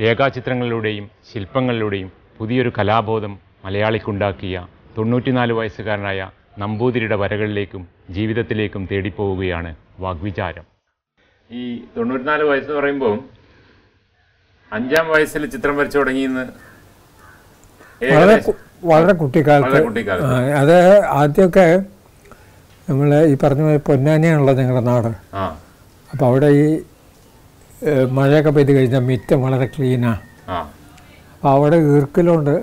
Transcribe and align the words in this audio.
രേഖാചിത്രങ്ങളിലൂടെയും 0.00 1.04
ശില്പങ്ങളിലൂടെയും 1.30 2.08
പുതിയൊരു 2.38 2.72
കലാബോധം 2.78 3.32
മലയാളിക്കുണ്ടാക്കിയ 3.64 4.56
തൊണ്ണൂറ്റിനാല് 4.98 5.52
വയസ്സുകാരനായ 5.52 6.20
നമ്പൂതിരിയുടെ 6.58 7.16
വരകളിലേക്കും 7.22 7.82
ജീവിതത്തിലേക്കും 8.10 8.82
തേടിപ്പോവുകയാണ് 8.90 9.70
വാഗ്വിചാരം. 10.04 10.64
ഈ 11.50 11.62
തൊണ്ണൂറ്റിനാല് 11.96 12.44
വയസ്സ് 12.50 12.72
പറയുമ്പോൾ 12.78 13.14
അഞ്ചാം 14.72 15.06
വയസ്സിൽ 15.14 15.42
ചിത്രം 15.54 15.74
വരച്ചു 15.76 15.98
തുടങ്ങിയെന്ന് 15.98 16.44
വളരെ 18.00 18.36
വളരെ 18.84 19.12
കുട്ടിക്കാലത്ത് 19.20 19.78
അത് 20.62 20.76
ആദ്യമൊക്കെ 21.20 21.66
നമ്മൾ 22.88 23.08
ഈ 23.30 23.36
പറഞ്ഞ 23.42 23.62
പൊന്നാനിയാണുള്ളത് 23.62 23.84
പൊന്നാനിയാണല്ലോ 23.86 24.52
ഞങ്ങളുടെ 24.60 24.84
നാട്. 24.90 25.08
അപ്പോൾ 26.10 26.26
അവിടെ 26.26 26.48
ഈ 26.60 26.66
മഴയൊക്കെ 28.16 28.50
പെയ്ത് 28.50 28.72
കഴിഞ്ഞാൽ 28.76 29.02
മിറ്റം 29.10 29.38
വളരെ 29.42 29.66
ക്ലീനാണ് 29.66 30.20
അപ്പോൾ 31.34 31.50
അവിടെ 31.50 31.76
ഈർക്കിലുണ്ട്. 31.76 32.54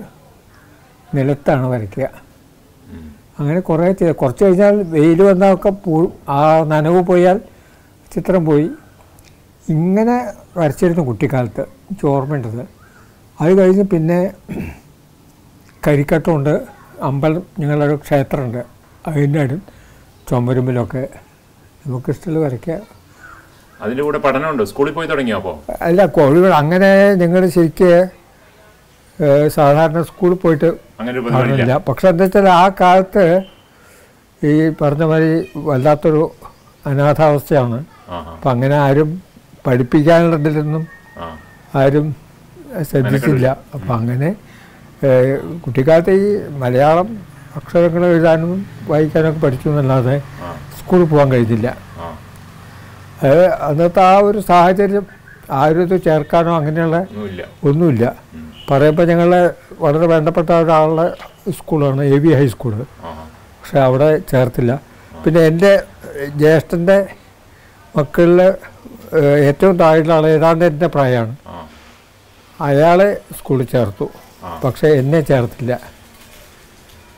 നിലത്താണ് 1.14 1.66
വരയ്ക്കുക. 1.72 2.06
അങ്ങനെ 3.38 3.60
കുറേ 3.60 3.86
കുറച്ച് 4.20 4.44
കഴിഞ്ഞാൽ 4.44 4.74
വെയിൽ 4.94 5.20
വന്നതൊക്കെ 5.22 5.70
പോ 5.84 5.94
ആ 6.28 6.40
നനവ് 6.72 7.00
പോയാൽ 7.10 7.40
ചിത്രം 8.14 8.42
പോയി. 8.46 8.68
ഇങ്ങനെ 9.68 10.16
വരച്ചിരുന്നു 10.58 11.02
കുട്ടിക്കാലത്ത് 11.02 11.64
ചോർമ്മേണ്ടത് 12.02 12.62
അത് 13.40 13.52
കഴിഞ്ഞ് 13.58 13.84
പിന്നെ 13.92 14.18
കരിക്കട്ടമുണ്ട് 15.86 16.54
അമ്പലം 17.02 17.42
ഞങ്ങളൊരു 17.60 17.96
ക്ഷേത്രമുണ്ട്. 18.04 18.62
അതിന്റെ 19.06 19.42
ചുമരുമ്പിലൊക്കെ 20.28 21.08
നമുക്കിഷ്ടമുള്ള 21.86 22.38
വരയ്ക്കുക 22.46 22.76
അതിന്റെ 23.84 24.02
കൂടെ 24.06 24.18
പഠനമുണ്ട്? 24.26 24.62
സ്കൂളിൽ 24.70 24.92
പോയി 24.96 25.08
തുടങ്ങിയോ 25.12 25.38
അപ്പോൾ 25.40 25.56
അല്ല 25.88 26.00
കോഴികൾ 26.16 26.52
അങ്ങനെ 26.62 26.90
ഞങ്ങൾ 27.22 27.42
ശരിക്ക് 27.56 27.90
സാധാരണ 29.56 29.98
സ്കൂളിൽ 30.10 30.38
പോയിട്ട് 30.42 30.68
അങ്ങനെ 31.38 31.76
പക്ഷെ 31.88 32.06
എന്താ 32.12 32.24
വെച്ചാൽ 32.24 32.48
ആ 32.62 32.64
കാലത്ത് 32.80 33.24
ഈ 34.42 34.52
പറഞ്ഞ 34.80 35.04
മാതിരി 35.10 35.30
വല്ലാത്തൊരു 35.68 36.22
അനാഥാവസ്ഥയാണ്. 36.84 37.78
അപ്പം 38.32 38.50
അങ്ങനെ 38.54 38.76
ആരും 38.86 39.10
പഠിപ്പിക്കാനുള്ളതിലൊന്നും 39.66 40.82
ആരും 41.82 42.06
ശ്രദ്ധിച്ചില്ല. 42.90 43.46
അപ്പം 43.74 43.94
അങ്ങനെ 44.00 44.28
കുട്ടിക്കാലത്ത് 45.64 46.12
ഈ 46.24 46.26
മലയാളം 46.62 47.08
അക്ഷരങ്ങൾ 47.58 48.02
എഴുതാനും 48.12 48.52
വായിക്കാനൊക്കെ 48.90 49.40
പഠിച്ചു 49.44 49.66
എന്നല്ലാതെ 49.72 50.16
സ്കൂളിൽ 50.78 51.06
പോകാൻ 51.12 51.28
കഴിഞ്ഞില്ല. 51.34 51.68
അന്നത്തെ 53.66 54.02
ആ 54.02 54.18
ഒരു 54.18 54.38
സാഹചര്യം 54.38 55.04
ആരും 55.50 55.82
ഇത് 55.82 56.04
ചേർക്കാനോ 56.04 56.56
അങ്ങനെയുള്ള 56.56 56.96
ഒന്നുമില്ല. 57.64 58.04
പറയുമ്പോൾ 58.70 59.04
ഞങ്ങളെ 59.04 59.40
വളരെ 59.80 60.06
വേണ്ടപ്പെട്ട 60.06 60.50
ഒരാളുടെ 60.50 61.06
സ്കൂളാണ് 61.58 62.02
എ 62.02 62.18
വി 62.18 62.34
ഹൈസ്കൂൾ 62.34 62.74
പക്ഷെ 63.58 63.78
അവിടെ 63.80 64.18
ചേർത്തില്ല. 64.32 64.72
പിന്നെ 65.24 65.40
എന്റെ 65.40 65.72
ജ്യേഷ്ഠന്റെ 66.36 66.96
മക്കളിൽ 67.96 68.40
ഏറ്റവും 69.48 69.78
താഴെയുള്ള 69.78 70.12
ആൾ 70.14 70.26
ഏതാണ്ട് 70.26 70.64
എന്റെ 70.64 70.86
പ്രായമാണ്. 70.86 71.34
അയാളെ 72.60 73.08
സ്കൂളിൽ 73.38 73.64
ചേർത്തു. 73.64 74.06
പക്ഷെ 74.64 74.88
എന്നെ 75.00 75.20
ചേർത്തില്ല. 75.20 75.72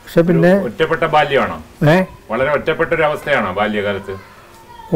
പക്ഷെ 0.04 0.20
പിന്നെ 0.22 0.50
ഒറ്റപ്പെട്ട 0.68 1.04
ബാല്യമാണോ? 1.04 1.56
ഏ? 1.92 1.96
വളരെ 2.30 2.50
ഒറ്റപ്പെട്ട 2.50 2.92
ഒരു 2.94 3.02
അവസ്ഥയാണോ 3.02 3.52
ബാല്യകാലത്ത്? 3.52 4.14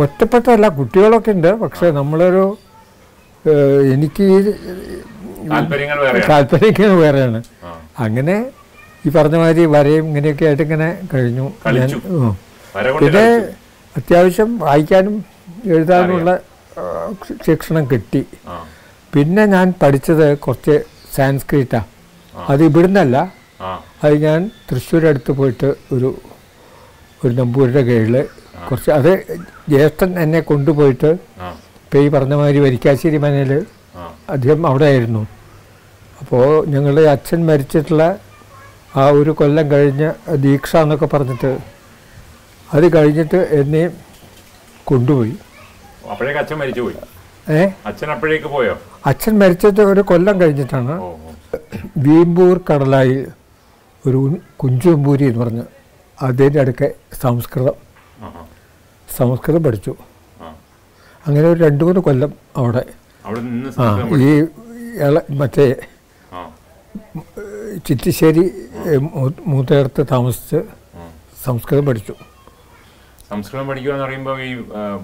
ഒറ്റപ്പെട്ടല്ല 0.02 0.66
കുട്ടികളൊക്കെ 0.78 1.32
ഉണ്ട്. 1.36 1.50
പക്ഷെ 1.62 1.86
നമ്മളൊരു 1.98 2.44
എനിക്ക് 3.94 4.26
താല്പര്യങ്ങൾ 5.50 5.98
വേറെയാണ്. 6.04 6.28
താല്പര്യം 6.30 6.94
വേറെയാണ്. 7.04 7.40
അങ്ങനെ 8.04 8.36
ഈ 9.06 9.10
പറഞ്ഞ 9.16 9.36
മാതിരി 9.42 9.66
വരയും 9.74 10.04
ഇങ്ങനെയൊക്കെ 10.10 10.44
ആയിട്ട് 10.48 10.64
ഇങ്ങനെ 10.66 10.88
കഴിഞ്ഞു. 11.12 11.46
പിന്നെ 13.02 13.26
അത്യാവശ്യം 13.94 14.50
വായിക്കാനും 14.66 15.14
എഴുതാനുമുള്ള 15.76 16.30
ശിക്ഷണം 17.46 17.84
കിട്ടി. 17.92 18.22
പിന്നെ 19.14 19.44
ഞാൻ 19.54 19.66
പഠിച്ചത് 19.82 20.26
കുറച്ച് 20.44 20.76
സാൻസ്ക്രിറ്റാണ് 21.16 21.88
അത് 22.50 22.62
ഇവിടുന്നല്ല. 22.68 23.16
അത് 24.04 24.14
ഞാൻ 24.26 24.40
തൃശ്ശൂരടുത്ത് 24.68 25.32
പോയിട്ട് 25.38 25.68
ഒരു 25.94 26.10
ഒരു 27.24 27.32
നമ്പൂരിന്റെ 27.40 27.82
കീഴിൽ 27.88 28.16
കുറച്ച് 28.68 28.90
അത് 28.90 29.12
ജ്യേഷ്ഠൻ 29.68 30.10
എന്നെ 30.18 30.40
കൊണ്ടുപോയിട്ട് 30.48 31.10
ഇപ്പം 31.82 32.00
ഈ 32.00 32.08
പറഞ്ഞ 32.08 32.34
മാതിരി 32.34 32.60
വരിക്കാശ്ശേരി 32.60 33.18
മനയിൽ 33.18 33.52
അദ്ദേഹം 34.28 34.66
അവിടെ 34.66 34.84
ആയിരുന്നു 34.84 35.22
അപ്പോൾ 36.20 36.44
ഞങ്ങളുടെ 36.66 37.04
അച്ഛൻ 37.10 37.40
മരിച്ചിട്ടുള്ള 37.46 38.04
ആ 38.96 39.04
ഒരു 39.18 39.30
കൊല്ലം 39.32 39.70
കഴിഞ്ഞ 39.70 40.04
ദീക്ഷ 40.38 40.76
എന്നൊക്കെ 40.76 41.06
പറഞ്ഞിട്ട് 41.06 41.50
അത് 42.68 42.86
കഴിഞ്ഞിട്ട് 42.96 43.38
എന്നെ 43.52 43.82
കൊണ്ടുപോയി. 44.86 45.34
അപ്പോഴേക്ക് 46.10 46.40
അച്ഛൻ 46.40 46.56
മരിച്ചു 46.58 46.80
പോയി? 46.80 46.96
ഏ? 47.50 47.60
അച്ഛൻ 47.86 48.08
അപ്പോഴേക്ക് 48.10 48.48
പോയോ? 48.48 48.74
അച്ഛൻ 49.06 49.34
മരിച്ചിട്ട് 49.38 49.82
ഒരു 49.90 50.02
കൊല്ലം 50.02 50.40
കഴിഞ്ഞിട്ടാണ് 50.40 50.94
വീമ്പൂർ 51.98 52.56
കടലായി 52.68 53.16
ഒരു 54.04 54.20
കുഞ്ചുമ്പൂരി 54.56 55.24
എന്ന് 55.26 55.40
പറഞ്ഞ് 55.40 55.64
അതിന്റെ 56.18 56.60
അടുക്കെ 56.60 56.88
സംസ്കൃതം 57.20 57.76
സംസ്കൃതം 59.08 59.62
പഠിച്ചു. 59.64 59.92
അങ്ങനെ 61.26 61.46
ഒരു 61.52 61.58
രണ്ട് 61.64 61.82
മൂന്ന് 61.84 62.00
കൊല്ലം 62.06 62.32
അവിടെ. 62.60 62.82
ആ 63.82 63.86
ഈ 64.28 64.30
മറ്റേ 65.40 65.66
ചിറ്റിശ്ശേരി 67.86 68.44
മൂത്തേടത്ത് 69.16 69.42
മൂത്തേർത്ത് 69.52 70.02
താമസിച്ച് 70.12 70.58
സംസ്കൃതം 71.44 71.84
പഠിച്ചു. 71.86 72.14
സംസ്കൃതം 73.30 73.66
പഠിക്കുക 73.68 73.92
എന്ന് 73.92 74.04
പറയുമ്പോൾ 74.04 74.40
ഈ 74.48 74.52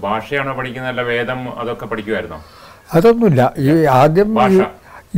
ഭാഷയാണോ 0.04 0.52
പഠിക്കുന്നതല്ല 0.58 1.02
വേദം 1.12 1.40
അതൊക്കെ 1.60 1.86
പഠിക്കുമായിരുന്നോ 1.92 2.38
അതൊന്നുമില്ല. 2.94 3.42
ഈ 3.58 3.68
ആദ്യം. 4.00 4.28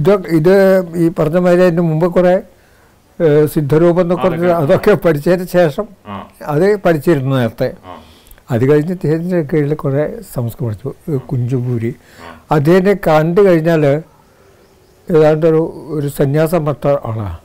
ഇത് 0.01 0.13
ഇത് 0.39 0.55
ഈ 1.03 1.07
പറഞ്ഞ 1.19 1.39
മാതിരി 1.47 1.63
അതിന് 1.69 1.85
മുമ്പ് 1.91 2.07
കുറേ 2.17 2.35
സിദ്ധരൂപം 3.53 4.01
എന്നൊക്കെ 4.01 4.29
പറഞ്ഞ് 4.29 4.51
അതൊക്കെ 4.51 4.93
പഠിച്ചതിന് 4.95 5.47
ശേഷം 5.49 5.87
അത് 6.47 6.77
പഠിച്ചിരുന്നു 6.77 7.37
നേരത്തെ. 7.37 7.69
അത് 8.51 8.63
കഴിഞ്ഞ് 8.71 8.93
അദ്ദേഹത്തിന്റെ 8.93 9.41
കീഴിൽ 9.41 9.75
കുറേ 9.75 10.05
സംസ്കൃതം 10.35 10.67
പഠിച്ചു. 10.67 11.19
കുഞ്ചുപൂരി. 11.31 11.95
അദ്ദേഹത്തെ 12.51 12.95
കണ്ടു 13.09 13.41
കഴിഞ്ഞാൽ 13.41 13.85
ഏതാണ്ട് 15.09 15.47
ഒരു 15.47 15.61
ഒരു 15.89 16.09
സന്യാസം 16.09 16.65
പറ്റ 16.65 16.87
ആളാണ് 16.87 17.37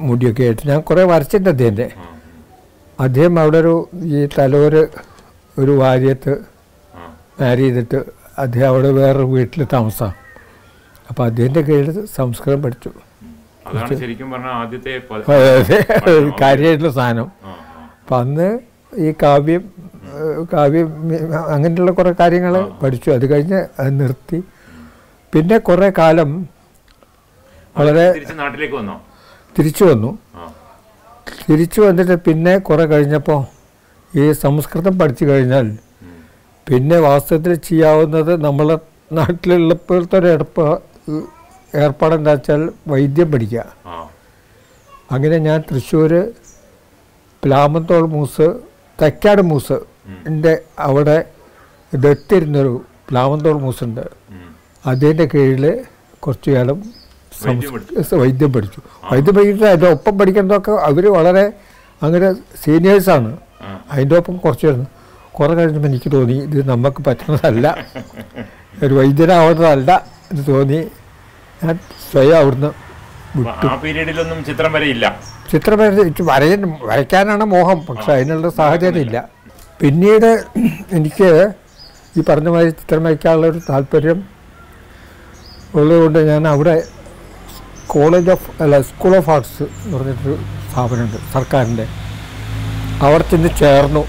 മുടിയൊക്കെ 0.00 0.42
ആയിട്ട്. 0.42 0.68
ഞാൻ 0.68 0.80
കുറേ 0.80 1.04
വരച്ചിട്ടുണ്ട് 1.04 1.50
അദ്ദേഹത്തെ. 1.50 1.88
അദ്ദേഹം 3.00 3.40
അവിടെ 3.40 3.58
ഒരു 3.58 3.74
ഈ 3.94 4.28
തലോര് 4.38 4.82
ഒരു 5.58 5.70
വാര്യത്ത് 5.70 6.32
മാരി 7.40 7.62
ചെയ്തിട്ട് 7.62 7.98
അദ്ദേഹം 8.38 8.68
അവിടെ 8.68 8.88
വേറൊരു 8.88 9.26
വീട്ടിൽ 9.26 9.66
താമസമാണ് 9.72 10.14
അപ്പോൾ 11.10 11.24
അദ്ദേഹത്തിന്റെ 11.24 11.60
കീഴിൽ 11.60 12.06
സംസ്കൃതം 12.16 12.62
പഠിച്ചു. 12.62 12.90
അതാണ് 13.66 13.96
ശരിക്കും 14.02 14.28
പറഞ്ഞാൽ 14.32 14.54
ആദ്യത്തെ 14.62 14.92
കാര്യമായിട്ടുള്ള 16.42 16.92
സാധനം. 16.98 17.28
അപ്പം 18.00 18.16
അന്ന് 18.22 18.48
ഈ 19.04 19.08
കാവ്യം 19.22 19.62
കാവ്യം 20.52 20.88
അങ്ങനെയുള്ള 21.54 21.92
കുറേ 21.98 22.12
കാര്യങ്ങൾ 22.20 22.54
പഠിച്ചു. 22.82 23.08
അത് 23.16 23.24
കഴിഞ്ഞ് 23.32 23.60
അത് 23.80 23.90
നിർത്തി. 24.00 24.38
പിന്നെ 25.32 25.56
കുറേ 25.68 25.88
കാലം 25.98 26.30
വളരെ 27.76 28.04
തിരിച്ച് 28.16 28.36
നാട്ടിലേക്ക് 28.42 28.76
വന്നോ? 28.80 28.96
തിരിച്ചു 29.56 29.84
വന്നു. 29.90 30.10
തിരിച്ചു 31.48 31.80
വന്നിട്ട് 31.86 32.16
പിന്നെ 32.26 32.54
കുറേ 32.68 32.84
കഴിഞ്ഞപ്പോൾ 32.92 33.40
ഈ 34.12 34.24
സംസ്കൃതം 34.44 34.94
പഠിച്ചു 34.98 35.24
കഴിഞ്ഞാൽ 35.30 35.66
പിന്നെ 36.66 36.98
വാസ്തവത്തിൽ 37.06 37.54
ചെയ്യാവുന്നത് 37.68 38.32
നമ്മളെ 38.44 38.76
നാട്ടിലുള്ളപ്പോഴത്തെ 39.18 40.16
ഒരു 40.18 40.28
ഏർപ്പ 41.74 41.82
ഏർപ്പാടെന്താ 41.82 42.32
വെച്ചാൽ 42.32 42.70
വൈദ്യം 42.88 43.32
പഠിക്കുക. 43.32 43.62
അങ്ങനെ 45.10 45.38
ഞാൻ 45.38 45.60
തൃശ്ശൂർ 45.60 46.12
പ്ലാമത്തോൾ 47.44 48.06
മൂസ് 48.06 48.46
തൈക്കാട് 49.02 49.42
മൂസ് 49.42 49.72
എന്റെ 50.26 50.58
അവിടെ 50.78 51.24
ദത്തിരുന്നൊരു 51.94 52.84
പ്ലാമന്തോൾ 53.10 53.60
മൂസുണ്ട്. 53.60 54.04
അതിന്റെ 54.86 55.24
കീഴിൽ 55.34 55.84
കുറച്ചു 56.20 56.50
കാലം 56.50 56.78
വൈദ്യം 58.14 58.52
പഠിച്ചു. 58.52 58.80
വൈദ്യം 59.12 59.34
പഠിക്കുന്നത് 59.34 59.68
അതിന്റെ 59.68 59.90
ഒപ്പം 59.90 60.18
പഠിക്കുന്നതൊക്കെ 60.18 60.70
അവർ 60.70 61.12
വളരെ 61.12 61.52
അങ്ങനെ 62.02 62.32
സീനിയേഴ്സാണ്. 62.64 63.36
അതിന്റെ 63.90 64.16
ഒപ്പം 64.16 64.36
കുറച്ച് 64.36 64.66
കാലം 64.66 64.86
കുറേ 65.32 65.54
കഴിഞ്ഞപ്പോൾ 65.54 65.88
എനിക്ക് 65.88 66.12
തോന്നി 66.12 66.32
ഇത് 66.32 66.68
നമുക്ക് 66.68 67.04
പറ്റുന്നതല്ല. 67.06 67.66
ഒരു 68.84 68.94
വൈദ്യനാവുന്നതല്ല 68.94 70.06
എന്ന് 70.32 70.46
തോന്നി. 70.48 70.80
ഞാൻ 71.64 71.76
സ്വയം 72.10 72.36
അവിടുന്ന് 72.40 72.70
ആ 73.68 73.74
പീരീഡിലൊന്നും 73.82 74.40
ചിത്രം 74.48 74.70
വരയില്ല. 74.76 75.06
ചിത്രം 75.52 75.78
വരയ 76.30 76.52
വരയ്ക്കാനാണ് 76.90 77.44
മോഹം 77.54 77.78
പക്ഷെ 77.88 78.10
അതിനുള്ള 78.16 78.48
സാഹചര്യം 78.58 79.02
ഇല്ല. 79.06 79.18
പിന്നീട് 79.80 80.30
എനിക്ക് 80.98 81.30
ഈ 82.18 82.22
പറഞ്ഞ 82.28 82.48
മാതിരി 82.54 82.72
ചിത്രം 82.80 83.02
വരയ്ക്കാനുള്ള 83.06 83.46
ഒരു 83.52 83.60
താല്പര്യം 83.70 84.18
ഉള്ളതുകൊണ്ട് 85.78 86.18
ഞാൻ 86.30 86.42
അവിടെ 86.52 86.74
കോളേജ് 87.94 88.30
ഓഫ് 88.34 88.50
അല്ല 88.64 88.74
സ്കൂൾ 88.90 89.14
ഓഫ് 89.20 89.30
ആർട്സ് 89.34 89.64
എന്ന് 89.84 89.94
പറഞ്ഞിട്ടൊരു 89.96 90.36
സ്ഥാപനമുണ്ട് 90.68 91.18
സർക്കാരിന്റെ. 91.34 91.86
അവിടെ 93.06 93.24
ചെന്ന് 93.32 93.50
ചേർന്നു. 93.62 94.02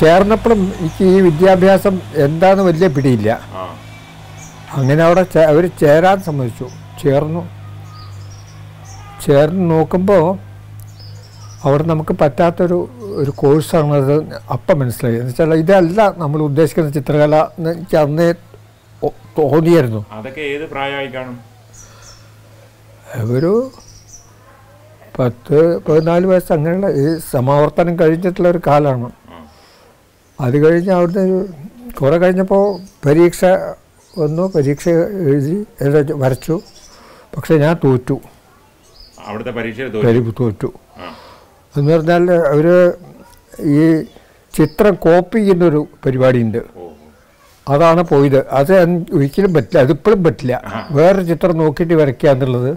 ചേർന്നപ്പോഴും 0.00 0.60
എനിക്ക് 0.80 1.04
ഈ 1.14 1.20
വിദ്യാഭ്യാസം 1.28 1.94
എന്താന്ന് 2.26 2.64
വലിയ 2.70 2.88
പിടിയില്ല. 2.96 3.30
അങ്ങനെ 4.74 5.02
അവിടെ 5.04 5.24
അവർ 5.38 5.66
ചേരാൻ 5.80 6.22
സമ്മതിച്ചു. 6.22 6.66
ചേർന്നു. 7.02 7.42
ചേർന്ന് 9.24 9.70
നോക്കുമ്പോൾ 9.70 10.24
അവിടെ 11.64 11.82
നമുക്ക് 11.82 12.14
പറ്റാത്തൊരു 12.20 12.78
ഒരു 13.20 13.30
കോഴ്സാണത് 13.30 14.16
അപ്പം 14.54 14.78
മനസ്സിലായി. 14.78 15.16
എന്ന് 15.16 15.30
വെച്ചാൽ 15.30 15.54
ഇതല്ല 15.54 16.14
നമ്മൾ 16.16 16.40
ഉദ്ദേശിക്കുന്ന 16.42 16.90
ചിത്രകല 16.90 17.36
എന്ന് 17.58 17.70
എനിക്ക് 17.70 17.96
അന്നേ 17.96 18.32
തോന്നിയായിരുന്നു. 19.38 20.04
അതൊക്കെ 20.12 20.40
ഏത് 20.40 20.64
പ്രായമായി 20.70 21.06
കാണും? 21.06 21.38
ഒരു 23.36 23.70
പത്ത് 25.18 25.58
പതിനാല് 25.88 26.26
വയസ്സ് 26.26 26.52
അങ്ങനെയുള്ള 26.52 26.88
ഈ 27.02 27.18
സമാവർത്തനം 27.32 27.98
കഴിഞ്ഞിട്ടുള്ള 27.98 28.48
ഒരു 28.48 28.60
കാലമാണ്. 28.66 29.10
അത് 30.40 30.56
കഴിഞ്ഞ് 30.64 30.90
അവിടുന്ന് 30.90 31.44
കുറേ 32.00 32.18
കഴിഞ്ഞപ്പോൾ 32.18 32.64
പരീക്ഷ 33.06 33.44
വന്നു 34.18 34.52
പരീക്ഷ 34.54 34.88
എഴുതി 34.88 35.66
എല്ലാം 35.80 36.20
വരച്ചു. 36.20 36.60
പക്ഷേ 37.36 37.56
ഞാൻ 37.58 37.76
തോറ്റു. 37.84 38.20
അവിടുത്തെ 39.26 39.50
പരീക്ഷ 39.50 39.80
തോറ്റു? 40.40 40.72
എന്ന് 41.76 41.92
പറഞ്ഞാൽ 41.92 42.30
അവർ 42.32 42.92
ഈ 43.60 44.02
ചിത്രം 44.56 44.94
കോപ്പി 44.94 45.38
ചെയ്യുന്നൊരു 45.38 45.86
പരിപാടിയുണ്ട്. 46.06 46.58
അതാണ് 47.68 48.02
പോയത്. 48.02 48.48
അത് 48.48 48.82
ഒരിക്കലും 49.12 49.54
പറ്റില്ല. 49.54 49.78
അതിപ്പോഴും 49.78 50.24
പറ്റില്ല. 50.24 50.62
വേറെ 50.90 51.22
ചിത്രം 51.22 51.58
നോക്കിയിട്ട് 51.58 51.94
വരയ്ക്കുക 51.94 52.28
എന്നുള്ളത് 52.28 52.76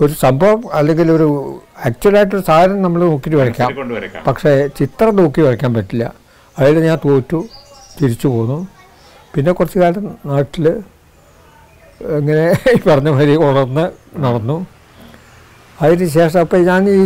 ഒരു 0.00 0.12
സംഭവം 0.12 0.64
അല്ലെങ്കിൽ 0.72 1.12
ഒരു 1.12 1.60
ആക്ച്വലായിട്ടൊരു 1.84 2.42
സാധനം 2.42 2.82
നമ്മൾ 2.82 3.00
നോക്കിയിട്ട് 3.00 3.40
വരയ്ക്കാം. 3.42 3.70
പക്ഷേ 4.26 4.66
ചിത്രം 4.66 5.16
നോക്കി 5.16 5.40
വരയ്ക്കാൻ 5.40 5.74
പറ്റില്ല. 5.74 6.12
അതിൽ 6.58 6.80
ഞാൻ 6.80 6.98
തോറ്റു 7.04 7.44
തിരിച്ചു 8.02 8.28
പോന്നു. 8.28 8.66
പിന്നെ 9.34 9.50
കുറച്ച് 9.58 9.78
കാലം 9.82 10.04
നാട്ടിൽ 10.30 10.66
ഇങ്ങനെ 12.18 12.46
ഈ 12.72 12.78
പറഞ്ഞ 12.86 13.08
മാതിരി 13.14 13.34
ഉണർന്ന് 13.48 13.84
നടന്നു. 14.24 14.56
അതിന് 15.82 16.06
ശേഷം 16.16 16.40
അപ്പോൾ 16.44 16.60
ഞാൻ 16.70 16.82
ഈ 16.96 17.02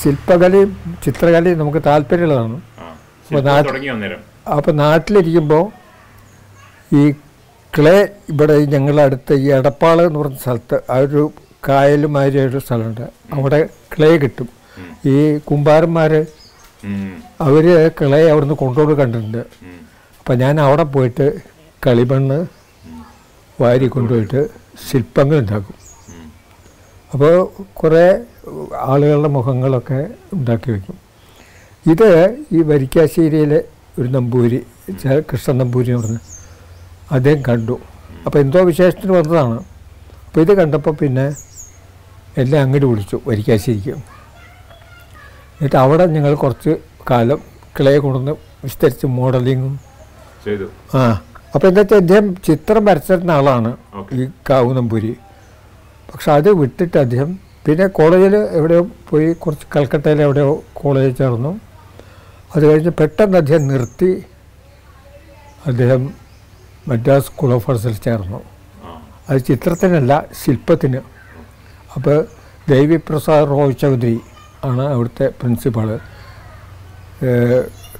ശില്പകലയും 0.00 0.70
ചിത്രകലയും 1.04 1.58
നമുക്ക് 1.62 1.80
താല്പര്യമുള്ളതാണ്. 1.88 2.58
അപ്പോൾ 3.26 3.42
അപ്പോൾ 4.56 4.72
നാട്ടിലിരിക്കുമ്പോൾ 4.84 5.64
ഈ 7.00 7.02
ക്ലേ 7.72 7.96
ഇവിടെ 8.32 8.54
ഞങ്ങളുടെ 8.74 9.02
അടുത്ത് 9.08 9.34
ഈ 9.44 9.46
എടപ്പാൾ 9.58 9.96
എന്ന് 10.06 10.18
പറഞ്ഞ 10.20 10.38
സ്ഥലത്ത് 10.44 10.76
ആ 10.94 10.96
ഒരു 11.06 11.22
കായലുമാതിരി 11.68 12.38
ഒരു 12.48 12.60
സ്ഥലമുണ്ട്. 12.64 13.04
അവിടെ 13.36 13.60
ക്ലേ 13.94 14.10
കിട്ടും. 14.22 14.48
ഈ 15.12 15.16
കുമ്പാരന്മാർ 15.50 16.12
അവർ 17.46 17.64
ക്ലേ 18.00 18.20
അവിടുന്ന് 18.32 18.56
കൊണ്ടുപോയി 18.64 18.98
കണ്ടിട്ടുണ്ട്. 19.02 19.42
അപ്പം 20.28 20.40
ഞാൻ 20.40 20.56
അവിടെ 20.60 20.84
പോയിട്ട് 20.94 21.26
കളിമണ്ണ് 21.84 22.36
വാരി 23.60 23.86
കൊണ്ടുപോയിട്ട് 23.94 24.40
ശില്പങ്ങൾ 24.86 25.36
ഉണ്ടാക്കും. 25.42 25.76
അപ്പോൾ 27.12 27.32
കുറേ 27.80 28.02
ആളുകളുടെ 28.90 29.30
മുഖങ്ങളൊക്കെ 29.36 30.00
ഉണ്ടാക്കി 30.36 30.68
വയ്ക്കും 30.74 30.98
ഇത് 31.92 32.10
ഈ 32.56 32.60
വരിക്കാശ്ശേരിയിലെ 32.72 33.60
ഒരു 33.98 34.08
നമ്പൂരി 34.18 34.60
കൃഷ്ണൻ 35.32 35.58
നമ്പൂരി 35.62 35.94
എന്ന് 35.94 36.04
പറഞ്ഞ് 36.04 36.22
അദ്ദേഹം 37.16 37.40
കണ്ടു. 37.48 37.78
അപ്പോൾ 38.26 38.38
എന്തോ 38.44 38.66
വിശേഷത്തിന് 38.72 39.12
വന്നതാണ്. 39.18 39.58
അപ്പോൾ 40.28 40.40
ഇത് 40.46 40.54
കണ്ടപ്പോൾ 40.62 40.96
പിന്നെ 41.02 41.26
എല്ലാം 42.44 42.60
അങ്ങോട്ട് 42.64 42.86
വിളിച്ചു 42.92 43.16
വരിക്കാശ്ശേരിക്ക്. 43.32 43.96
എന്നിട്ട് 45.56 45.78
അവിടെ 45.86 46.06
ഞങ്ങൾ 46.18 46.34
കുറച്ച് 46.46 46.74
കാലം 47.10 47.42
കിളയെ 47.78 47.98
കൊണ്ടുവന്ന് 48.06 48.36
വിസ്തരിച്ച് 48.66 49.06
മോഡലിങ്ങും 49.18 49.76
ആ 50.98 51.02
അപ്പോൾ 51.54 51.66
എന്താ 51.70 51.82
വെച്ചാൽ 51.82 52.00
അദ്ദേഹം 52.02 52.26
ചിത്രം 52.46 52.82
വരച്ചിരുന്ന 52.88 53.32
ആളാണ് 53.38 53.70
ഈ 54.18 54.24
കാവുനമ്പൂരി. 54.48 55.12
പക്ഷെ 56.10 56.30
അത് 56.38 56.50
വിട്ടിട്ട് 56.60 56.98
അദ്ദേഹം 57.04 57.30
പിന്നെ 57.64 57.86
കോളേജിൽ 57.98 58.34
എവിടെയോ 58.58 58.82
പോയി 59.08 59.28
കുറച്ച് 59.42 59.66
കൽക്കട്ടയിൽ 59.74 60.20
എവിടെയോ 60.26 60.52
കോളേജിൽ 60.80 61.12
ചേർന്നു. 61.20 61.52
അത് 62.54 62.62
കഴിഞ്ഞ് 62.68 62.92
പെട്ടെന്ന് 63.00 63.38
അദ്ദേഹം 63.42 63.64
നിർത്തി. 63.72 64.10
അദ്ദേഹം 65.70 66.02
മദ്രാസ് 66.90 67.26
സ്കൂൾ 67.28 67.50
ഓഫ് 67.56 67.68
ആർട്സിൽ 67.70 67.96
ചേർന്നു. 68.06 68.40
അത് 69.28 69.38
ചിത്രത്തിനല്ല 69.48 70.12
ശില്പത്തിന്. 70.42 71.00
അപ്പോൾ 71.96 72.18
ദേവിപ്രസാദ് 72.72 73.48
റോയ് 73.50 73.78
ചൗധരി 73.82 74.16
ആണ് 74.68 74.84
അവിടുത്തെ 74.94 75.26
പ്രിൻസിപ്പാൾ. 75.40 75.88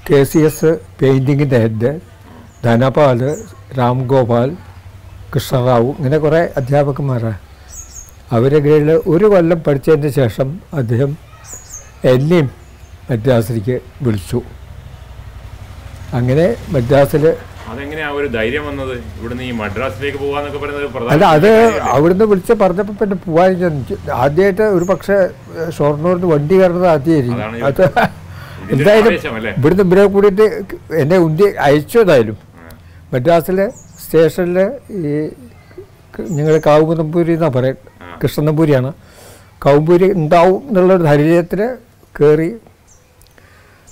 കെ 0.07 0.19
സി 0.31 0.39
എസ് 0.49 0.71
പെയിന്റിങ്ങിന്റെ 0.99 1.59
ഹെഡ്. 1.63 1.91
ധനപാൽ 2.63 3.19
രാംഗോപാൽ 3.77 4.49
കൃഷ്ണറാവു 5.33 5.89
ഇങ്ങനെ 5.97 6.17
കുറേ 6.17 6.41
അധ്യാപകന്മാരാണ് 6.59 7.39
അവരെ 8.31 8.59
കീഴിൽ 8.59 8.89
ഒരു 9.11 9.25
കൊല്ലം 9.25 9.59
പഠിച്ചതിന് 9.65 10.11
ശേഷം 10.17 10.47
അദ്ദേഹം 10.73 11.11
എന്നെയും 12.11 12.47
മദ്രാസിലേക്ക് 13.09 13.75
വിളിച്ചു. 14.03 14.39
അങ്ങനെ 16.13 16.43
മദ്രാസിൽ 16.73 17.23
അല്ല 21.13 21.25
അത്? 21.31 21.49
അവിടുന്ന് 21.89 22.25
വിളിച്ച് 22.25 22.53
പറഞ്ഞപ്പോൾ 22.61 22.95
പിന്നെ 23.01 23.17
പോകാൻ 23.25 23.49
എനിക്ക് 23.67 23.95
ആദ്യമായിട്ട് 24.17 24.65
ഒരു 24.77 24.85
പക്ഷേ 24.91 25.17
ഷൊർണൂരിന് 25.77 26.29
വണ്ടി 26.33 26.55
കയറുന്നത് 26.55 26.87
ആദ്യമായിരിക്കും 26.89 27.41
അത് 27.69 27.83
എന്തായാലും 28.73 29.13
ഇവിടുന്ന് 29.53 29.83
ഇവരെ 29.87 30.05
കൂടിയിട്ട് 30.15 30.45
എന്നെ 31.01 31.17
ഉന്തി 31.25 31.45
അയച്ചു 31.65 31.97
ഏതായാലും 31.99 32.37
മദ്രാസിലെ 33.11 33.65
സ്റ്റേഷനിൽ 33.99 34.57
ഈ 35.01 35.13
ഞങ്ങൾ 36.33 36.55
കാവുമ്പൂരി 36.65 37.33
എന്നാണ് 37.33 37.53
പറയും 37.53 37.77
ആ. 38.01 38.07
കൃഷ്ണനമ്പൂരിയാണ് 38.21 38.89
കാവുംപൂരി 39.65 40.07
ഉണ്ടാവും 40.13 40.59
എന്നുള്ളൊരു 40.67 41.03
ധൈര്യത്തിൽ 41.03 41.61
കയറി 42.15 42.49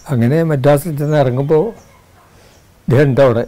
അങ്ങനെ 0.06 0.44
മദ്രാസിൽ 0.44 0.98
ചെന്ന് 0.98 1.18
ഇറങ്ങുമ്പോൾ 1.18 1.64
ഇദ്ദേഹം 2.88 3.10
ഉണ്ട് 3.10 3.22
അവിടെ. 3.22 3.44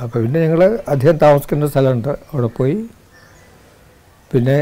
അപ്പോൾ 0.00 0.18
പിന്നെ 0.22 0.38
ഞങ്ങൾ 0.40 0.60
അദ്ദേഹം 0.88 1.16
താമസിക്കുന്ന 1.16 1.66
സ്ഥലമുണ്ട്. 1.66 2.12
അവിടെ 2.30 2.46
പോയി 2.56 2.76
പിന്നെ 4.30 4.56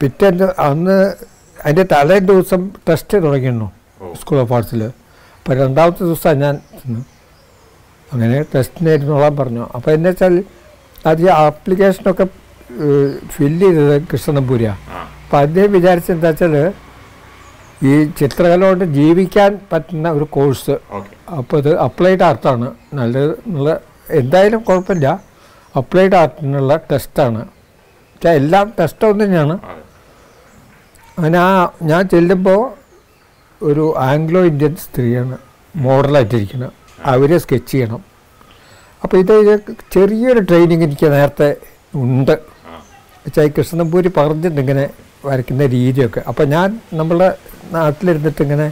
പിറ്റേന്ന് 0.00 0.46
അന്ന് 0.60 0.96
അതിന്റെ 1.56 1.84
തലേ 1.92 2.18
ദിവസം 2.28 2.60
ടെസ്റ്റ് 2.88 3.16
തുടങ്ങിയിരുന്നു 3.24 3.68
സ്കൂൾ 4.14 4.38
ഓഫ് 4.38 4.52
ആർട്സിൽ 4.52 4.82
അപ്പോൾ 5.36 5.54
രണ്ടാമത്തെ 5.56 6.04
ദിവസമാണ് 6.04 6.40
ഞാൻ 6.40 6.54
ചെന്നു 6.78 7.00
അങ്ങനെ 8.12 8.42
ടെസ്റ്റിന് 8.54 8.90
ഇരുന്നോളാൻ 8.90 9.36
പറഞ്ഞു. 9.36 9.64
അപ്പോൾ 9.74 9.90
എന്നു 9.90 10.08
വെച്ചാൽ 10.08 10.44
അത് 11.06 11.30
ആപ്ലിക്കേഷനൊക്കെ 11.30 12.26
ഫില്ല് 13.26 13.66
ചെയ്തത് 13.66 14.02
കൃഷ്ണനമ്പൂരിയാണ് 14.12 14.80
അപ്പം 15.24 15.38
അദ്ദേഹം 15.38 15.72
വിചാരിച്ചെന്താ 15.72 16.28
വെച്ചാൽ 16.28 16.72
ഈ 17.88 17.92
ചിത്രകല 18.18 18.60
കൊണ്ട് 18.64 18.84
ജീവിക്കാൻ 18.96 19.58
പറ്റുന്ന 19.72 20.10
ഒരു 20.10 20.24
കോഴ്സ്. 20.24 20.74
അപ്പോൾ 21.38 21.56
ഇത് 21.56 21.78
അപ്ലൈഡ് 21.78 22.22
ആർട്ടാണ്. 22.22 22.66
നല്ല 22.94 23.18
നല്ല 23.54 23.80
എന്തായാലും 24.10 24.60
കുഴപ്പമില്ല. 24.60 25.08
അപ്ലൈഡ് 25.76 26.14
ആർട്ടിനുള്ള 26.14 26.76
ടെസ്റ്റാണ്. 26.92 27.42
എല്ലാം 28.28 28.72
ടെസ്റ്റ് 28.80 29.06
ഒന്ന് 29.06 29.24
തന്നെയാണ് 29.24 29.54
അങ്ങനെ 31.18 31.38
ആ 31.38 31.48
ഞാൻ 31.82 32.08
ചെല്ലുമ്പോൾ 32.08 32.60
ഒരു 33.64 33.84
ആംഗ്ലോ 33.98 34.42
ഇന്ത്യൻ 34.44 34.76
സ്ത്രീയാണ് 34.84 35.36
മോഡലായിട്ടിരിക്കുന്നത്. 35.76 36.72
അവരെ 37.10 37.38
സ്കെച്ച് 37.44 37.70
ചെയ്യണം. 37.72 38.00
അപ്പോൾ 39.04 39.16
ഇത് 39.22 39.34
ചെറിയൊരു 39.94 40.40
ട്രെയിനിങ് 40.48 40.84
എനിക്ക് 40.88 41.06
നേരത്തെ 41.16 41.48
ഉണ്ട്. 42.02 42.34
വെച്ചാൽ 43.24 43.50
കൃഷ്ണനമ്പൂരി 43.56 44.10
പറഞ്ഞിട്ടുണ്ട് 44.18 44.60
ഇങ്ങനെ 44.64 44.84
വരയ്ക്കുന്ന 45.28 45.66
രീതിയൊക്കെ. 45.76 46.20
അപ്പോൾ 46.30 46.46
ഞാൻ 46.54 46.68
നമ്മളെ 47.00 47.28
നാട്ടിലിരുന്നിട്ട് 47.74 48.42
ഇങ്ങനെ 48.46 48.68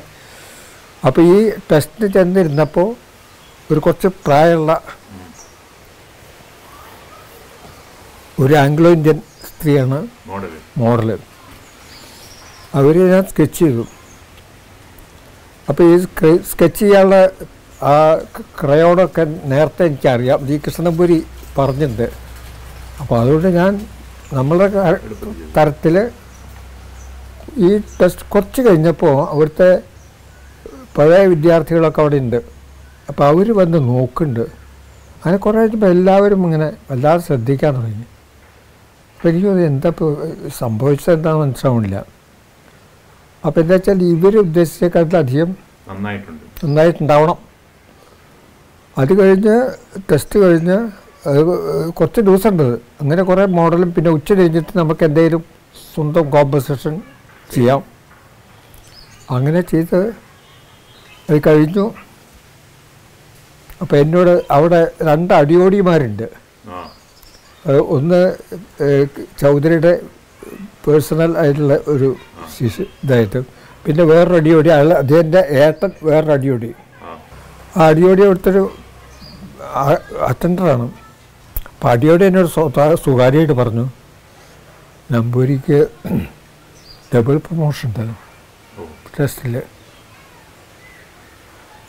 അപ്പോൾ 1.09 1.23
ഈ 1.33 1.37
ടെസ്റ്റിന് 1.71 2.09
ചെന്നിരുന്നപ്പോൾ 2.17 2.89
ഒരു 3.73 3.81
കുറച്ച് 3.85 4.09
പ്രായമുള്ള 4.27 4.73
ഒരു 8.45 8.55
ആംഗ്ലോ 8.65 8.91
ഇന്ത്യൻ 8.97 9.19
സ്ത്രീയാണ് 9.49 9.99
മോഡൽ 10.83 11.11
അവർ 12.79 12.97
ഞാൻ 13.13 13.25
സ്കെച്ച് 13.31 13.59
ചെയ്തു. 13.63 13.85
അപ്പോൾ 15.69 15.85
ഈ 15.93 15.97
സ്കെച്ച് 16.51 16.81
ചെയ്യാനുള്ള 16.81 17.17
ആ 17.89 17.93
ക്രയോണൊക്കെ 18.61 19.25
നേരത്തെ 19.53 19.83
എനിക്കറിയാം. 19.89 20.39
ജി 20.49 20.57
കൃഷ്ണൻപുരി 20.65 21.19
പറഞ്ഞിട്ടുണ്ട്. 21.59 22.09
അപ്പോൾ 23.01 23.17
അതുകൊണ്ട് 23.21 23.49
ഞാൻ 23.61 23.73
നമ്മളുടെ 24.39 24.69
തരത്തിൽ 25.57 25.97
ഈ 27.67 27.71
ടെസ്റ്റ് 28.01 28.27
കുറച്ച് 28.33 28.61
കഴിഞ്ഞപ്പോൾ 28.67 29.15
അവിടുത്തെ 29.33 29.71
പഴയ 30.97 31.23
വിദ്യാർത്ഥികളൊക്കെ 31.33 32.01
അവിടെ 32.03 32.19
ഉണ്ട് 32.25 32.41
അപ്പോൾ 33.11 33.25
അവർ 33.31 33.47
വന്ന് 33.61 33.79
നോക്കുന്നുണ്ട്. 33.91 34.45
അങ്ങനെ 35.17 35.39
കുറേ 35.45 35.59
കഴിഞ്ഞപ്പോൾ 35.61 35.91
എല്ലാവരും 35.97 36.41
ഇങ്ങനെ 36.47 36.69
വല്ലാതെ 36.91 37.23
ശ്രദ്ധിക്കാൻ 37.29 37.73
തുടങ്ങി. 37.79 38.07
അപ്പോൾ 39.17 39.29
എനിക്ക് 39.31 39.49
എന്താ 39.73 39.89
ഇപ്പോൾ 39.95 40.11
സംഭവിച്ചത് 40.63 41.15
എന്താണെന്ന് 41.17 41.47
മനസ്സിലാവുന്നില്ല. 41.47 41.99
അപ്പോൾ 43.45 43.61
എന്താ 43.63 43.75
വെച്ചാൽ 43.77 44.03
ഇവർ 44.15 44.35
ഉദ്ദേശിച്ചേക്കാട്ടിലധികം 44.47 45.51
നന്നായിട്ടുണ്ട്. 45.91 46.45
നന്നായിട്ടുണ്ടാവണം. 46.65 47.39
അത് 48.99 49.13
കഴിഞ്ഞ് 49.21 49.57
ടെസ്റ്റ് 50.13 50.39
കഴിഞ്ഞ് 50.39 50.79
അത് 51.31 51.41
കുറച്ച് 51.99 52.21
ഉണ്ടത് 52.47 52.75
അങ്ങനെ 53.01 53.23
കുറേ 53.23 53.45
മോഡലും 53.59 53.91
പിന്നെ 53.95 54.11
ഉച്ച 54.11 54.33
കഴിഞ്ഞിട്ട് 54.33 54.73
നമുക്ക് 54.79 55.05
എന്തെങ്കിലും 55.05 55.43
സ്വന്തം 55.95 56.31
കോമ്പസിഷൻ 56.31 56.95
ചെയ്യാം. 57.55 57.81
അങ്ങനെ 59.37 59.61
ചെയ്ത് 59.73 60.01
അത് 61.31 61.39
കഴിഞ്ഞു. 61.47 61.87
അപ്പോൾ 63.83 63.97
എന്നോട് 63.97 64.33
അവിടെ 64.51 64.81
രണ്ട് 65.09 65.33
അടിയോടിമാരുണ്ട്. 65.35 66.27
ഒന്ന് 67.97 68.21
ചൗധരിയുടെ 69.41 69.93
പേഴ്സണൽ 70.87 71.33
ആയിട്ടുള്ള 71.39 71.75
ഒരു 71.89 72.17
ശിശു 72.55 72.85
ഇതായിട്ട്. 73.05 73.41
പിന്നെ 73.85 74.05
വേറൊരു 74.05 74.37
അടിയോടി 74.41 74.69
അയാൾ 74.69 74.91
അദ്ദേഹത്തിന്റെ 74.93 75.43
ഏട്ടൻ 75.65 75.91
വേറൊരു 76.09 76.33
അടിയോടി. 76.33 76.71
അടിയോടി 77.79 78.23
അവിടുത്തെ 78.23 78.51
അറ്റൻഡറാണ്. 80.27 80.87
അപ്പം 81.67 81.91
അടിയോടി 81.91 82.25
എന്നോട് 82.25 82.47
സ്വ- 82.47 82.71
സ്വകാര്യമായിട്ട് 82.97 83.53
പറഞ്ഞു 83.53 83.85
നമ്പൂരിക്ക് 85.11 85.79
ഡബിൾ 87.15 87.37
പ്രൊമോഷൻ 87.37 87.93
തരും 87.99 88.17
ടെസ്റ്റിൽ 89.19 89.63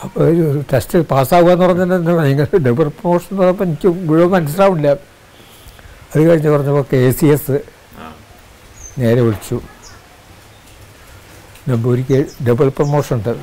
അപ്പോൾ 0.03 0.23
ഒരു 0.23 0.63
ടെസ്റ്റ് 0.73 0.99
പാസ്സാവുക 0.99 1.51
എന്ന് 1.51 1.65
പറഞ്ഞാൽ 1.65 2.15
ഭയങ്കര 2.17 2.57
ഡബിൾ 2.57 2.87
പ്രൊമോഷൻ 2.89 3.27
എന്ന് 3.31 3.41
പറഞ്ഞപ്പോൾ 3.41 3.63
എനിക്ക് 3.63 3.87
മുഴുവൻ 3.87 4.29
മനസ്സിലാവില്ല 4.31 4.87
അത് 6.11 6.27
കഴിഞ്ഞ് 6.27 6.49
പറഞ്ഞപ്പോൾ 6.49 6.85
കെ 6.93 7.11
സി 7.11 7.25
എസ് 7.25 7.57
നേരെ 8.99 9.21
വിളിച്ചു. 9.21 9.61
നമ്പൂരിക്ക് 11.69 12.25
ഡബിൾ 12.47 12.69
പ്രൊമോഷൻ 12.69 13.15
ഉണ്ട് 13.15 13.33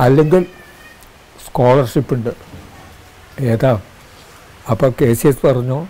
അല്ലെങ്കിൽ 0.00 0.46
സ്കോളർഷിപ്പ് 1.46 2.14
ഉണ്ട്. 2.14 2.30
ഏതാ? 3.40 3.80
അപ്പോൾ 4.70 4.90
കെ 5.00 5.12
സി 5.12 5.26
എസ് 5.28 5.46
പറഞ്ഞു 5.46 5.86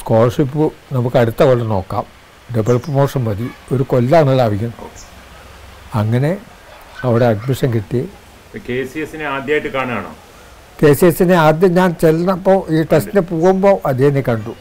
സ്കോളർഷിപ്പ് 0.00 0.72
നമുക്ക് 0.92 1.16
അടുത്ത 1.16 1.42
കൊല്ലം 1.42 1.68
നോക്കാം. 1.68 2.04
ഡബിൾ 2.56 2.76
പ്രൊമോഷൻ 2.76 3.24
മതി. 3.24 3.48
ഒരു 3.72 3.82
കൊല്ലാണ് 3.82 4.38
ലാഭിക്കുന്നത്. 4.38 4.86
അങ്ങനെ 5.94 6.36
അവിടെ 7.02 7.24
അഡ്മിഷൻ 7.24 7.68
കിട്ടി. 7.72 8.00
കെ 8.68 8.78
സി 8.92 8.98
എസിനെ 8.98 9.26
ആദ്യമായിട്ട് 9.34 9.68
കാണുകയാണോ? 9.68 10.12
കെ 10.80 10.92
സി 10.92 11.04
എസിനെ 11.06 11.34
ആദ്യം 11.34 11.74
ഞാൻ 11.74 11.90
ചെല്ലുന്നപ്പോൾ 12.02 12.58
ഈ 12.74 12.82
ടെസ്റ്റിന് 12.92 13.20
പോകുമ്പോൾ 13.20 13.76
അദ്ദേഹത്തെ 13.86 14.20
കണ്ടു. 14.30 14.54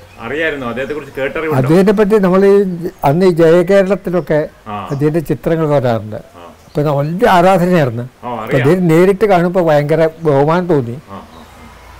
അദ്ദേഹത്തെ 1.55 1.91
പറ്റി 1.91 2.17
നമ്മൾ 2.25 2.46
ഈ 2.46 2.55
അന്ന് 3.03 3.25
ഈ 3.25 3.29
ജയകേരളത്തിലൊക്കെ 3.29 4.39
അദ്ദേഹത്തിന്റെ 4.69 5.19
ചിത്രങ്ങൾ 5.19 5.67
വരാറുണ്ട്. 5.67 6.37
അപ്പം 6.68 6.98
വലിയ 6.98 7.28
ആരാധനയായിരുന്നു. 7.30 8.04
അപ്പം 8.04 8.56
അദ്ദേഹം 8.58 8.88
നേരിട്ട് 8.88 9.26
കാണുമ്പോൾ 9.26 9.64
ഭയങ്കര 9.70 10.10
ബഹുമാനം 10.22 10.68
തോന്നി. 10.68 10.96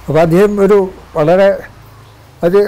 അപ്പോൾ 0.08 0.20
അദ്ദേഹം 0.20 0.54
ഒരു 0.66 0.78
വളരെ 1.16 1.48
അത് 2.44 2.60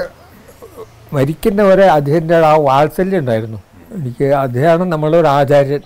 മരിക്കുന്നവരെ 1.14 1.86
അദ്ദേഹത്തിന്റെ 1.98 2.36
ആ 2.36 2.54
വാത്സല്യം 2.70 3.20
ഉണ്ടായിരുന്നു. 3.20 3.60
എനിക്ക് 3.98 4.26
അദ്ദേഹമാണ് 4.46 4.84
നമ്മളൊരു 4.92 5.28
ആചാര്യൻ. 5.28 5.84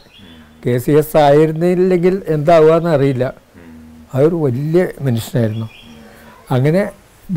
കെ 0.65 0.73
സി 0.77 0.91
എസ് 0.91 1.17
ആയിരുന്നില്ലെങ്കിൽ 1.17 2.15
എന്താവുകയെന്ന് 2.27 2.89
അറിയില്ല. 2.89 3.25
അതൊരു 4.15 4.35
വലിയ 4.35 4.81
മനുഷ്യനായിരുന്നു. 5.01 5.67
അങ്ങനെ 6.51 6.81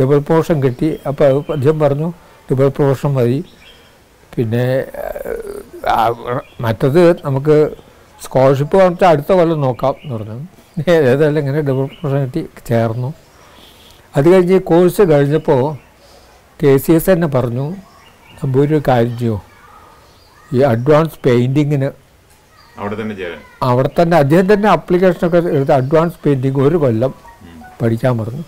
ഡബിൾ 0.00 0.18
പ്രൊമോഷൻ 0.18 0.56
കിട്ടി. 0.62 0.88
അപ്പോൾ 1.06 1.52
അദ്ദേഹം 1.52 1.78
പറഞ്ഞു 1.80 2.08
ഡബിൾ 2.50 2.68
പ്രൊമോഷൻ 2.68 3.12
മതി. 3.14 3.44
പിന്നെ 4.36 4.64
മറ്റത് 6.60 7.02
നമുക്ക് 7.26 7.56
സ്കോളർഷിപ്പ് 8.24 8.74
പറഞ്ഞിട്ട് 8.78 9.06
അടുത്ത 9.12 9.30
കൊല്ലം 9.38 9.60
നോക്കാം 9.66 9.94
എന്ന് 10.02 10.14
പറഞ്ഞു. 10.16 10.36
ഏതായാലും 10.94 11.38
ഇങ്ങനെ 11.42 11.60
കിട്ടി 12.24 12.40
ചേർന്നു. 12.70 13.10
അത് 14.16 14.26
കഴിഞ്ഞ് 14.32 14.54
ഈ 14.58 14.62
കോഴ്സ് 14.70 15.02
കഴിഞ്ഞപ്പോൾ 15.12 15.62
കെ 16.60 16.72
സി 16.84 16.92
എസ് 16.96 17.08
തന്നെ 17.12 17.28
പറഞ്ഞു 17.36 17.64
നമ്പൂരി 18.40 18.72
ഒരു 18.76 18.82
കാര്യം 18.88 19.14
ചെയ്യോ? 19.20 19.36
ഈ 20.54 20.60
അഡ്വാൻസ് 20.72 21.16
പെയിന്റിങ്ങിന് 21.26 21.88
അവിടെ 22.80 22.94
തന്നെ 23.00 23.14
അവിടെ 23.68 23.90
തന്നെ 24.00 24.16
അദ്ദേഹം 24.22 24.46
തന്നെ 24.52 24.68
അപ്ലിക്കേഷനൊക്കെ 24.76 25.38
എടുത്ത് 25.56 25.74
അഡ്വാൻസ് 25.80 26.18
പെയിന്റിങ് 26.24 26.62
ഒരു 26.68 26.76
കൊല്ലം. 26.84 27.12
പഠിക്കാൻ 27.80 28.12
പറഞ്ഞു. 28.18 28.42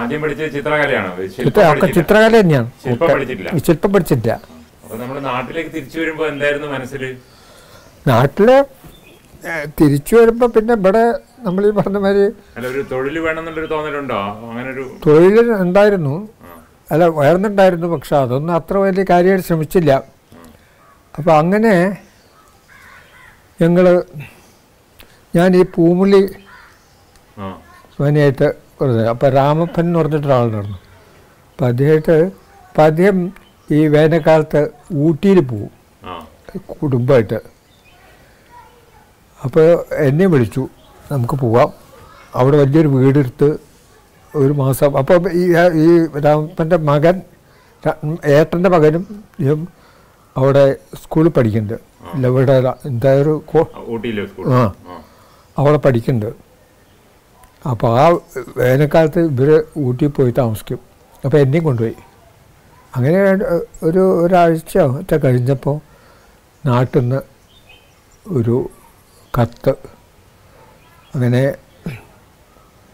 ആദ്യം 0.00 0.20
പഠിച്ചത് 0.22 0.52
ചിത്രകലയാണോ. 0.56 1.10
ഒക്കെ 1.72 1.86
ചിത്രകല 1.98 2.32
തന്നെയാണ്. 2.40 2.68
ശില്പം 3.66 3.92
പഠിച്ചിട്ടില്ല. 3.94 4.34
നാട്ടിലേക്ക് 5.30 5.70
തിരിച്ചു 5.76 5.98
വരുമ്പോൾ 6.00 6.26
എന്തായിരുന്നു 6.32 6.68
മനസ്സിൽ 6.74 7.02
നാട്ടിൽ 8.10 8.48
തിരിച്ചു 9.78 10.14
വരുമ്പോൾ 10.16 10.48
പിന്നെ 10.56 10.74
ഇവിടെ 10.80 11.02
നമ്മൾ 11.46 11.62
ഈ 11.68 11.70
പറഞ്ഞ 11.78 11.98
മാതിരി 12.04 12.24
തൊഴിൽ 12.92 13.16
വേണമെന്നുള്ളൊരു 13.26 13.68
തോന്നലുണ്ടോ? 13.74 14.20
അങ്ങനെ 14.48 14.68
ഒരു 14.74 14.84
തൊഴിൽ 15.06 15.36
ഉണ്ടായിരുന്നു. 15.64 16.14
അല്ല 16.92 17.04
ഉയർന്നുണ്ടായിരുന്നു 17.18 17.88
പക്ഷെ 17.94 18.14
അതൊന്നും 18.22 18.54
അത്ര 18.58 18.76
വലിയ 18.84 19.04
കാര്യമായിട്ട് 19.10 19.46
ശ്രമിച്ചില്ല. 19.48 19.92
അപ്പോൾ 21.18 21.32
അങ്ങനെ 21.42 21.74
ഞങ്ങൾ 23.62 23.86
ഞാൻ 25.36 25.50
ഈ 25.60 25.62
പൂമുള്ളി 25.76 26.22
സ്വനിയായിട്ട് 27.94 28.48
കുറച്ച് 28.78 29.04
അപ്പോൾ 29.14 29.28
രാമപ്പൻ 29.38 29.84
എന്ന് 29.86 29.98
പറഞ്ഞിട്ടൊരാളുണ്ടായിരുന്നു 29.98 30.78
അപ്പോൾ 31.50 31.66
അദ്ദേഹമായിട്ട് 31.70 32.16
അപ്പം 32.68 32.84
അദ്ദേഹം 32.90 33.18
ഈ 33.68 33.80
വേനൽക്കാലത്ത് 33.94 34.62
ഊട്ടിയിൽ 35.06 35.40
പോവും. 35.50 35.72
കുടുംബമായിട്ട്. 36.72 37.38
അപ്പോൾ 39.44 39.84
എന്നെ 40.06 40.26
വിളിച്ചു. 40.26 40.62
നമുക്ക് 41.12 41.34
പോവാം. 41.34 41.70
അവിടെ 42.34 42.56
വലിയൊരു 42.56 42.88
വീടെടുത്ത് 42.88 43.48
ഒരു 44.36 44.52
മാസം 44.52 44.98
അപ്പോൾ 44.98 45.32
ഈ 45.32 45.42
ഈ 45.84 45.88
രാമപ്പന്റെ 46.24 46.76
മകൻ 46.76 47.16
ഏട്ടന്റെ 48.24 48.68
മകനും 48.70 49.02
ഇതും 49.40 49.68
അവിടെ 50.36 50.76
സ്കൂളിൽ 51.02 51.30
പഠിക്കുന്നുണ്ട്. 51.30 51.82
ഇവിടെ 52.26 52.52
എന്താ 52.84 53.10
ഒരു 53.14 53.34
ആ, 54.52 54.72
അവിടെ 55.58 55.78
പഠിക്കുന്നുണ്ട്. 55.78 56.36
അപ്പോൾ 57.70 58.00
ആ 58.00 58.06
വേനൽക്കാലത്ത് 58.56 59.20
ഇവർ 59.20 59.50
ഊട്ടി 59.78 60.06
പോയി 60.06 60.30
താമസിക്കും. 60.38 60.80
അപ്പോൾ 61.24 61.36
എന്നെയും 61.36 61.64
കൊണ്ടുപോയി. 61.64 61.96
അങ്ങനെ 62.96 63.20
ഒരു 63.82 64.02
ഒരാഴ്ച 64.24 64.78
ഒറ്റ 64.78 65.14
കഴിഞ്ഞപ്പോൾ 65.14 65.76
നാട്ടിൽ 66.66 67.00
നിന്ന് 67.00 67.20
ഒരു 68.26 68.56
കത്ത്. 69.36 69.72
അങ്ങനെ 71.14 71.42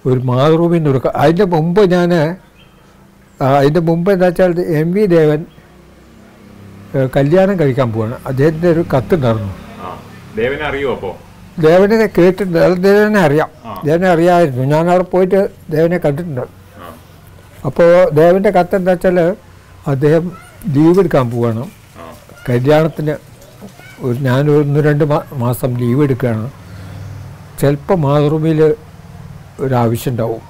ഒരു 0.05 0.21
മാതൃഭൂമിന്റെ 0.29 0.89
ഒരു 0.93 1.01
അതിന്റെ 1.23 1.47
മുമ്പ് 1.55 1.83
ഞാൻ 1.95 2.13
അതിന്റെ 3.59 3.81
മുമ്പ് 3.89 4.09
എന്താ 4.13 4.29
വെച്ചാൽ 4.29 4.53
എം 4.81 4.89
വി 4.95 5.03
ദേവൻ 5.17 5.41
കല്യാണം 7.17 7.57
കഴിക്കാൻ 7.61 7.89
പോവാണ്. 7.95 8.17
അദ്ദേഹത്തിന്റെ 8.29 8.69
ഒരു 8.75 8.83
കത്തുണ്ടായിരുന്നു 8.95 9.53
ദേവനെ 10.39 10.65
അറിയോ 10.71 10.89
അപ്പോ? 10.97 11.11
ദേവനെ 11.67 11.97
കേട്ടിട്ടുണ്ട്. 12.19 12.59
അത് 12.67 12.77
ദേവനെ 12.87 13.21
അറിയാം. 13.27 13.51
ദേവനെ 13.87 14.09
അറിയാമായിരുന്നു. 14.15 14.65
ഞാൻ 14.75 14.85
അവിടെ 14.93 15.07
പോയിട്ട് 15.15 15.41
ദേവനെ 15.75 15.99
കണ്ടിട്ടുണ്ട്. 16.05 16.45
അപ്പോൾ 17.69 17.91
ദേവന്റെ 18.19 18.51
കത്ത് 18.59 18.77
എന്താ 18.81 18.93
വെച്ചാൽ 18.95 19.19
അദ്ദേഹം 19.93 20.25
ലീവ് 20.75 20.99
എടുക്കാൻ 21.03 21.27
പോവാണ്. 21.33 21.65
കല്യാണത്തിന് 22.49 23.15
ഒരു 24.03 24.19
ഞാൻ 24.19 24.51
ഒന്ന് 24.51 24.81
രണ്ട് 24.81 25.05
മാസം 25.33 25.77
ലീവ് 25.77 26.03
എടുക്കുകയാണ്. 26.03 26.51
ചിലപ്പോൾ 27.61 27.95
മാതൃഭൂമിയിൽ 27.95 28.75
ഒരാവശ്യം 29.61 30.11
ഉണ്ടാവും 30.11 30.43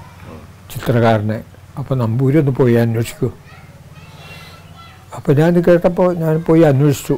ചിത്രകാരനെ. 0.71 1.43
അപ്പോൾ 1.77 1.95
നമ്പൂരി 1.95 2.37
ഒന്ന് 2.37 2.51
പോയി 2.51 2.73
അന്വേഷിക്കൂ. 2.73 3.29
അപ്പോൾ 5.15 5.33
ഞാൻ 5.33 5.63
കേട്ടപ്പോൾ 5.67 6.15
ഞാൻ 6.15 6.43
പോയി 6.47 6.61
അന്വേഷിച്ചു. 6.61 7.17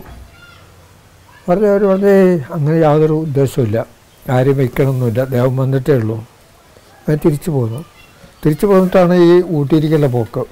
വളരെ 1.49 1.69
അവർ 1.69 1.83
വളരെ 1.83 2.45
അങ്ങനെ 2.51 2.77
യാതൊരു 2.77 3.13
ഉദ്ദേശമില്ല 3.13 3.85
ആരും 4.29 4.57
വയ്ക്കണമെന്നില്ല 4.57 5.23
ദേവം 5.23 5.57
വന്നിട്ടേ 5.57 5.93
ഉള്ളൂ. 5.93 6.17
ഞാൻ 7.09 7.19
തിരിച്ചു 7.25 7.51
പോന്നു. 7.51 7.85
തിരിച്ചു 8.45 8.65
പോന്നിട്ടാണ് 8.65 9.13
ഈ 9.13 9.43
ഊട്ടിയിരിക്കുന്ന 9.51 10.07
പോക്ക്. 10.07 10.43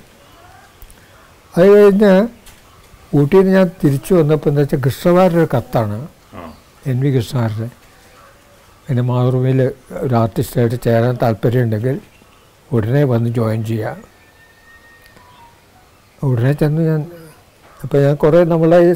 അത് 1.57 1.67
കഴിഞ്ഞ് 1.67 2.27
ഊട്ടിയിൽ 3.19 3.43
നിന്ന് 3.43 3.57
ഞാൻ 3.57 3.67
തിരിച്ചു 3.83 4.11
വന്നപ്പോൾ 4.13 4.49
എന്താ 4.49 4.61
വെച്ചാൽ 4.61 4.81
കൃഷ്ണവാരുടെ 4.87 5.39
ഒരു 5.43 5.49
കത്താണ് 5.55 5.97
എൻ 6.91 6.97
വി 7.03 7.09
കൃഷ്ണവാരുടെ 7.15 7.67
എന്റെ 8.89 9.03
മാതൃഭൂമിയിൽ 9.09 9.59
ഒരു 10.03 10.13
ആർട്ടിസ്റ്റായിട്ട് 10.21 10.77
ചേരാൻ 10.85 11.15
താല്പര്യമുണ്ടെങ്കിൽ 11.23 11.97
ഉടനെ 12.75 13.03
വന്ന് 13.13 13.29
ജോയിൻ 13.37 13.61
ചെയ്യുക 13.69 13.97
ഉടനെ 16.21 16.53
ചെന്ന് 16.61 16.81
ഞാൻ 16.89 17.01
അപ്പോൾ 17.83 17.99
ഞാൻ 18.05 18.15
കുറേ 18.23 18.39
നമ്മളെ 18.43 18.79
ഈ 18.87 18.91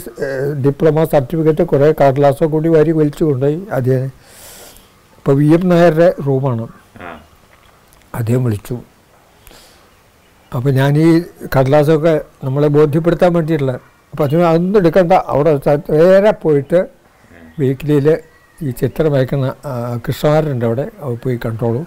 ഡിപ്ലോമ 0.64 1.04
സർട്ടിഫിക്കറ്റ് 1.14 1.64
കുറേ 1.72 1.88
കടലാസോ 2.02 2.46
കൂടി 2.54 2.68
വാരി 2.74 2.92
വലിച്ചു 3.00 3.24
കൊണ്ടുപോയി. 3.24 3.58
അദ്ദേഹം 3.78 4.10
ഇപ്പോൾ 5.18 5.36
വി 5.40 5.48
എം 5.56 5.64
നായരുടെ 5.70 6.10
റൂമാണ്. 6.28 6.66
അദ്ദേഹം 8.20 8.44
വിളിച്ചു. 8.48 8.76
അപ്പോൾ 10.52 10.72
ഞാൻ 10.80 10.92
ഈ 11.06 11.08
കടലാസൊക്കെ 11.56 12.14
നമ്മളെ 12.44 12.68
ബോധ്യപ്പെടുത്താൻ 12.78 13.34
വേണ്ടിയിട്ടുള്ള 13.38 13.76
അപ്പോൾ 14.16 14.26
അതിന് 14.28 14.44
അതൊന്നും 14.50 14.78
എടുക്കണ്ട. 14.82 15.14
അവിടെ 15.32 15.52
നേരെ 15.94 16.32
പോയിട്ട് 16.42 16.80
വീക്കിലിയിൽ 17.62 18.06
ഈ 18.66 18.70
ചിത്രം 18.82 19.10
വയ്ക്കുന്ന 19.14 19.48
കൃഷ്ണകാരുണ്ട് 19.48 20.04
കൃഷ്ണമാരുണ്ട് 20.06 20.66
അവിടെ. 20.68 20.86
പോയി 21.24 21.38
കണ്ടോളൂ. 21.46 21.82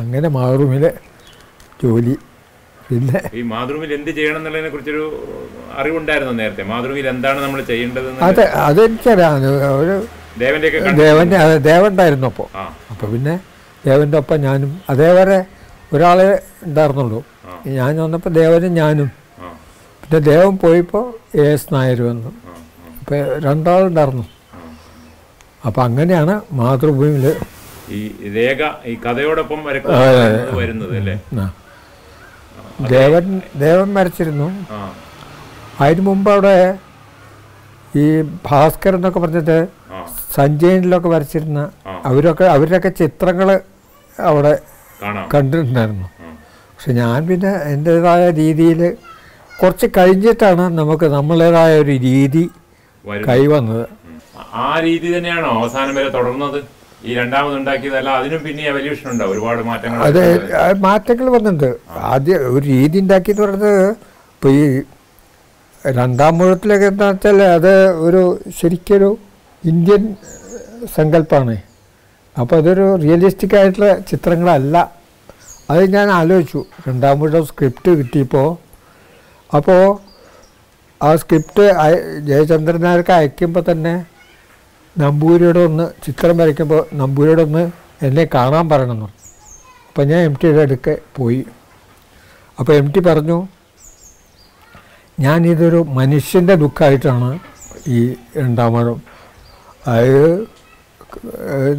അങ്ങനെ 0.00 0.28
മാതൃമിൽ 0.36 0.84
ജോലി. 1.80 2.14
പിന്നെ 2.88 3.20
ഈ 3.38 3.42
മാതൃഭൂമിയിൽ 3.52 3.92
എന്ത് 3.96 4.10
ചെയ്യണം 4.18 4.38
എന്നുള്ളതിനെ 4.40 4.70
കുറിച്ചൊരു 4.74 5.04
അറിവുണ്ടായിരുന്നു 5.80 6.34
നേരത്തെ. 6.40 6.66
മാതൃഭൂമിയിൽ 6.72 7.08
എന്താണ് 7.14 7.40
നമ്മൾ 7.44 7.62
ചെയ്യേണ്ടത് 7.70 8.06
അതെ 8.28 8.44
അതെനിക്കറിയാം. 8.66 9.48
ഒരു 9.80 9.96
ദേവന്റെ 10.42 10.70
ദേവന്റെ 11.02 11.38
അതെ 11.46 11.56
ദേവണ്ടായിരുന്നു 11.70 12.28
അപ്പോൾ 12.32 12.48
അപ്പോൾ 12.92 13.10
പിന്നെ 13.14 13.34
ദേവന്റെ 13.88 14.18
ഒപ്പം 14.22 14.40
ഞാനും 14.46 14.70
അതേവരെ 14.94 15.40
ഒരാളെ 15.96 16.28
ഉണ്ടായിരുന്നുള്ളൂ. 16.68 17.20
ഞാൻ 17.80 17.92
വന്നപ്പോൾ 18.04 18.34
ദേവനും 18.40 18.72
ഞാനും 18.80 19.10
ആ 20.12 20.18
ദേവം 20.18 20.28
ദേവൻ 20.30 20.54
പോയപ്പോൾ 20.62 21.04
എ 21.42 21.44
എസ് 21.54 21.68
നായർ 21.74 22.00
വന്നു. 22.08 22.30
അപ്പോൾ 23.00 23.16
രണ്ടാളുണ്ടായിരുന്നു 23.46 24.24
അപ്പോൾ 25.66 25.82
അങ്ങനെയാണ് 25.86 26.34
മാതൃഭൂമിയിൽ 26.58 27.26
ഈ 27.96 28.00
രേഖ 28.36 28.60
ഈ 28.90 28.92
കഥയോടൊപ്പം 29.04 29.60
വരുന്നത് 30.60 30.92
അല്ലേ? 31.00 31.14
ദേവൻ 32.94 33.24
ദേവൻ 33.64 33.88
വരച്ചിരുന്നു 33.98 34.48
അതിന് 35.82 36.02
മുമ്പ് 36.08 36.30
അവിടെ 36.34 36.56
ഈ 38.02 38.04
ഭാസ്കർ 38.48 38.92
എന്നൊക്കെ 38.98 39.20
പറഞ്ഞിട്ട് 39.24 39.56
സഞ്ജയനിലൊക്കെ 40.36 41.08
വരച്ചിരുന്ന. 41.14 41.60
അവരൊക്കെ 42.10 42.44
അവരുടെയൊക്കെ 42.54 42.90
ചിത്രങ്ങൾ 43.00 43.48
അവിടെ 44.18 44.52
കാണാം. 45.02 45.24
കണ്ടിട്ടുണ്ടായിരുന്നു. 45.34 46.06
പക്ഷെ 46.70 46.92
ഞാൻ 47.00 47.18
പിന്നെ 47.30 47.52
എന്റെതായ 47.74 48.22
രീതിയിൽ 48.40 48.80
കുറച്ച് 49.62 49.86
കഴിഞ്ഞിട്ടാണ് 49.96 50.64
നമുക്ക് 50.80 51.06
നമ്മളേതായ 51.16 51.72
ഒരു 51.82 51.94
രീതി 52.08 52.44
കൈവന്നത്. 53.28 53.84
ആ 54.64 54.68
രീതി 54.86 55.08
തന്നെയാണോ 55.14 55.50
അവസാനം 55.58 55.92
വരെ 55.98 56.10
തുടർന്നത്? 56.16 56.58
ഈ 57.08 57.10
രണ്ടാമത് 57.18 57.54
ഉണ്ടാക്കിയതല്ല 57.58 58.10
അതിനും 58.18 58.40
പിന്നെ 58.46 58.64
എവല്യൂഷൻ 58.72 59.06
ഉണ്ടാവും 59.12 59.32
ഒരുപാട് 59.34 59.60
മാറ്റങ്ങൾ 59.68 60.02
അതെ 60.08 60.24
മാറ്റങ്ങൾ 60.86 61.26
വന്നിട്ടുണ്ട്. 61.36 61.70
ആദ്യം 62.12 62.42
ഒരു 62.54 62.64
രീതി 62.72 62.96
ഉണ്ടാക്കി 63.04 63.30
എന്ന് 63.34 63.42
പറയുന്നത് 63.44 63.78
ഇപ്പോൾ 64.34 64.52
ഈ 64.58 64.64
രണ്ടാം 65.82 66.32
മുഴത്തിലൊക്കെ 66.38 66.86
എന്താ 66.92 67.06
വെച്ചാൽ 67.12 67.40
അത് 67.56 67.72
ഒരു 68.06 68.22
ശരിക്കൊരു 68.58 69.10
ഇന്ത്യൻ 69.64 70.02
സങ്കല്പമാണ് 70.96 71.56
അപ്പോൾ 72.36 72.56
അതൊരു 72.60 72.86
റിയലിസ്റ്റിക് 73.04 73.56
ആയിട്ടുള്ള 73.60 73.88
ചിത്രങ്ങളല്ല. 74.10 74.76
അത് 75.72 75.82
ഞാൻ 75.96 76.08
ആലോചിച്ചു. 76.18 76.60
രണ്ടാം 76.86 77.18
മുഴം 77.20 77.44
സ്ക്രിപ്റ്റ് 77.50 77.90
കിട്ടിയപ്പോൾ 77.98 78.48
അപ്പോൾ 79.56 79.82
ആ 81.00 81.08
സ്ക്രിപ്റ്റ് 81.20 81.64
ജയചന്ദ്രൻ 82.28 82.80
നായർക്ക് 82.84 83.12
അയക്കുമ്പോൾ 83.18 83.62
തന്നെ 83.70 83.94
നമ്പൂരിയുടെ 84.96 85.60
ഒന്ന് 85.68 85.86
ചിത്രം 86.04 86.36
വരയ്ക്കുമ്പോൾ 86.40 86.80
നമ്പൂരിയുടെ 87.00 87.42
ഒന്ന് 87.48 87.64
എന്നെ 88.06 88.24
കാണാൻ 88.34 88.66
പറയണമെന്ന് 88.72 89.08
അപ്പോൾ 89.88 90.04
ഞാൻ 90.10 90.20
എം 90.28 90.34
ടിയുടെ 90.40 90.62
അടുക്കെ 90.66 90.94
പോയി. 91.16 91.40
അപ്പോൾ 92.58 92.72
എം 92.80 92.86
ടി 92.92 93.00
പറഞ്ഞു 93.08 93.36
ഞാനിതൊരു 95.18 95.80
മനുഷ്യന്റെ 95.98 96.54
ദുഃഖമായിട്ടാണ് 96.62 97.28
ഈ 97.96 97.98
രണ്ടാമഴം 98.40 98.98
അതായത് 99.86 100.26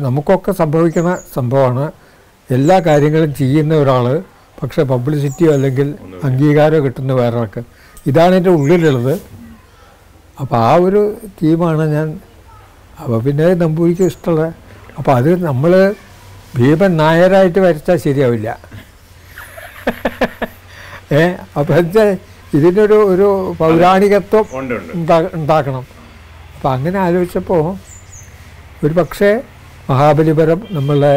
നമുക്കൊക്കെ 0.06 0.51
സംഭവിക്കുന്ന 0.62 1.12
സംഭവമാണ്. 1.36 1.86
എല്ലാ 2.50 2.77
കാര്യങ്ങളും 2.88 3.32
ചെയ്യുന്ന 3.42 3.74
ഒരാൾ 3.84 4.06
പക്ഷേ 4.63 4.84
പബ്ലിസിറ്റിയോ 4.84 5.53
അല്ലെങ്കിൽ 5.53 5.88
അംഗീകാരമോ 6.24 6.84
കിട്ടുന്ന 6.86 7.13
വേറെ 7.13 7.38
ആൾക്ക് 7.38 7.62
ഇതാണ് 8.08 8.36
എന്റെ 8.36 8.50
ഉള്ളിലുള്ളത്. 8.50 9.13
അപ്പോൾ 10.39 10.58
ആ 10.63 10.75
ഒരു 10.86 11.01
തീമാണ് 11.41 11.85
ഞാൻ 11.94 12.07
അപ്പോൾ 13.00 13.22
പിന്നെ 13.24 13.53
നമ്പൂരിക്ക് 13.55 14.03
ഇഷ്ടമുള്ള 14.03 14.44
അപ്പോൾ 14.98 15.11
അത് 15.16 15.44
നമ്മൾ 15.44 15.72
ഭീമൻ 16.57 16.98
നായരായിട്ട് 16.98 17.59
വരച്ചാൽ 17.59 17.98
ശരിയാവില്ല. 17.98 18.50
ഏ? 21.11 21.24
അപ്പോൾ 21.57 21.74
എന്താ 21.74 22.03
ഇതിനൊരു 22.53 22.98
ഒരു 23.05 23.27
പൗരാണികത്വം 23.59 24.46
ഉണ്ട് 24.59 24.74
ഉണ്ട് 24.74 24.92
ഉണ്ടാ. 24.94 25.18
ഉണ്ടാക്കണം. 25.33 25.83
അപ്പം 26.55 26.72
അങ്ങനെ 26.72 27.00
ആലോചിച്ചപ്പോൾ 27.00 27.64
ഒരു 28.83 28.94
പക്ഷേ 28.94 29.29
മഹാബലിപുരം 29.90 30.61
നമ്മളെ 30.72 31.16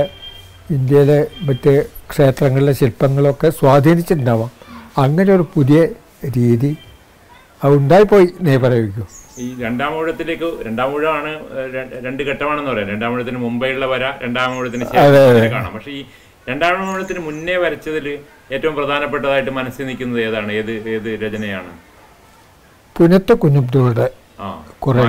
ഇന്ത്യയിലെ 0.70 1.18
മറ്റ് 1.42 1.74
ക്ഷേത്രങ്ങളിലെ 2.10 2.72
ശില്പങ്ങളൊക്കെ 2.72 3.50
സ്വാധീനിച്ചിട്ടുണ്ടാവാം. 3.50 4.50
അങ്ങനെ 4.98 5.34
ഒരു 5.34 5.46
പുതിയ 5.54 5.78
രീതി 6.36 6.76
അത് 7.64 7.72
ഉണ്ടായിപ്പോയി 7.76 8.26
നീ 8.40 8.56
പറയുമോ 8.56 9.06
ഈ 9.38 9.62
രണ്ടാം 9.62 9.96
ഊഴത്തിലേക്ക് 9.98 10.66
രണ്ടാം 10.66 10.94
ഊഴമാണ് 10.94 11.32
രണ്ട് 12.04 12.22
ഘട്ടമാണെന്ന് 12.22 12.70
പറയാം. 12.70 12.88
രണ്ടാം 12.88 13.14
ഊഴത്തിന് 13.14 13.36
മുമ്പേയുള്ള 13.36 13.86
വര 13.86 14.04
രണ്ടാം 14.22 14.58
ഊഴത്തിന് 14.58 14.84
അതെ, 14.84 14.92
ശേഷം 14.92 15.28
അതെ. 15.30 15.40
വര 15.40 15.50
കാണാം. 15.52 15.72
പക്ഷെ 15.74 15.90
ഈ 15.90 16.04
രണ്ടാം 16.48 16.94
ഊഴത്തിന് 16.94 17.18
മുന്നേ 17.18 17.56
വരച്ചതിൽ 17.56 18.06
ഏറ്റവും 18.52 18.74
പ്രധാനപ്പെട്ടതായിട്ട് 18.74 19.50
മനസ്സിൽ 19.50 19.86
നിൽക്കുന്നത് 19.86 20.22
ഏതാണ്? 20.22 20.52
ഏത് 20.52 20.70
ഏത് 20.88 21.08
രചനയാണ്? 21.24 21.72
പുനത്തെ 22.96 23.32
കുഞ്ഞബ്ദുളുടെ 23.34 24.10
കുറേ 24.78 25.02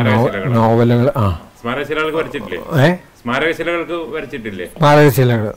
നോവലുകൾ 0.48 1.12
ആ. 1.18 1.28
സ്മാരകശിലകൾക്ക് 1.62 2.18
വരച്ചിട്ടില്ലേ? 2.18 2.90
സ്മാരകശിലകൾക്ക് 3.22 3.98
വരച്ചിട്ടില്ലേ? 4.16 4.66
സ്മാരകശിലകൾ. 4.66 5.54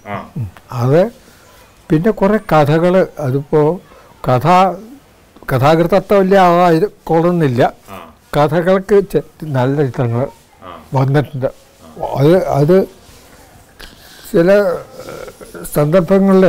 അത് 0.73 1.01
പിന്നെ 1.91 2.11
കുറേ 2.21 2.39
കഥകൾ 2.53 2.95
അതിപ്പോൾ 3.27 3.69
കഥ 4.27 4.47
കഥാകൃതത്വം 5.51 6.19
വലിയ 6.23 6.41
ആയിക്കൊള്ളുന്നില്ല 6.67 7.63
കഥകൾക്ക് 8.37 8.97
നല്ല 9.59 9.77
ചിത്രങ്ങൾ 9.89 10.27
വന്നിട്ടുണ്ട്. 10.97 11.49
അത് 12.19 12.35
അത് 12.59 12.77
ചില 14.31 14.51
സന്ദർഭങ്ങളിൽ 15.77 16.45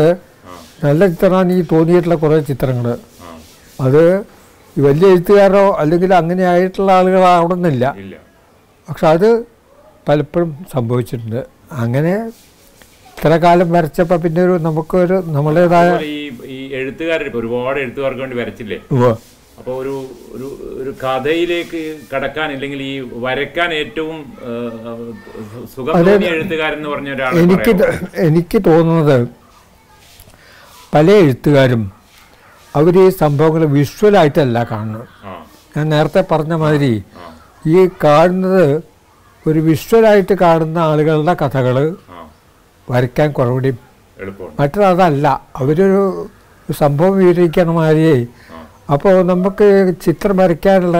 നല്ല 0.83 1.01
ചിത്രമാണ് 1.13 1.47
എനിക്ക് 1.47 1.65
തോന്നിയിട്ടുള്ള 1.73 2.17
കുറേ 2.23 2.37
ചിത്രങ്ങൾ 2.51 2.87
അത് 3.85 4.03
വലിയ 4.75 5.07
എഴുത്തുകാരോ 5.13 5.63
അല്ലെങ്കിൽ 5.81 6.11
അങ്ങനെ 6.19 6.43
ആയിട്ടുള്ള 6.51 6.91
ആളുകളാവണമെന്നില്ല 6.99 7.85
പക്ഷെ 8.87 9.07
അത് 9.15 9.29
പലപ്പോഴും 10.07 10.51
സംഭവിച്ചിട്ടുണ്ട്. 10.75 11.41
അങ്ങനെ 11.83 12.13
ഇത്ര 13.21 13.35
കാലം 13.43 13.67
വരച്ചപ്പോ 13.73 14.15
പിന്നെ 14.21 14.39
ഒരു 14.43 14.53
നമുക്കൊരു 14.63 15.17
നമ്മുടേതായ 15.33 15.89
ഈ 16.53 16.57
എഴുത്തുകാർ 16.77 17.19
ഒരുപാട് 17.39 17.77
എഴുത്തുകാർക്ക് 17.81 18.21
വേണ്ടി 18.23 18.37
വരച്ചില്ലേ? 18.39 18.77
അപ്പൊ 18.85 19.09
അപ്പോൾ 19.59 19.73
ഒരു 19.81 19.93
ഒരു 20.35 20.47
ഒരു 20.81 20.91
കഥയിലേക്ക് 21.03 21.81
കടക്കാൻ 22.13 22.47
അല്ലെങ്കിൽ 22.55 22.79
ഈ 22.83 22.93
വരയ്ക്കാൻ 23.25 23.69
ഏറ്റവും 23.81 24.17
സുഖം 25.75 25.99
എഴുത്തുകാരൻ 26.31 26.77
എന്ന് 26.79 26.89
പറഞ്ഞ 26.93 27.11
ഒരാൾ 27.15 27.37
എനിക്ക് 27.43 27.73
എനിക്ക് 28.27 28.59
തോന്നുന്നത് 28.69 29.17
പല 30.93 31.07
എഴുത്തുകാരും 31.23 31.83
അവർ 32.73 32.95
ഈ 33.03 33.07
സംഭവങ്ങൾ 33.23 33.63
വിഷ്വലായിട്ടല്ല 33.77 34.57
കാണുന്നത്. 34.71 35.05
ഞാൻ 35.75 35.85
നേരത്തെ 35.95 36.23
പറഞ്ഞ 36.31 36.53
മാതിരി 36.63 36.93
ഈ 37.71 37.81
കാണുന്നത് 38.05 38.67
ഒരു 39.45 39.59
വിഷ്വലായിട്ട് 39.69 40.35
കാണുന്ന 40.45 40.79
ആളുകളുടെ 40.89 41.35
കഥകൾ 41.43 41.77
വരയ്ക്കാൻ 42.91 43.29
കുറവുകൂടി 43.37 43.71
മറ്റൊരതല്ല 44.59 45.27
അവരൊരു 45.59 46.01
സംഭവം 46.81 47.13
വിവരിക്കണ 47.19 47.69
മാതിരിയേ. 47.77 48.15
അപ്പോൾ 48.93 49.15
നമുക്ക് 49.31 49.67
ചിത്രം 50.05 50.35
വരയ്ക്കാനുള്ള 50.41 50.99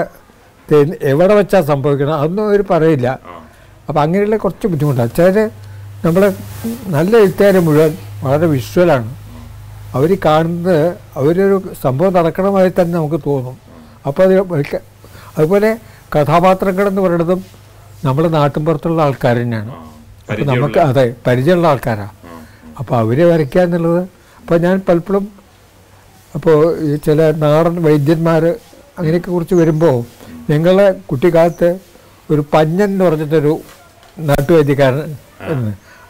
എവിടെ 1.11 1.33
വെച്ചാൽ 1.39 1.63
സംഭവിക്കണം 1.71 2.15
അതൊന്നും 2.19 2.43
അവർ 2.49 2.61
പറയില്ല. 2.73 3.07
അപ്പോൾ 3.87 4.01
അങ്ങനെയുള്ള 4.03 4.37
കുറച്ച് 4.43 4.67
ബുദ്ധിമുട്ടാണ് 4.71 5.11
ചില 5.17 5.43
നമ്മൾ 6.05 6.23
നല്ല 6.95 7.13
എഴുത്തുകാർ 7.23 7.55
മുഴുവൻ 7.67 7.91
വളരെ 8.23 8.47
വിഷ്വലാണ്. 8.53 9.09
അവർ 9.97 10.11
കാണുന്നത് 10.25 10.77
അവരൊരു 11.19 11.57
സംഭവം 11.83 12.13
നടക്കണമായി 12.17 12.71
തന്നെ 12.79 12.93
നമുക്ക് 12.99 13.19
തോന്നും. 13.27 13.57
അപ്പോൾ 14.07 14.23
അത് 14.23 14.77
അതുപോലെ 15.37 15.69
കഥാപാത്രങ്ങളെന്ന് 16.15 17.01
പറയുന്നതും 17.05 17.41
നമ്മുടെ 18.05 18.29
നാട്ടിൻപുറത്തുള്ള 18.37 19.01
ആൾക്കാർ 19.07 19.35
തന്നെയാണ്. 19.41 19.73
അപ്പോൾ 20.29 20.45
നമുക്ക് 20.51 20.79
അതെ 20.89 21.05
പരിചയമുള്ള 21.27 21.67
ആൾക്കാരാണ് 21.67 22.15
അപ്പോൾ 22.79 22.95
അവരെ 23.03 23.25
വരയ്ക്കുക 23.31 23.61
എന്നുള്ളത്. 23.61 24.01
അപ്പോൾ 24.41 24.57
ഞാൻ 24.65 24.75
പലപ്പോഴും 24.87 25.25
അപ്പോൾ 26.35 26.57
ഈ 26.85 26.89
ചില 27.07 27.19
നാടൻ 27.43 27.75
വൈദ്യന്മാർ 27.85 28.43
അങ്ങനെയൊക്കെ 28.97 29.31
കുറിച്ച് 29.31 29.55
വരുമ്പോൾ 29.61 29.97
ഞങ്ങളെ 30.51 30.87
കുട്ടിക്കാലത്ത് 31.09 31.69
ഒരു 32.31 32.41
പഞ്ഞൻ 32.53 32.89
എന്ന് 32.93 33.03
പറഞ്ഞിട്ടൊരു 33.05 33.53
നാട്ടുവൈദ്യക്കാരൻ. 34.29 35.11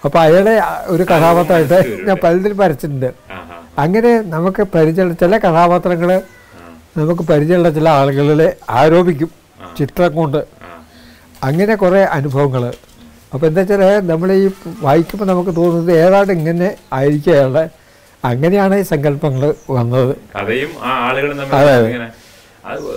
അപ്പോൾ 0.06 0.20
അയാളെ 0.26 0.54
ഒരു 0.94 1.04
കഥാപാത്രമായിട്ട് 1.12 1.80
ഞാൻ 2.08 2.18
പലതിലും 2.24 2.58
വരച്ചിട്ടുണ്ട്. 2.62 3.10
അങ്ങനെ 3.84 4.12
നമുക്ക് 4.36 4.64
പരിചയമുള്ള 4.76 5.16
ചില 5.24 5.38
കഥാപാത്രങ്ങൾ 5.48 6.10
നമുക്ക് 7.00 7.24
പരിചയമുള്ള 7.32 7.70
ചില 7.78 7.90
ആളുകളിലെ 8.00 8.48
ആരോപിക്കും 8.80 9.30
ചിത്രം 9.78 10.12
കൊണ്ട്. 10.16 10.42
അങ്ങനെ 11.50 11.76
കുറേ 11.84 12.02
അനുഭവങ്ങൾ 12.18 12.64
അപ്പോൾ 13.32 13.46
എന്താ 13.50 13.62
വെച്ചാൽ 13.62 13.84
നമ്മൾ 14.12 14.30
ഈ 14.40 14.46
വായിക്കുമ്പോൾ 14.86 15.28
നമുക്ക് 15.32 15.52
തോന്നുന്നത് 15.60 15.92
ഏതാണ്ട് 16.04 16.32
ഇങ്ങനെ 16.38 16.68
ആയിരിക്കും 16.98 17.32
അയാളുടെ. 17.36 17.64
അങ്ങനെയാണ് 18.24 18.76
ഈ 18.82 18.84
സങ്കല്പങ്ങൾ 18.92 19.44
വന്നത്. 19.78 20.12
കഥയും 20.34 20.72
ആ 20.88 20.92
ആളുകളും 21.08 21.38
അതെ, 21.60 21.72
തമ്മിൽ. 21.76 22.02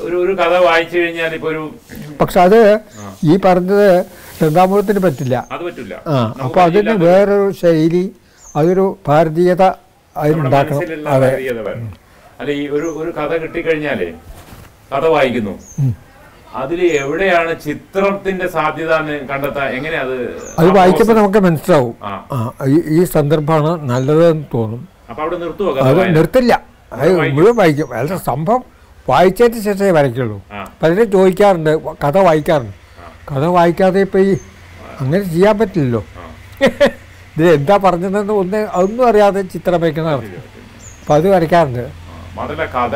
ഒരു 0.07 0.17
ഒരു 0.25 0.33
കഥ 0.41 0.55
വായിച്ചു 0.67 0.97
കഴിഞ്ഞാൽ 1.03 1.33
ഇപ്പോൾ 1.39 1.51
ഒരു 1.53 1.63
പക്ഷെ 2.21 2.39
അത് 2.47 2.59
ഈ 3.31 3.35
പറഞ്ഞത് 3.47 3.89
രണ്ടാമൂലത്തിന് 4.43 5.01
പറ്റില്ല. 5.07 5.37
അത് 5.55 5.63
പറ്റില്ല. 5.69 5.95
ആ 6.13 6.17
അപ്പോൾ 6.47 6.61
അതിന് 6.67 6.95
വേറൊരു 7.07 7.49
ശൈലി 7.63 8.05
അതൊരു 8.59 8.87
ഭാരതീയത 9.09 9.63
അതിനുണ്ടാക്കണം 10.17 10.83
അതെ. 11.15 11.31
അല്ല 12.41 12.51
ഈ 12.61 12.65
ഒരു 12.77 12.89
ഒരു 13.01 13.11
കഥ 13.19 13.33
കിട്ടിക്കഴിഞ്ഞാലേ 13.43 14.09
കഥ 14.93 15.05
വായിക്കുന്നു. 15.17 15.55
അതിൽ 16.55 16.85
എവിടെയാണ് 16.85 17.61
ചിത്രത്തിന്റെ 17.61 18.49
സാധ്യത 18.49 18.95
കണ്ടെത്താൻ? 19.31 19.69
എങ്ങനെയാ 19.69 20.01
അത് 20.01 20.43
അത് 20.59 20.71
വായിക്കുമ്പോൾ 20.71 21.15
നമുക്ക് 21.15 21.39
മനസ്സിലാവും. 21.39 21.95
ഈ- 23.01 23.05
സന്ദർഭമാണ് 23.05 23.91
നല്ലതെന്ന് 23.91 24.45
തോന്നും. 24.55 24.89
അപ്പൊ 25.11 25.23
അവിടെ 25.23 25.37
വായന? 25.37 26.13
നിർത്തില്ല. 26.13 26.61
അത് 26.93 27.31
മുഴുവൻ 27.31 27.57
വായിക്കും. 27.57 27.95
അല്ല 27.95 28.17
സംഭവം 28.17 28.65
വായിച്ചതിന് 29.09 29.61
ശേഷമേ 29.61 29.91
വരയ്ക്കുള്ളൂ. 29.91 30.43
പലരും 30.83 31.11
ചോദിക്കാറുണ്ട് 31.11 31.83
കഥ 32.05 32.19
വായിക്കാറുണ്ട്. 32.19 32.73
കഥ 33.35 33.45
വായിക്കാതെ 33.45 34.01
ഇപ്പം 34.01 34.21
ഈ 34.21 34.37
അങ്ങനെ 35.01 35.25
ചെയ്യാൻ 35.25 35.59
പറ്റില്ലല്ലോ. 35.59 36.05
ഇത് 37.37 37.55
എന്താ 37.55 37.77
പറഞ്ഞതെന്ന് 37.77 38.33
ഒന്ന് 38.33 38.69
ഒന്നും 38.73 39.09
അറിയാതെ 39.09 39.43
ചിത്രം 39.43 39.81
വയ്ക്കുന്നതാണ് 39.81 40.25
അപ്പം 41.01 41.15
അത് 41.15 41.29
വരയ്ക്കാറുണ്ട്. 41.31 42.04
ആ. 42.35 42.37
മാത്രല്ല 42.37 42.65
കഥ 42.71 42.95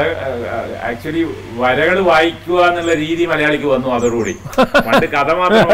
ആക്ച്വലി 0.88 1.22
വരകൾ 1.59 1.98
വായിക്കുക 2.09 2.61
എന്നുള്ള 2.68 2.94
രീതി 3.03 3.24
മലയാളിക്ക് 3.27 3.68
വന്നു 3.72 3.88
അതോടുകൂടി 3.96 4.35
പണ്ട് 4.81 5.07
കഥ 5.12 5.29
മാത്രം. 5.40 5.68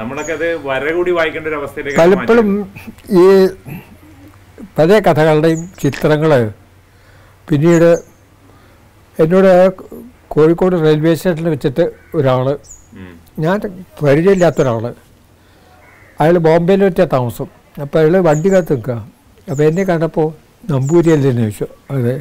നമ്മളൊക്കെ 0.00 0.34
അത് 0.34 0.48
വര 0.66 0.92
കൂടി 0.92 1.12
വായിക്കേണ്ട 1.18 1.48
ഒരു 1.48 1.58
അവസ്ഥയിലേക്ക് 1.60 1.98
പലപ്പോഴും 2.02 2.50
ഈ 3.16 3.24
പല 4.76 4.98
കഥകളുടെയും 5.06 5.60
ചിത്രങ്ങൾ 5.80 6.32
പിന്നീട് 7.48 7.90
എന്നോട് 9.18 9.50
കോഴിക്കോട് 10.28 10.76
റെയിൽവേ 10.82 11.12
സ്റ്റേഷനിൽ 11.14 11.48
വെച്ചിട്ട് 11.50 11.84
ഒരാൾ. 12.14 12.46
ഞാൻ 13.38 13.56
പരിചയമില്ലാത്ത 14.00 14.60
ഒരാൾ 14.64 14.84
അയാൾ 16.20 16.36
ബോംബെയിൽ 16.44 16.80
വെച്ചാൽ 16.84 17.08
താമസം 17.12 17.48
അപ്പോൾ 17.76 17.98
അയാൾ 18.00 18.14
വണ്ടി 18.26 18.48
കാത്ത് 18.50 18.72
നിൽക്കുക 18.72 18.96
അപ്പോൾ 19.48 19.62
എന്നെ 19.62 19.82
കണ്ടപ്പോൾ 19.84 20.26
നമ്പൂരിയല്ലേ 20.70 21.30
എന്ന് 21.30 21.44
ചോദിച്ചു 21.44 21.66
അതെ 21.94 22.14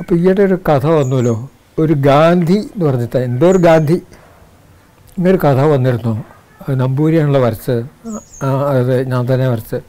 അപ്പോൾ 0.00 0.14
ഈയിടെ 0.14 0.42
ഒരു 0.42 0.56
കഥ 0.68 0.86
വന്നല്ലോ. 0.86 1.34
ഒരു 1.78 1.92
ഗാന്ധി 2.08 2.58
എന്ന് 2.72 2.84
പറഞ്ഞിട്ട് 2.86 3.18
എന്തോ 3.28 3.50
ഒരു 3.50 3.58
ഗാന്ധി? 3.58 3.96
ഇങ്ങനൊരു 5.16 5.40
കഥ 5.44 5.60
വന്നിരുന്നു. 5.74 6.14
നമ്പൂരിയാണല്ലോ 6.82 7.40
വരച്ചത്. 7.40 7.82
അതെ 8.78 8.96
ഞാൻ 9.12 9.22
തന്നെ 9.32 9.48
വരച്ചത്. 9.48 9.82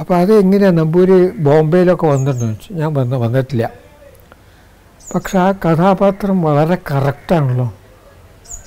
അപ്പോൾ 0.00 0.14
അത് 0.14 0.32
എങ്ങനെയാണ് 0.34 0.78
നമ്പൂരി 0.78 1.16
ബോംബെയിലൊക്കെ 1.46 2.06
വന്നിരുന്നു. 2.06 2.58
ഞാൻ 2.80 2.94
വന്ന് 2.94 3.16
വന്നിട്ടില്ല. 3.16 3.64
പക്ഷെ 5.14 5.38
ആ 5.38 5.52
കഥാപാത്രം 5.64 6.42
വളരെ 6.42 6.78
കറക്റ്റാണല്ലോ 6.90 7.66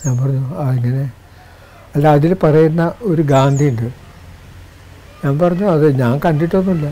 ഞാൻ 0.06 0.14
പറഞ്ഞു 0.18 0.44
ആ 0.64 0.66
ഇങ്ങനെ. 0.74 1.06
അല്ല 1.96 2.08
അതിൽ 2.18 2.34
പറയുന്ന 2.44 2.84
ഒരു 3.02 3.22
ഗാന്ധി 3.22 3.70
ഉണ്ട്. 3.70 3.88
ഞാൻ 5.24 5.40
പറഞ്ഞു 5.40 5.68
അത് 5.76 5.86
ഞാൻ 6.02 6.14
കണ്ടിട്ടൊന്നുമില്ല. 6.26 6.88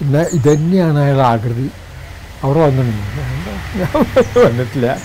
എന്നാൽ 0.00 0.26
ഇതന്നെയാണ് 0.32 0.98
അയാളുടെ 0.98 1.22
ആകൃതി. 1.22 1.70
അവിടെ 2.42 2.60
വന്നിട്ടുണ്ട് 2.60 3.20
ഞാൻ 3.78 4.04
വന്നിട്ടില്ല. 4.46 4.98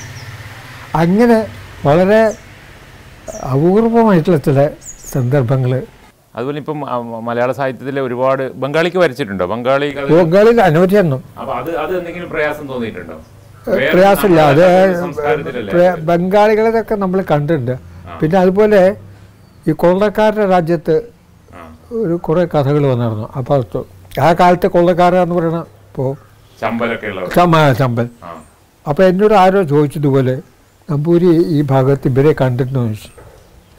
അങ്ങനെ 0.96 1.48
വളരെ 1.86 2.34
അപൂർവമായിട്ടുള്ള 3.52 4.38
ചില 4.38 4.70
സന്ദർഭങ്ങൾ 5.12 5.84
അതുപോലെ 6.36 6.58
ഇപ്പം 6.58 6.80
മലയാള 7.26 7.52
സാഹിത്യത്തിലെ 7.52 8.02
ഒരുപാട് 8.02 8.52
ബംഗാളിക്ക് 8.54 8.98
വരച്ചിട്ടുണ്ടോ? 8.98 9.46
ബംഗാളി 9.46 9.96
ബംഗാളി 10.12 10.58
അനവധി 10.58 10.96
എണ്ണം 10.96 11.24
പ്രയാസം 12.30 12.68
തോന്നിയിട്ടുണ്ടോ? 12.68 13.14
പ്രയാസമില്ല. 13.92 14.42
അത് 14.42 14.62
പ്ര- 15.72 15.98
നമ്മൾ 16.96 17.22
കണ്ടിട്ടുണ്ട്. 17.32 17.72
പിന്നെ 18.22 18.40
അതുപോലെ 18.40 18.96
ഈ 19.68 19.72
കൊള്ളക്കാരുടെ 19.72 20.46
രാജ്യത്ത് 20.50 20.96
ഒരു 21.92 22.14
കുറേ 22.16 22.46
കഥകൾ 22.46 22.88
വന്നിരുന്നു. 22.88 23.30
അപ്പോൾ 23.36 23.54
ആ 24.22 24.34
കാലത്തെ 24.34 24.68
കൊള്ളക്കാരാന്ന് 24.68 25.36
പറയണ 25.36 25.60
ഇപ്പോൾ 25.88 26.16
ചമ്പൽ. 27.80 28.08
അപ്പോൾ 28.88 29.04
എന്നോട് 29.04 29.34
ആരോ 29.34 29.64
ചോദിച്ചതുപോലെ 29.64 30.42
നമ്പൂരി 30.92 31.30
ഈ 31.56 31.62
ഭാഗത്ത് 31.62 32.08
ഇവരെ 32.08 32.36
കണ്ടിട്ടുണ്ടോ? 32.42 32.82
ചോദിച്ചു. 32.86 33.10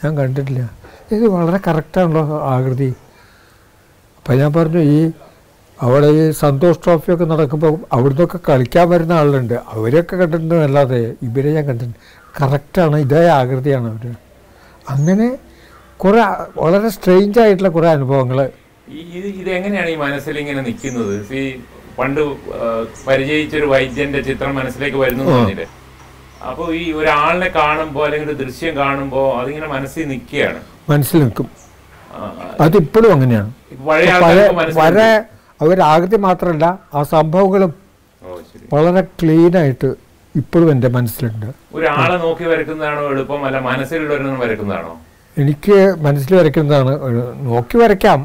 ഞാൻ 0.05 0.16
കണ്ടിട്ടില്ല. 0.18 0.70
ഇത് 1.12 1.27
വളരെ 1.27 1.61
കറക്റ്റാണല്ലോ 1.66 2.40
ആകൃതി. 2.42 2.94
അപ്പം 4.16 4.38
ഞാൻ 4.38 4.53
പറഞ്ഞു 4.53 4.79
ഈ 4.79 5.11
അവിടെ 5.83 6.07
ഈ 6.07 6.31
സന്തോഷ് 6.31 6.79
ട്രോഫിയൊക്കെ 6.85 7.25
നടക്കുമ്പോൾ 7.25 7.79
അവിടുന്നൊക്കെ 7.92 8.38
കളിക്കാൻ 8.49 8.88
വരുന്ന 8.88 9.12
ആളുണ്ട്. 9.12 9.55
അവരെയൊക്കെ 9.55 10.16
കണ്ടിട്ടുണ്ട് 10.16 10.55
അല്ലാതെ? 10.55 11.14
ഇവരെ 11.23 11.53
ഞാൻ 11.53 11.66
കണ്ടിട്ടുണ്ട് 11.66 11.99
കറക്റ്റാണ് 12.40 12.97
ഇതേ 12.97 13.27
ആകൃതിയാണ്. 13.29 13.88
അവർ 13.88 14.14
അങ്ങനെ 14.88 15.38
കുറേ 15.97 16.23
വളരെ 16.57 16.88
സ്ട്രെയിഞ്ച് 16.88 17.40
ആയിട്ടുള്ള 17.40 17.68
കുറേ 17.68 17.88
അനുഭവങ്ങൾ 17.88 18.51
ഇത് 18.88 19.27
ഇതെങ്ങനെയാണ് 19.40 19.90
ഈ 19.90 19.97
മനസ്സിൽ 19.97 20.38
ഇങ്ങനെ 20.38 20.61
നിൽക്കുന്നത്? 20.62 21.14
ഈ 21.33 21.42
പണ്ട് 21.99 22.20
പരിചയിച്ചൊരു 23.07 23.66
വൈദ്യന്റെ 23.66 24.20
ചിത്രം 24.23 24.55
മനസ്സിലേക്ക് 24.55 24.97
വരുന്നു 24.97 25.25
പറഞ്ഞില്ലേ 25.25 25.66
അപ്പോൾ 26.51 26.75
ഈ 26.75 26.92
ഒരാളിനെ 26.92 27.49
കാണുമ്പോൾ 27.49 28.05
അല്ലെങ്കിൽ 28.05 28.31
ഒരു 28.31 28.38
ദൃശ്യം 28.44 28.77
കാണുമ്പോൾ 28.77 29.40
അതിങ്ങനെ 29.40 29.66
മനസ്സിൽ 29.66 30.09
നിൽക്കുകയാണ്. 30.09 30.61
മനസ്സിൽ 30.88 31.18
നിൽക്കും. 31.25 31.49
അതിപ്പോഴും 32.61 33.12
അങ്ങനെയാണ്. 33.12 33.53
വളരെ 34.81 35.09
അവരാകൃതി 35.64 36.16
മാത്രമല്ല 36.16 36.79
ആ 36.94 37.03
സംഭവങ്ങളും 37.03 37.75
വളരെ 38.73 39.03
ക്ലീൻ 39.20 39.57
ആയിട്ട് 39.59 39.94
ഇപ്പോഴും 40.35 40.70
എന്റെ 40.70 40.88
മനസ്സിലുണ്ട്. 40.88 41.47
ഒരാളെ 41.75 42.16
നോക്കി 42.16 42.44
വരക്കുന്നതാണോ 42.44 43.03
എളുപ്പം? 43.11 43.44
അല്ല 43.47 43.59
മനസ്സിലുള്ളവരെ 43.59 44.37
വരക്കുന്നതാണോ 44.44 45.01
എനിക്ക് 45.42 45.77
മനസ്സിൽ 46.05 46.33
വരയ്ക്കുന്നതാണ് 46.38 46.92
നോക്കി 47.47 47.77
വരയ്ക്കാം. 47.81 48.20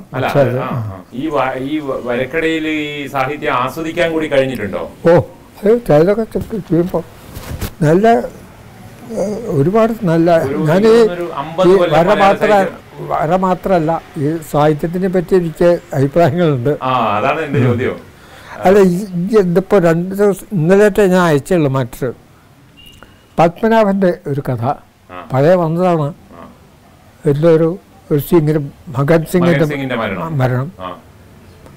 ഈ 1.22 1.24
ഈ 1.70 1.78
വരക്കടയിൽ 2.08 2.66
ഈ 2.68 3.08
സാഹിത്യം 3.14 3.54
ആസ്വദിക്കാൻ 3.62 4.08
കൂടി 4.16 4.28
കഴിഞ്ഞിട്ടുണ്ടോ? 4.34 4.84
ഓ 5.10 5.16
അത് 5.62 5.72
ചിലതൊക്കെ 5.88 6.26
ചെയ്യുമ്പോൾ 6.70 7.04
നല്ല 7.86 8.06
ഒരുപാട് 9.60 9.94
നല്ല 10.12 10.30
ഞാൻ 10.70 10.84
ഈ 10.88 10.98
വര 11.96 12.08
മാത്ര 12.24 12.52
വര 13.12 13.32
മാത്രമല്ല 13.48 13.92
ഈ 14.22 14.30
സാഹിത്യത്തിനെ 14.52 15.10
പറ്റി 15.16 15.34
എനിക്ക് 15.42 15.70
അഭിപ്രായങ്ങളുണ്ട്. 15.98 16.72
അല്ല 18.66 18.78
ഇതിപ്പോൾ 19.42 19.80
രണ്ട് 19.90 20.14
ദിവസം 20.22 20.48
ഇന്നലത്തെ 20.58 21.04
ഞാൻ 21.14 21.24
അയച്ചുള്ളൂ 21.30 21.70
മറ്റൊരു 21.78 22.12
പത്മനാഭന്റെ 23.38 24.12
ഒരു 24.32 24.42
കഥ. 24.50 24.64
പഴയ 25.32 25.54
വന്നതാണ്. 25.64 26.08
ആ. 27.26 27.30
എല്ലൊരു 27.30 27.70
ഒരു 28.12 28.20
സിംഗിന് 28.20 28.60
ഭഗത് 28.90 29.28
സിംഗിന്റെ 29.32 29.66
മരണം. 29.96 30.72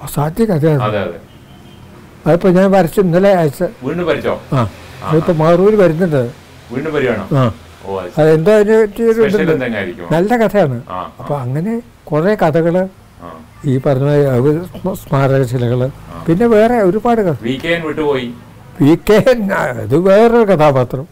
അസാധ്യ 0.02 0.44
കഥയാണ്. 0.44 0.82
അതിപ്പോ 2.26 2.48
അതെ. 2.48 2.58
ഞാൻ 2.60 2.70
വരച്ചു 2.70 3.00
ഇന്നലെ 3.00 3.32
അയച്ച 3.32 3.62
ആ. 4.54 4.60
അതിപ്പോൾ 5.04 5.32
മാറൂർ 5.32 5.74
വരുന്നുണ്ട്. 5.74 6.22
അതെന്തോ 8.18 8.52
അതിന് 8.52 8.76
നല്ല 10.12 10.36
കഥയാണ്. 10.36 10.76
അപ്പൊ 11.20 11.36
അങ്ങനെ 11.38 11.72
കുറെ 12.04 12.34
കഥകൾ 12.34 12.76
ഈ 13.66 13.78
പറഞ്ഞ 13.78 14.08
സ്മാരകശിലകൾ 14.94 15.80
പിന്നെ 16.26 16.46
വേറെ 16.46 16.74
ഒരുപാട് 16.82 17.20
കഥ. 17.20 17.36
വി 18.82 18.98
കെ 19.10 19.18
അത് 19.82 19.96
വേറൊരു 19.98 20.52
കഥാപാത്രം. 20.52 21.06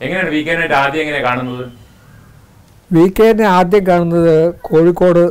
എങ്ങനെയാണ് 0.00 0.30
വി 0.30 0.42
കെ 0.42 0.50
ആദ്യം 0.74 1.02
എങ്ങനെയാണ് 1.02 1.26
കാണുന്നത്? 1.26 1.81
വി 2.94 3.04
കെനെ 3.16 3.44
ആദ്യം 3.56 3.82
കാണുന്നത് 3.88 4.34
കോഴിക്കോട് 4.68 5.24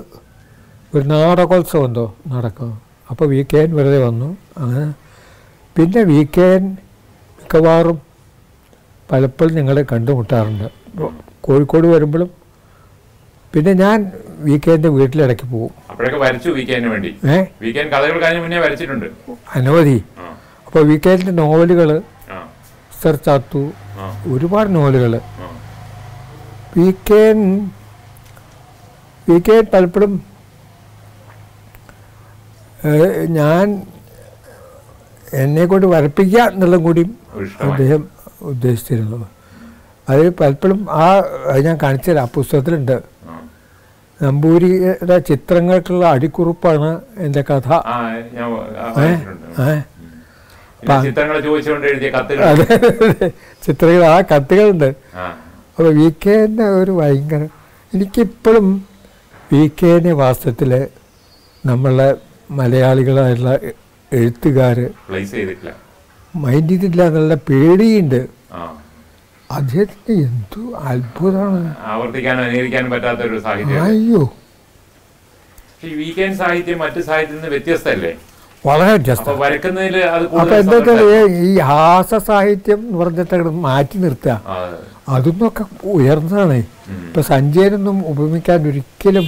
ഒരു 0.94 1.04
നാടകോത്സവം 1.12 1.84
എന്തോ 1.88 2.06
നടക്കും. 2.34 2.70
അപ്പോൾ 3.12 3.26
വി 3.34 3.42
കെ 3.52 3.60
എൻ 3.64 3.72
വെറുതെ 3.78 4.00
വന്നു. 4.06 4.30
അങ്ങനെ 4.62 4.86
പിന്നെ 5.76 6.02
വി 6.12 6.22
കെ 6.36 6.48
എൻ 6.56 6.64
മിക്കവാറും 7.40 7.98
പലപ്പോഴും 9.12 9.54
ഞങ്ങളെ 9.60 9.84
കണ്ടുമുട്ടാറുണ്ട്. 9.92 10.68
കോഴിക്കോട് 11.46 11.88
വരുമ്പോഴും 11.94 12.30
പിന്നെ 13.54 13.74
ഞാൻ 13.84 13.98
വി 14.48 14.58
കെ 14.64 14.72
എന്റെ 14.78 14.90
വീട്ടിലിടയ്ക്ക് 14.98 15.46
പോകും 15.54 15.72
അനവധി. 19.60 19.98
അപ്പോൾ 20.68 20.82
വി 20.90 20.98
കെ 21.06 21.14
എന്റെ 21.18 21.36
നോവലുകൾ 21.42 21.90
സർ 23.02 23.16
ചാത്തു 23.28 23.64
ഒരുപാട് 24.34 24.70
നോവലുകൾ. 24.78 25.14
വി 26.78 26.88
കെ 27.08 27.24
വി 29.28 29.38
കെ 29.48 29.58
പലപ്പോഴും 29.74 30.14
ഞാൻ 33.40 33.66
എന്നെ 35.42 35.64
കൊണ്ട് 35.66 35.88
വരപ്പിക്കുക 35.88 36.46
എന്നുള്ളതും 36.54 36.84
കൂടി 36.88 37.04
അദ്ദേഹം 37.68 38.02
ഉദ്ദേശിച്ചിരുന്നു. 38.52 39.18
അത് 40.10 40.24
പലപ്പോഴും 40.40 40.80
ആ 41.04 41.06
അത് 41.52 41.60
ഞാൻ 41.68 41.78
കാണിച്ചുതരാം 41.84 42.26
ആ 42.28 42.30
പുസ്തകത്തിലുണ്ട്. 42.38 42.96
നമ്പൂരിയുടെ 44.24 45.18
ചിത്രങ്ങൾക്കുള്ള 45.30 46.04
അടിക്കുറിപ്പാണ് 46.16 46.90
എന്റെ 47.26 47.42
കഥ. 47.50 47.70
ചിത്രങ്ങൾ 53.66 54.04
ആ 54.14 54.18
കത്തുകളുണ്ട്. 54.32 54.90
അപ്പോൾ 55.82 55.94
വി 55.94 56.10
കെന്റെ 56.10 56.64
ഒരു 56.64 56.92
ഭയങ്കര 56.92 57.44
എനിക്കിപ്പോഴും 57.94 58.88
വി 59.54 59.68
കെനെ 59.68 60.12
വാസ്തവത്തിൽ 60.12 60.88
നമ്മളെ 61.66 62.16
മലയാളികളായുള്ള 62.52 63.60
എഴുത്തുകാർ 64.12 64.78
ചെയ്തിട്ടില്ല. 65.32 65.76
മൈൻഡ് 66.36 66.70
ചെയ്തില്ല 66.70 67.08
എന്നുള്ള 67.08 67.36
പേടിയുണ്ട്. 67.36 68.30
അദ്ദേഹത്തിന് 69.52 70.18
എന്തു 70.24 70.76
അത്ഭുതമാണ്. 70.76 71.76
അയ്യോ. 73.82 74.34
സാഹിത്യം 76.38 76.80
മറ്റു 76.80 77.02
സാഹിത്യത്തിൽ 77.02 77.36
നിന്ന് 77.36 77.50
വ്യത്യസ്തമല്ലേ? 77.50 78.18
വളരെ 78.68 78.90
വ്യത്യസ്തം. 78.94 79.30
അപ്പൊ 79.32 79.44
വരക്കുന്നതിൽ 79.44 79.96
അത് 80.16 80.24
അപ്പൊ 80.26 80.56
കൂടുതൽ 80.56 80.58
എന്താ 80.64 81.20
ഈ 81.48 81.52
ഹാസ 81.70 82.10
സാഹിത്യം 82.28 82.80
എന്ന് 82.88 82.98
പറഞ്ഞിട്ട് 83.02 83.54
മാറ്റി 83.68 83.98
നിർത്തുക. 84.04 84.36
അതൊന്നൊക്കെ 85.16 85.64
ഉയർന്നതാണ്. 85.94 86.58
ഇപ്പൊ 87.06 87.22
സഞ്ജയനൊന്നും 87.32 87.98
ഉപമിക്കാൻ 88.12 88.60
ഒരിക്കലും 88.72 89.26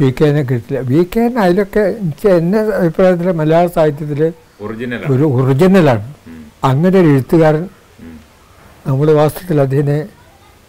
വി 0.00 0.08
കെനെ 0.18 0.42
കിട്ടില്ല. 0.48 0.80
വി 0.90 1.00
കെൻ 1.12 1.32
അതിലൊക്കെ 1.44 1.82
എനിക്ക് 2.02 2.28
എന്നെ 2.40 2.58
അഭിപ്രായത്തിൽ 2.80 3.28
മലയാള 3.40 3.66
സാഹിത്യത്തിൽ 3.76 4.20
ഒറിജിനൽ 4.64 5.00
ഒരു 5.12 5.24
ഒറിജിനലാണ് 5.38 6.06
അങ്ങനെ 6.68 6.96
ഒരു 7.02 7.08
എഴുത്തുകാരൻ 7.14 7.64
നമ്മൾ 8.88 9.08
വാസ്തവത്തിൽ 9.20 9.58
അതിനെ 9.64 9.98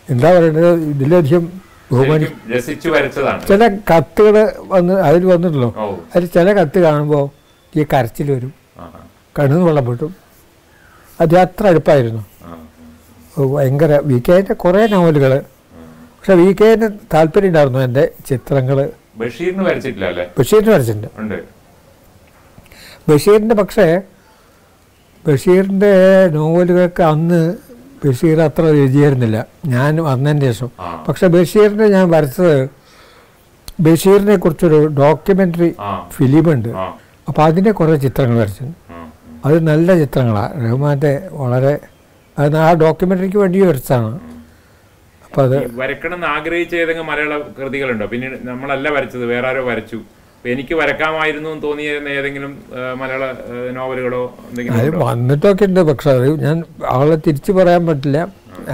എന്താ 0.08 0.30
പറയുന്നത് 0.36 0.72
ഇതിലധികം 0.94 1.44
ബഹുമാനി 1.92 2.28
രസിച്ചു 2.54 2.88
വരച്ചതാണ്. 2.96 3.42
ചില 3.50 3.62
കത്തുകൾ 3.92 4.36
വന്ന് 4.74 4.96
അതിൽ 5.08 5.24
വന്നിട്ടുള്ളൂ 5.34 5.70
അതിൽ 6.14 6.28
ചില 6.38 6.48
കത്ത് 6.60 6.80
കാണുമ്പോൾ 6.88 7.26
ഈ 7.76 7.86
കരച്ചിൽ 7.94 8.28
വരും. 8.32 8.52
കണ്ണു 9.40 9.64
വെള്ളം 9.68 9.86
പൊട്ടും 9.86 10.12
അത് 11.22 11.34
അത്ര 11.38 11.64
അടുപ്പായിരുന്നു. 11.68 12.24
ഭയങ്കര 13.38 13.94
വി 14.10 14.18
കെന്റെ 14.28 14.54
കുറേ 14.64 14.82
നോവലുകൾ 14.94 15.32
പക്ഷെ 16.18 16.34
വി 16.42 16.48
കെന് 16.60 16.88
താല്പര്യം 17.14 17.50
ഉണ്ടായിരുന്നു 17.50 17.80
എന്റെ 17.80 18.04
ചിത്രങ്ങൾ 18.30 18.78
ബഷീറിന് 19.20 19.64
വരച്ചിട്ടില്ല 19.68 20.26
ബഷീറിന് 20.38 20.72
വരച്ചിട്ടുണ്ട്. 20.74 21.38
ബഷീറിന്റെ 23.10 23.56
പക്ഷേ 23.56 23.88
ബഷീറിന്റെ 25.28 25.94
നോവലുകൾക്ക് 26.36 27.04
അന്ന് 27.04 27.42
ബഷീർ 28.04 28.40
അത്ര 28.42 28.64
രുചിയായിരുന്നില്ല. 28.80 29.38
ഞാൻ 29.66 29.94
വന്നതിന് 30.10 30.42
ശേഷം. 30.42 30.70
പക്ഷെ 31.08 31.28
ബഷീറിനെ 31.28 31.88
ഞാൻ 31.96 32.06
വരച്ചത് 32.10 32.70
ബഷീറിനെ 33.86 34.36
കുറിച്ചൊരു 34.36 34.80
ഡോക്യുമെന്ററി 35.00 35.70
ഫിലിമുണ്ട്. 36.16 36.70
അപ്പോൾ 37.30 37.44
അതിന്റെ 37.50 37.72
കുറേ 37.80 37.96
ചിത്രങ്ങൾ 38.06 38.38
വരച്ചു. 38.44 38.66
അത് 39.48 39.58
നല്ല 39.72 39.90
ചിത്രങ്ങളാണ് 40.02 40.54
റഹ്മാന്റെ 40.66 41.12
വളരെ 41.42 41.74
അത് 42.38 42.56
ആ 42.66 42.68
ഡോക്യുമെന്ററിക്ക് 42.84 43.40
വേണ്ടി 43.44 43.60
വരച്ചതാണ്. 43.70 44.12
അപ്പോൾ 45.26 45.42
അത് 45.48 45.58
വരക്കണം 45.82 46.16
എന്ന് 46.18 46.28
ആഗ്രഹിച്ച 46.36 46.74
ഏതെങ്കിലും 46.84 47.08
മലയാള 47.12 47.34
കൃതികളുണ്ടോ? 47.58 48.06
പിന്നീട് 48.14 48.36
നമ്മളല്ല 48.50 48.88
വരച്ചത് 48.96 49.26
വേറെ 49.34 49.48
ആരോ 49.52 49.62
വരച്ചു 49.72 50.00
എനിക്ക് 50.54 50.74
വരക്കാമായിരുന്നു 50.80 51.50
എന്ന് 51.54 51.64
തോന്നിയ 51.68 51.90
ഏതെങ്കിലും 52.20 52.52
മലയാള 53.02 53.24
നോവലുകളോ 53.78 54.24
എന്തെങ്കിലും 54.50 54.78
അത് 54.82 54.90
വന്നിട്ടൊക്കെ 55.08 55.66
ഉണ്ട് 55.70 55.82
പക്ഷെ 55.90 56.10
അത് 56.18 56.28
ഞാൻ 56.46 56.58
അവളെ 56.96 57.18
തിരിച്ചു 57.26 57.52
പറയാൻ 57.60 57.84
പറ്റില്ല. 57.90 58.20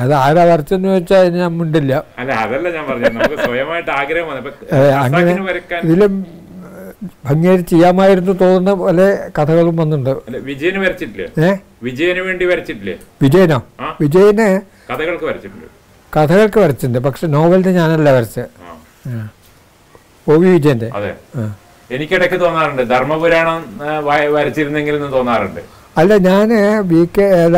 അത് 0.03 0.13
ആരാ 0.23 0.43
വരച്ചെന്ന് 0.51 0.89
വെച്ചാൽ 0.95 1.19
അതിന് 1.23 1.37
ഞാൻ 1.43 1.51
മുണ്ടില്ല. 1.59 1.93
അല്ല 2.21 2.31
അതല്ല 2.45 2.67
ഞാൻ 2.77 2.85
പറഞ്ഞത്. 2.89 3.13
നമുക്ക് 3.17 3.37
സ്വയമായിട്ട് 3.47 3.91
ആഗ്രഹം 3.99 4.27
ഇതിലും 5.83 6.13
ഭംഗിയായിട്ട് 7.25 7.65
ചെയ്യാമായിരുന്നു 7.69 8.31
തോന്നുന്ന 8.31 8.73
പല 8.85 8.99
കഥകളും 9.37 9.75
വന്നിട്ടുണ്ട്. 9.75 10.37
വിജയന് 10.37 10.77
വരച്ചിട്ടില്ലേ? 10.77 11.47
ഏ? 11.47 11.55
വിജയന് 11.83 12.19
വേണ്ടി 12.19 12.45
വരച്ചിട്ടില്ലേ? 12.45 12.97
വിജയനോ. 13.21 13.63
വിജയന് 14.01 14.61
കഥകൾക്ക് 14.91 15.25
വരച്ചിട്ടുണ്ട്. 15.25 15.67
കഥകൾക്ക് 16.17 16.59
വരച്ചിട്ടുണ്ട്. 16.59 16.99
പക്ഷെ 16.99 17.27
നോവലിന് 17.27 17.69
ഞാനല്ല 17.69 18.11
വരച്ചത് 18.11 18.45
വിജയന്റെ? 20.39 20.85
O 20.85 20.99
V. 20.99 21.13
എനിക്കിടയ്ക്ക് 21.91 22.39
തോന്നാറുണ്ട്. 22.39 22.81
ധർമ്മപുരാണം 22.81 23.79
വരച്ചിരുന്നെങ്കിൽ 24.33 24.95
എന്ന് 24.95 25.11
തോന്നാറുണ്ട്. 25.13 25.61
അല്ല 25.97 26.17
ഞാൻ 26.17 26.49
വി 26.87 27.09
കെ 27.17 27.25
അല്ല 27.43 27.57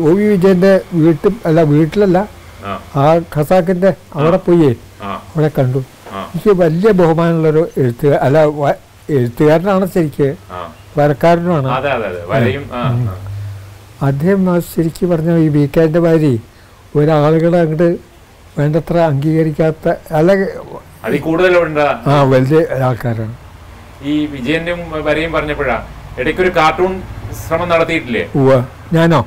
ഒ 0.00 0.10
വി 0.10 0.24
വിജയന്റെ 0.24 0.80
വീട്ടിൽ 0.92 1.32
അല്ല 1.46 1.62
വീട്ടിലല്ല. 1.62 2.28
ആ. 2.64 3.16
ഖസാക്കിന്റെ 3.36 3.94
അവിടെ 4.14 4.36
പോയി. 4.36 4.76
അവിടെ 5.02 5.50
കണ്ടു. 5.58 5.84
എനിക്ക് 6.34 6.52
വലിയ 6.62 6.88
ബഹുമാനമുള്ളൊരു 7.00 7.62
എഴുത്തുകാർ 7.82 8.18
അല്ല 8.26 8.38
എഴുത്തുകാരനാണ് 9.16 9.86
ശരിക്ക്. 9.94 10.28
വരക്കാരനുമാണ്. 10.98 11.68
അദ്ദേഹം 14.08 14.42
ശരിക്കും 14.72 15.08
പറഞ്ഞ 15.12 15.30
ഈ 15.44 15.48
വി 15.56 15.62
കെന്റെ 15.76 16.00
ഭാര്യ 16.06 16.30
ഒരാളുകളെ 16.98 17.58
അങ്ങോട്ട് 17.64 17.88
വേണ്ടത്ര 18.58 18.96
അംഗീകരിക്കാത്ത 19.10 19.86
അല്ല 20.18 20.30
ആ 22.12 22.16
വലിയ 22.32 22.58
ആൾക്കാരാണ്. 22.88 23.34
ഈ 24.10 24.14
വിജയന്റെ 24.34 24.72
വരയും 25.08 25.32
പറഞ്ഞപ്പോഴാ 25.36 25.78
ഇടയ്ക്കൊരു 26.20 26.50
കാർട്ടൂൺ 26.58 26.92
ശ്രമം 27.42 27.68
നടത്തിയിട്ടില്ലേ? 27.72 28.24
ഞാനോ? 28.96 29.20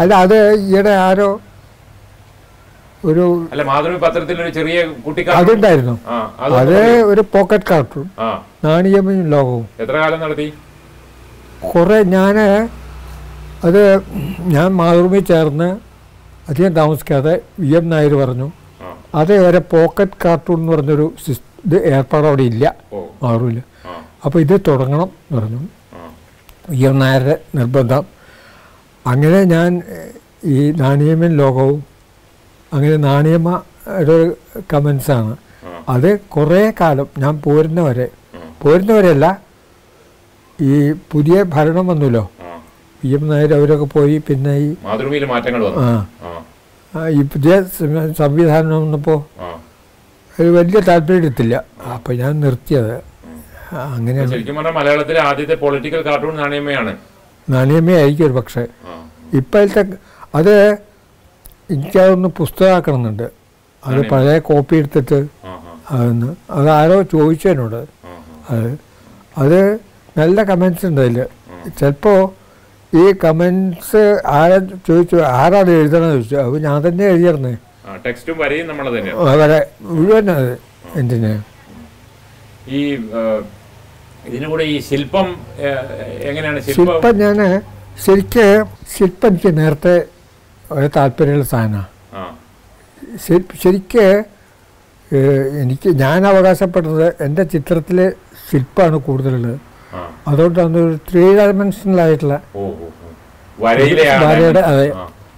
അല്ല 0.00 0.12
അത് 0.24 0.38
ഈയിടെ 0.66 0.94
ആരോ 1.08 1.28
ഒരു 3.08 3.24
അല്ല 3.52 3.62
മാതൃഭൂമി 3.70 4.00
പത്രത്തിൽ 4.04 4.36
ഒരു 4.44 4.52
ചെറിയ 4.58 4.76
അതുണ്ടായിരുന്നു 5.40 5.94
അത് 6.60 6.76
ഒരു 7.10 7.22
പോക്കറ്റ് 7.34 7.68
കാർട്ടൂൺ 7.70 8.06
നാണിയമ്മയും 8.66 9.26
ലോകവും. 9.34 9.66
എത്ര 9.82 9.96
കാലം 10.02 10.20
നടത്തി? 10.24 10.46
കുറേ 11.72 11.98
ഞാൻ 12.16 12.36
അത് 13.66 13.82
ഞാൻ 14.54 14.68
മാതൃഭൂമി 14.80 15.20
ചേർന്ന് 15.32 15.68
അധികം 16.50 16.72
താമസിക്കാതെ 16.80 17.34
വി 17.62 17.70
എം 17.78 17.86
നായർ 17.92 18.14
പറഞ്ഞു. 18.22 18.48
അതേവരെ 19.20 19.38
അത് 19.38 19.44
വരെ 19.46 19.60
പോക്കറ്റ് 19.72 20.18
കാർട്ടൂൺ 20.24 20.58
എന്ന് 20.60 20.72
പറഞ്ഞൊരു 20.74 21.06
ഇത് 21.66 21.76
ഏർപ്പാട് 21.94 22.26
അവിടെ 22.30 22.44
ഇല്ല 22.52 22.64
മാറൂല 23.22 23.60
അപ്പോൾ 24.24 24.38
ഇത് 24.44 24.54
തുടങ്ങണം 24.68 25.08
എന്ന് 25.22 25.36
പറഞ്ഞു. 25.38 25.60
വി 26.72 26.82
എം 26.90 26.96
നായരുടെ 27.02 27.36
നിർബന്ധം. 27.58 28.04
അങ്ങനെ 29.06 29.40
ഞാൻ 29.54 29.70
ഈ 30.54 30.56
നാണിയമ്മൻ 30.82 31.32
ലോകവും 31.42 31.80
അങ്ങനെ 32.72 32.96
നാണിയമ്മയുടെ 33.04 34.12
ഒരു 34.14 34.28
കമൻസാണ് 34.72 35.34
അത് 35.88 36.08
കുറേ 36.28 36.62
കാലം 36.80 37.08
ഞാൻ 37.18 37.34
പോരുന്നവരെ 37.44 38.06
പോരുന്നവരല്ല 38.62 39.26
പോരുന്നവരെയല്ല 39.26 39.26
ഈ 40.58 40.74
പുതിയ 41.12 41.36
ഭരണം 41.54 41.86
വന്നല്ലോ. 41.86 42.22
പി 43.02 43.08
എം 43.14 43.24
നായർ 43.28 43.50
അവരൊക്കെ 43.52 43.86
പോയി 43.94 44.16
പിന്നെ 44.28 44.52
ഈ 44.58 44.68
ആ. 45.82 45.90
ഈ 47.12 47.22
പുതിയ 47.32 47.52
സംവിധാനം 48.20 48.72
വന്നപ്പോൾ 48.76 49.18
അത് 50.34 50.48
വലിയ 50.56 50.78
എടുത്തില്ല 51.18 51.54
അപ്പോൾ 51.94 52.14
ഞാൻ 52.22 52.32
നിർത്തിയത്. 52.40 52.94
അങ്ങനെ 52.96 53.86
അങ്ങനെയാണ് 53.96 54.32
ശരിക്കും 54.32 54.56
പറഞ്ഞാൽ 54.58 54.74
മലയാളത്തിലെ 54.78 55.20
ആദ്യത്തെ 55.20 55.56
പൊളിറ്റിക്കൽ 55.62 56.02
കാർട്ടൂൺ 56.02 56.34
നാണിയമ്മയാണ്. 56.36 56.92
നാണിയമ്മയായിരിക്കും 57.48 58.26
ഒരു 58.26 58.34
പക്ഷേ. 58.38 58.64
ഇപ്പോഴത്തെ 59.40 59.82
അത് 60.34 60.54
എനിക്കതൊന്ന് 61.68 62.28
പുസ്തകമാക്കണമെന്നുണ്ട്. 62.38 63.26
അത് 63.82 64.00
പഴയ 64.10 64.38
കോപ്പി 64.48 64.74
എടുത്തിട്ട് 64.76 65.18
അതൊന്ന് 65.90 66.28
അത് 66.56 66.68
ആരോ 66.76 66.96
ചോദിച്ചു 67.12 67.46
എന്നോട് 67.48 67.80
അത് 68.50 68.68
അത് 69.36 69.58
നല്ല 70.16 70.38
കമൻസ് 70.50 70.86
ഉണ്ട് 70.88 71.00
അതിൽ 71.00 71.18
ചിലപ്പോൾ 71.78 72.18
ഈ 72.92 73.04
കമൻസ് 73.24 74.02
ആരാ 74.36 74.56
ചോദിച്ചു 74.88 75.16
ആരാണ് 75.36 75.70
എഴുതണമെന്ന് 75.78 76.16
ചോദിച്ചു 76.16 76.36
അപ്പോൾ 76.44 76.60
ഞാൻ 76.60 76.76
തന്നെ 76.86 77.04
എഴുതിയിരുന്നേ 77.12 77.54
ടെക്സ്റ്റും 78.04 78.36
വരയും 78.42 78.66
നമ്മൾ 78.70 78.86
തന്നെയാണ് 78.88 79.28
അവരെ 79.32 79.60
മുഴുവൻ 79.88 80.30
അത് 80.36 80.52
എന്തിനാ? 81.00 81.32
ഈ 82.70 82.80
കൂടെ 84.46 84.64
ഈ 84.64 84.76
ശില്പം 84.88 85.26
എങ്ങനെയാണ് 86.28 86.60
ശില്പം? 86.68 87.12
ഞാൻ 87.16 87.38
ശരിക്ക് 88.04 88.46
ശില്പം 88.94 89.28
എനിക്ക് 89.28 89.50
നേരത്തെ 89.58 89.94
ഒരു 90.74 90.88
താല്പര്യമുള്ള 90.96 91.46
സാധനമാണ്. 91.52 91.88
ശരിക്ക് 93.64 94.06
എനിക്ക് 95.62 95.88
ഞാൻ 96.02 96.20
അവകാശപ്പെടുന്നത് 96.30 97.08
എന്റെ 97.24 97.42
ചിത്രത്തിലെ 97.52 98.06
ശില്പമാണ് 98.48 98.96
കൂടുതലുള്ളത്. 99.06 99.58
അതുകൊണ്ട് 100.30 100.58
അതുകൊണ്ടാണ് 100.60 100.78
ഒരു 100.86 100.96
ത്രീ 101.08 101.24
ആ 101.40 101.44
വരയുടെ 104.24 104.62
അതെ. 104.70 104.86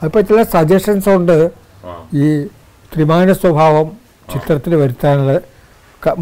അപ്പോൾ 0.05 0.21
ചില 0.29 0.41
സജഷൻസ് 0.55 1.11
ഉണ്ട്. 1.19 1.39
ഈ 2.23 2.25
ത്രിമാന 2.95 3.29
സ്വഭാവം 3.43 3.89
ചിത്രത്തിൽ 4.33 4.73
വരുത്താനുള്ള 4.83 5.35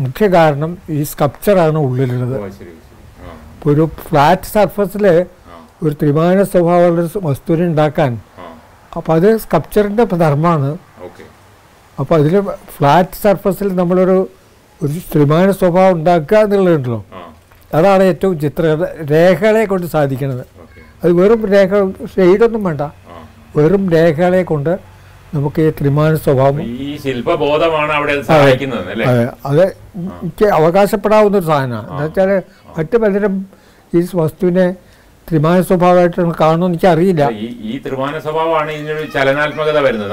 മുഖ്യ 0.04 0.26
കാരണം 0.36 0.70
ഈ 0.96 0.98
സ്കപ്ചറാണ് 1.10 1.78
ഉള്ളിലുള്ളത്. 1.86 2.36
ഇപ്പോൾ 3.54 3.70
ഒരു 3.74 3.84
ഫ്ലാറ്റ് 4.08 4.50
സർഫസിൽ 4.54 5.06
ഒരു 5.84 5.94
ത്രിമാന 6.02 6.38
സ്വഭാവമുള്ള 6.52 7.08
വസ്തുവിനെ 7.28 7.66
ഉണ്ടാക്കാൻ 7.72 8.12
അപ്പോൾ 8.98 9.12
അത് 9.18 9.28
സ്കപ്ചറിന്റെ 9.44 10.04
ധർമ്മമാണ് 10.24 10.70
ഓക്കെ. 11.06 11.24
അപ്പോൾ 12.00 12.14
അതിൽ 12.20 12.34
ഫ്ലാറ്റ് 12.76 13.18
സർഫസിൽ 13.24 13.68
നമ്മളൊരു 13.80 14.18
ഒരു 14.80 14.98
ത്രിമാന 15.12 15.48
സ്വഭാവം 15.60 15.92
ഉണ്ടാക്കുക 15.96 16.38
എന്നുള്ളതുണ്ടല്ലോ. 16.46 17.00
അതാണ് 17.76 18.02
ഏറ്റവും 18.12 18.34
ചിത്ര 18.42 18.64
രേഖകളെ 19.12 19.62
കൊണ്ട് 19.72 19.86
സാധിക്കുന്നത്. 19.94 20.44
അത് 21.02 21.12
വെറും 21.20 21.40
രേഖ 21.54 21.70
ഷെയ്ഡൊന്നും 22.14 22.62
വേണ്ട. 22.68 22.82
വെറും 23.56 23.84
രേഖകളെ 23.96 24.42
കൊണ്ട് 24.50 24.72
നമുക്ക് 25.34 25.60
ഈ 25.68 25.70
ത്രിമാന 25.78 26.12
സ്വഭാവം 26.24 26.58
ഈ 26.62 26.90
ശില്പബോധമാണ് 27.04 27.92
അവിടെ 27.98 28.12
അത് 28.16 28.24
സഹായിക്കുന്നത് 28.30 28.90
അതെ 29.50 29.66
എനിക്ക് 30.24 30.46
അവകാശപ്പെടാവുന്ന 30.58 31.36
ഒരു 31.40 31.48
സാധനമാണ്. 31.52 31.88
എന്ന് 31.90 32.04
വെച്ചാൽ 32.06 32.30
മറ്റു 32.76 32.96
പലരും 33.04 33.34
ഈ 33.92 34.00
വസ്തുവിനെ 34.20 34.66
ത്രിമാന 35.28 35.60
സ്വഭാവമായിട്ട് 35.62 36.20
കാണുമെന്ന് 36.40 36.66
എനിക്ക് 36.66 36.86
അറിയില്ല 36.86 37.22
ഈ 37.70 37.80
ത്രിമാന 37.86 38.18
സ്വഭാവമാണ് 38.18 38.72
ഇതിനൊരു 38.72 39.06
ചലനാത്മകത 39.06 39.78
വരുന്നത്. 39.78 40.12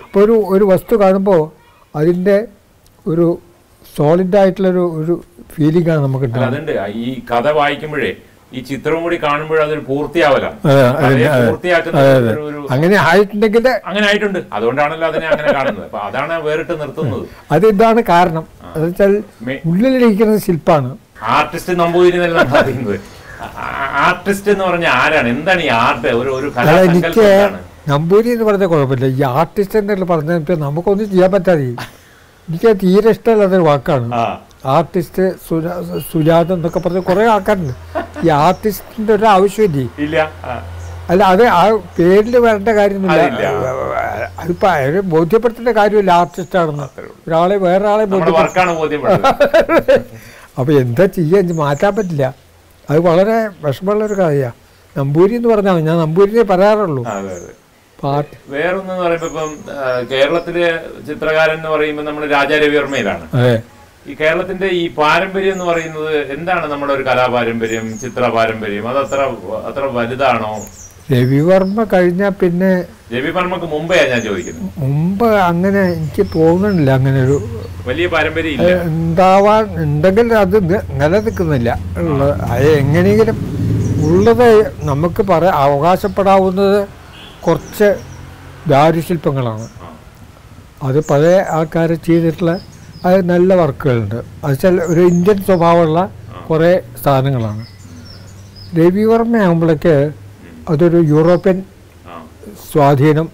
ഇപ്പോൾ 0.00 0.24
ഒരു 0.24 0.44
ഒരു 0.48 0.64
വസ്തു 0.64 0.96
കാണുമ്പോൾ 0.96 1.42
അതിന്റെ 1.94 2.36
ഒരു 3.06 3.26
സോളിഡ് 3.96 4.36
ആയിട്ടുള്ളൊരു 4.36 4.92
ഒരു 5.00 5.14
ഫീലിംഗ് 5.54 5.90
ആണ് 5.90 6.00
നമുക്ക് 6.00 6.24
അതുണ്ട്. 6.40 6.72
ഈ 6.96 7.22
കഥ 7.30 7.50
വായിക്കുമ്പോഴേ 7.50 8.12
ഈ 8.52 8.60
ചിത്രം 8.60 9.02
കൂടി 9.02 9.16
കാണുമ്പോഴേ 9.22 9.62
അതൊരു 9.62 9.80
ഒരു 12.40 12.66
അങ്ങനെ 12.70 12.96
ആയിട്ടുണ്ടെങ്കിൽ 13.00 13.64
അങ്ങനെ 13.84 14.06
ആയിട്ടുണ്ട്. 14.06 14.38
അതുകൊണ്ടാണല്ലോ 14.52 15.08
അതിനെ 15.08 15.26
അങ്ങനെ 15.26 15.52
കാണുന്നത്. 15.52 15.84
അപ്പൊ 15.84 15.98
അതാണ് 15.98 16.42
വേറിട്ട് 16.42 16.80
നിർത്തുന്നത്. 16.80 17.24
അത് 17.50 17.66
ഇതാണ് 17.66 18.02
കാരണം 18.08 18.44
എന്ന് 18.76 18.86
വെച്ചാൽ 18.86 19.22
മെ- 19.42 19.60
ഉള്ളിലിരിക്കുന്ന 19.66 20.38
ശില്പാണ്. 20.38 20.90
ആർട്ടിസ്റ്റ് 21.28 21.78
നമ്പൂതിരി 21.78 22.18
ആർട്ടിസ്റ്റ് 24.06 24.48
എന്ന് 24.54 24.64
പറഞ്ഞ 24.68 24.86
ആരാണ്? 25.02 25.28
എന്താണ് 25.34 25.62
ഈ 25.68 25.70
ആർട്ട് 25.84 26.08
ഒരു 26.20 26.30
ഒരു 26.38 26.48
എനിക്ക് 26.88 27.26
നമ്പൂരി 27.92 28.28
എന്ന് 28.34 28.46
പറഞ്ഞാൽ 28.48 28.68
കുഴപ്പമില്ല. 28.72 29.06
ഈ 29.18 29.20
ആർട്ടിസ്റ്റ് 29.40 29.76
എന്നുള്ള 29.80 30.06
പറഞ്ഞാൽ 30.12 30.38
ഇപ്പം 30.42 30.60
നമുക്കൊന്നും 30.66 31.06
ചെയ്യാൻ 31.12 31.30
പറ്റാതെ 31.34 31.68
എനിക്ക് 32.48 32.70
തീരെ 32.82 33.08
ഇഷ്ടമല്ലാത്തൊരു 33.14 33.66
വാക്കാണ്. 33.70 34.08
ആർട്ടിസ്റ്റ് 34.76 35.24
സുജാ 35.48 35.74
സുജാത 36.12 36.48
എന്നൊക്കെ 36.56 36.80
പറഞ്ഞ 36.84 37.00
കുറെ 37.08 37.24
ആൾക്കാരുണ്ട്. 37.34 37.74
ഈ 38.24 38.28
ആർട്ടിസ്റ്റിന്റെ 38.46 39.12
ഒരു 39.18 39.26
ആവശ്യമില്ലേ? 39.34 39.86
അല്ല 41.12 41.22
അത് 41.32 41.42
ആ 41.58 41.60
പേരിൽ 41.96 42.34
വരേണ്ട 42.44 42.70
കാര്യമൊന്നുമില്ല. 42.78 43.50
അതിപ്പോ 44.40 44.66
അയാളെ 44.74 45.02
ബോധ്യപ്പെടുത്തേണ്ട 45.12 45.72
കാര്യമില്ല 45.80 46.10
ആർട്ടിസ്റ്റ് 46.22 46.58
ആണെന്ന്. 46.62 46.86
ഒരാളെ 47.26 47.56
വേറെ 47.66 47.86
ആളെ 47.92 48.04
നമ്മുടെ 48.12 48.32
അപ്പൊ 50.58 50.72
എന്താ 50.82 51.04
ചെയ്യാ? 51.18 51.38
മാറ്റാൻ 51.62 51.92
പറ്റില്ല. 51.96 52.26
അത് 52.88 52.98
വളരെ 53.06 53.36
വിഷമമുള്ളൊരു 53.62 54.16
കഥയാണ് 54.18 54.56
നമ്പൂരി 54.96 55.34
എന്ന് 55.38 55.48
പറഞ്ഞാൽ 55.48 55.78
ഞാൻ 55.80 55.96
നമ്പൂരിനെ 55.98 56.44
പറയാറുള്ളൂ. 56.50 57.02
പാട്ട്. 57.98 58.34
വേറൊന്നെന്ന് 58.48 59.02
പറയുമ്പോ 59.04 59.28
ഇപ്പം 59.30 59.50
കേരളത്തിലെ 60.10 60.64
ചിത്രകാരൻ 61.08 61.56
എന്ന് 61.56 61.70
പറയുമ്പോൾ 61.74 62.04
നമ്മുടെ 62.04 62.28
രാജാ 62.32 62.56
രവിവർമ്മയിലാണ് 62.58 63.24
അതെ. 63.36 63.54
ഈ 64.06 64.14
കേരളത്തിന്റെ 64.14 64.68
ഈ 64.78 64.82
പാരമ്പര്യം 64.96 65.52
എന്ന് 65.52 65.64
പറയുന്നത് 65.64 66.12
എന്താണ് 66.34 66.66
നമ്മുടെ 66.72 66.92
ഒരു 66.92 67.02
കലാപാരമ്പര്യം 67.02 67.86
ചിത്ര 68.02 68.24
പാരമ്പര്യം 68.34 68.84
അത് 68.90 68.98
അത്ര 68.98 69.20
അത്ര 69.66 69.84
വലുതാണോ? 69.96 70.52
രവിവർമ്മ 71.12 71.80
കഴിഞ്ഞാൽ 71.92 72.32
പിന്നെ 72.40 72.70
രവിവർമ്മക്ക് 73.14 73.66
മുമ്പേ 73.74 73.98
ഞാൻ 74.12 74.20
ചോദിക്കുന്നത് 74.28 74.70
മുമ്പ് 74.84 75.28
അങ്ങനെ 75.50 75.82
എനിക്ക് 75.96 76.24
തോന്നുന്നില്ല 76.36 76.90
അങ്ങനെ 76.98 77.18
ഒരു 77.26 77.36
വലിയ 77.88 78.06
പാരമ്പര്യം 78.14 78.62
ഉണ്ടാവാൻ 78.92 79.64
ഉണ്ടെങ്കിൽ 79.82 80.32
അത് 80.42 80.56
നിലനിൽക്കുന്നില്ല. 81.00 81.70
ഉള്ളത് 82.02 82.32
അത് 82.52 82.66
എങ്ങനെയെങ്കിലും 82.80 83.38
ഉള്ളത് 84.08 84.48
നമുക്ക് 84.90 85.22
പറ 85.30 85.44
അവകാശപ്പെടാവുന്നത് 85.64 86.80
കുറച്ച് 87.46 87.88
ദാരുശില്പങ്ങളാണ്. 88.72 89.66
അത് 90.88 90.98
പഴയ 91.10 91.38
ആൾക്കാർ 91.56 91.90
ചെയ്തിട്ടുള്ള 92.08 92.52
അത് 93.06 93.18
നല്ല 93.32 93.50
വർക്കുകളുണ്ട്. 93.62 94.18
അത് 94.42 94.50
വെച്ചാൽ 94.52 94.76
ഒരു 94.92 95.02
ഇന്ത്യൻ 95.12 95.38
സ്വഭാവമുള്ള 95.48 96.00
കുറേ 96.48 96.72
സാധനങ്ങളാണ്. 97.04 97.64
രവിവർമ്മ 98.78 99.36
ആകുമ്പോഴേക്ക് 99.46 99.96
അതൊരു 100.72 100.98
യൂറോപ്യൻ 101.12 101.58
സ്വാധീനം 102.70 103.28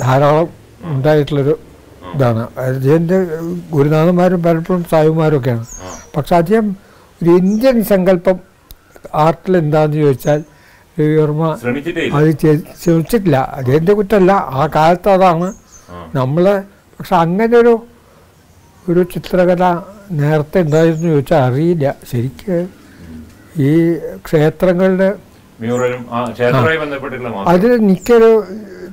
ധാരാളം 0.00 0.48
ഉണ്ടായിട്ടുള്ളൊരു 0.92 1.54
ഇതാണ്. 2.14 2.42
അദ്ദേഹത്തിന്റെ 2.62 3.18
ഗുരുനാഥന്മാരും 3.74 4.40
പലപ്പോഴും 4.46 4.82
സായിമാരൊക്കെയാണ്. 4.92 5.64
പക്ഷെ 6.16 6.34
അദ്ദേഹം 6.40 6.66
ഒരു 7.20 7.30
ഇന്ത്യൻ 7.40 7.76
സങ്കല്പം 7.92 8.38
ആർട്ടിൽ 9.24 9.54
എന്താണെന്ന് 9.62 9.98
ചോദിച്ചാൽ 10.02 10.40
രവിവർമ്മ 10.96 11.44
അത് 12.16 12.30
ശ്രമിച്ചിട്ടില്ല. 12.82 13.36
അദ്ദേഹത്തിന്റെ 13.58 13.94
കുറ്റമല്ല. 14.00 14.32
ആ 14.60 14.64
കാലത്ത് 14.76 15.10
അതാണ് 15.16 15.48
നമ്മൾ 16.18 16.44
പക്ഷെ 16.98 17.14
അങ്ങനെ 17.24 17.54
ഒരു 17.62 17.74
ഒരു 18.90 19.02
ചിത്രകല 19.14 19.64
നേരത്തെ 20.20 20.58
ഉണ്ടായിരുന്നു 20.64 21.08
ചോദിച്ചാൽ 21.12 21.42
അറിയില്ല. 21.48 21.86
ശരിക്ക് 22.10 22.56
ഈ 23.66 23.70
ക്ഷേത്രങ്ങളുടെ 24.26 25.08
മ്യൂറലും 25.62 26.02
ആ 26.16 26.18
ക്ഷേത്രവുമായി 26.36 26.78
ബന്ധപ്പെട്ടിട്ടുള്ള 26.82 27.30
മാത്രം 27.34 27.50
അതിൽ 27.52 27.72
എനിക്കൊരു 27.78 28.30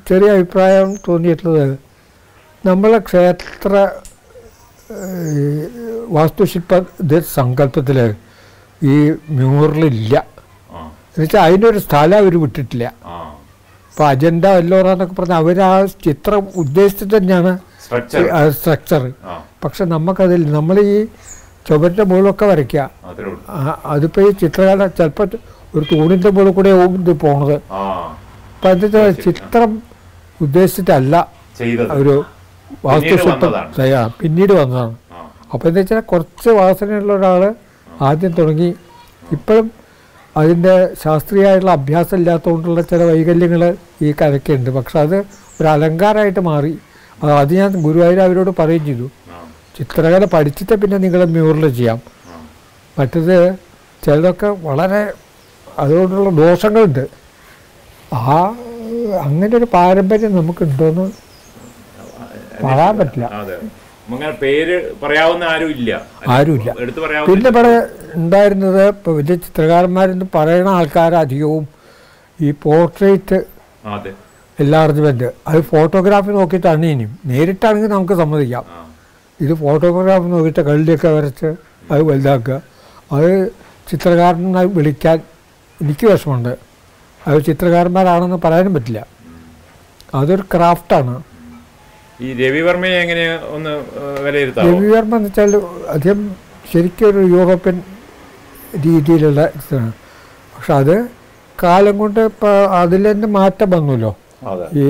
ചെറിയ 0.10 0.30
അഭിപ്രായം 0.36 0.90
തോന്നിയിട്ടുള്ളത്. 1.08 1.74
നമ്മളെ 2.66 3.00
ക്ഷേത്ര 3.10 3.74
വാസ്തുശില്പ 6.18 6.80
സങ്കല്പത്തിൽ 7.38 7.98
ഈ 8.92 8.96
മ്യൂറലില്ല. 9.38 10.16
എന്നുവെച്ചാൽ 11.10 11.42
അതിനൊരു 11.48 11.80
സ്ഥലം 11.86 12.18
അവർ 12.24 12.34
വിട്ടിട്ടില്ല. 12.44 12.86
അപ്പോൾ 13.90 14.06
അജണ്ട 14.10 14.46
എല്ലോറ 14.62 14.88
എന്നൊക്കെ 14.96 15.16
പറഞ്ഞാൽ 15.20 15.40
അവർ 15.44 15.58
ആ 15.70 15.74
ചിത്രം 16.06 16.44
ഉദ്ദേശിച്ചിട്ട് 16.62 17.16
തന്നെയാണ്. 17.18 17.54
സ്ട്രക്ചർ 18.60 19.04
പക്ഷെ 19.64 19.84
നമുക്കതിൽ 19.94 20.42
നമ്മൾ 20.58 20.76
ഈ 20.94 20.98
ചുവരിന്റെ 21.68 22.04
മുകളിലൊക്കെ 22.10 22.46
വരയ്ക്കുക 22.52 22.84
അതിപ്പോൾ 23.94 24.22
ഈ 24.28 24.32
ചിത്രകല 24.44 24.88
ചിലപ്പോൾ 25.00 25.28
ഒരു 25.76 25.86
തൂണിന്റെ 25.92 26.30
മുകളിൽ 26.30 26.52
കൂടെ 26.52 26.70
ഇത് 26.70 27.20
പോണത്. 27.20 27.56
അപ്പൊ 28.54 28.70
അതിന്റെ 28.70 29.12
ചിത്രം 29.12 29.84
ഉദ്ദേശിച്ചിട്ടല്ല. 30.42 31.16
ഒരു 31.92 32.16
വാസ്തുശില്പം. 32.86 33.54
ചെയ്യാം 33.78 34.14
പിന്നീട് 34.22 34.54
വന്നതാണ്. 34.54 34.96
അപ്പൊ 35.52 35.54
അപ്പോൾ 35.54 35.68
എന്താ 35.68 35.80
വെച്ചാൽ 35.82 36.00
കുറച്ച് 36.00 36.50
വാസനയുള്ള 36.50 37.14
ഒരാൾ 37.14 37.42
ആദ്യം 38.02 38.32
തുടങ്ങി. 38.32 38.76
ഇപ്പോഴും 39.32 39.72
അതിന്റെ 40.38 40.90
ശാസ്ത്രീയമായിട്ടുള്ള 41.04 41.72
അഭ്യാസം 41.72 42.18
ഇല്ലാത്തതുകൊണ്ടുള്ള 42.18 42.82
ചില 42.82 43.04
വൈകല്യങ്ങൾ 43.04 43.62
ഈ 44.02 44.14
കരക്കുണ്ട് 44.22 44.70
പക്ഷെ 44.70 45.00
അത് 45.00 45.18
ഒരു 45.62 45.68
അലങ്കാരമായിട്ട് 45.68 46.40
മാറി. 46.40 46.74
അത് 47.24 47.54
ഞാൻ 47.54 47.72
ഗുരുവായൂർ 47.86 48.20
അവരോട് 48.20 48.52
പറയുകയും 48.60 48.86
ചെയ്തു. 48.86 49.08
ചിത്രകല 49.80 50.26
പഠിച്ചിട്ട് 50.26 50.74
പിന്നെ 50.74 50.98
നിങ്ങൾ 50.98 51.26
മ്യൂറൽ 51.26 51.74
ചെയ്യാം. 51.74 52.00
മറ്റത് 53.00 53.36
ചിലതൊക്കെ 54.06 54.48
വളരെ 54.48 55.02
അതുകൊണ്ടുള്ള 55.84 56.30
ദോഷങ്ങളുണ്ട്. 56.42 57.04
ആ 58.14 58.38
അങ്ങനെ 59.26 59.54
ഒരു 59.60 59.68
പാരമ്പര്യം 59.74 60.32
നമുക്കുണ്ടോയെന്ന് 60.40 61.06
പറയാൻ 62.64 62.94
പറ്റില്ല. 63.00 63.28
പേര് 64.44 64.76
പറയാവുന്ന 65.02 65.44
ആരുമില്ല. 65.54 65.92
പിന്നെ 67.28 67.50
ഇവിടെ 67.52 67.74
ഉണ്ടായിരുന്നത് 68.20 68.84
ഇപ്പോൾ 68.94 69.14
വലിയ 69.18 69.36
ചിത്രകാരന്മാരെന്ന് 69.46 70.28
പറയുന്ന 70.36 70.72
ആൾക്കാർ 70.80 71.14
അധികവും 71.24 71.66
ഈ 72.40 72.50
പോർട്രേറ്റ് 72.66 73.38
എൻലാർജ്മെന്റ് 74.64 75.28
അത് 75.50 75.60
ഫോട്ടോഗ്രാഫി 75.72 76.32
നോക്കിയിട്ടാണ് 76.38 76.88
ഇനിയും 76.94 77.12
നേരിട്ടാണെങ്കിൽ 77.32 77.92
നമുക്ക് 77.96 78.16
സമ്മതിക്കാം. 78.22 78.66
ഇത് 79.40 79.54
ഫോട്ടോഗ്രാഫി 79.64 80.28
നോക്കിയിട്ട് 80.36 80.64
കള്ളിയൊക്കെ 80.70 81.10
വരച്ച് 81.18 81.50
അത് 81.92 82.02
വലുതാക്കുക. 82.10 82.58
അത് 83.16 83.30
ചിത്രകാരനായി 83.92 84.70
വിളിക്കാൻ 84.78 85.20
എനിക്ക് 85.84 86.06
വിഷമമുണ്ട്. 86.12 86.54
അത് 87.28 87.46
ചിത്രകാരന്മാരാണെന്ന് 87.46 88.40
പറയാനും 88.46 88.74
പറ്റില്ല. 88.74 89.02
അതൊരു 90.20 90.44
ക്രാഫ്റ്റാണ് 90.54 91.16
ഈ 92.22 92.30
രവിവർമ്മയെ 92.40 92.96
എങ്ങനെ 93.02 93.26
ഒന്ന് 93.56 93.74
രവിവർമ്മ 94.58 95.16
എന്ന് 95.16 95.30
വെച്ചാൽ 95.30 95.52
അദ്ദേഹം 95.96 96.36
ശരിക്കും 96.72 97.08
ഒരു 97.10 97.20
യൂറോപ്യൻ 97.36 97.78
രീതിയിലുള്ള 98.86 99.42
ഇതാണ്. 99.60 99.92
പക്ഷെ 100.56 100.74
അത് 100.74 100.96
കാലം 101.64 101.96
കൊണ്ട് 101.98 102.20
ഇപ്പോൾ 102.20 102.56
അതിൽ 102.80 103.12
തന്നെ 103.12 103.28
മാറ്റം 103.28 103.70
വന്നല്ലോ. 103.70 104.12
ഈ 104.82 104.88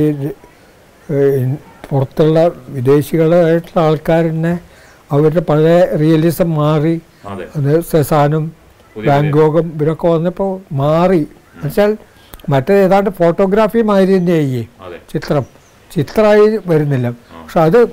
പുറത്തുള്ള 1.89 2.39
വിദേശികളായിട്ടുള്ള 2.69 3.79
ആൾക്കാരെന്നെ 3.85 4.59
അവരുടെ 5.11 5.41
പഴയ 5.49 5.77
റിയലിസം 6.01 6.49
മാറി. 6.55 6.95
അതെ 7.27 7.75
സെസാനും 7.91 8.43
ബാങ്കോക്കും 8.97 9.71
ഇവരൊക്കെ 9.75 10.07
വന്നപ്പോൾ 10.07 10.61
മാറി. 10.71 11.17
എന്നുവെച്ചാൽ 11.17 11.97
മറ്റേ 12.49 12.73
ഏതാണ്ട് 12.73 13.09
ഫോട്ടോഗ്രാഫി 13.09 13.81
മാതിരി 13.81 14.17
തന്നെയായി 14.17 14.67
ചിത്രം. 15.13 15.45
ചിത്രമായി 15.91 16.59
വരുന്നില്ല. 16.67 17.09
പക്ഷെ 17.09 17.59
അത് 17.59 17.85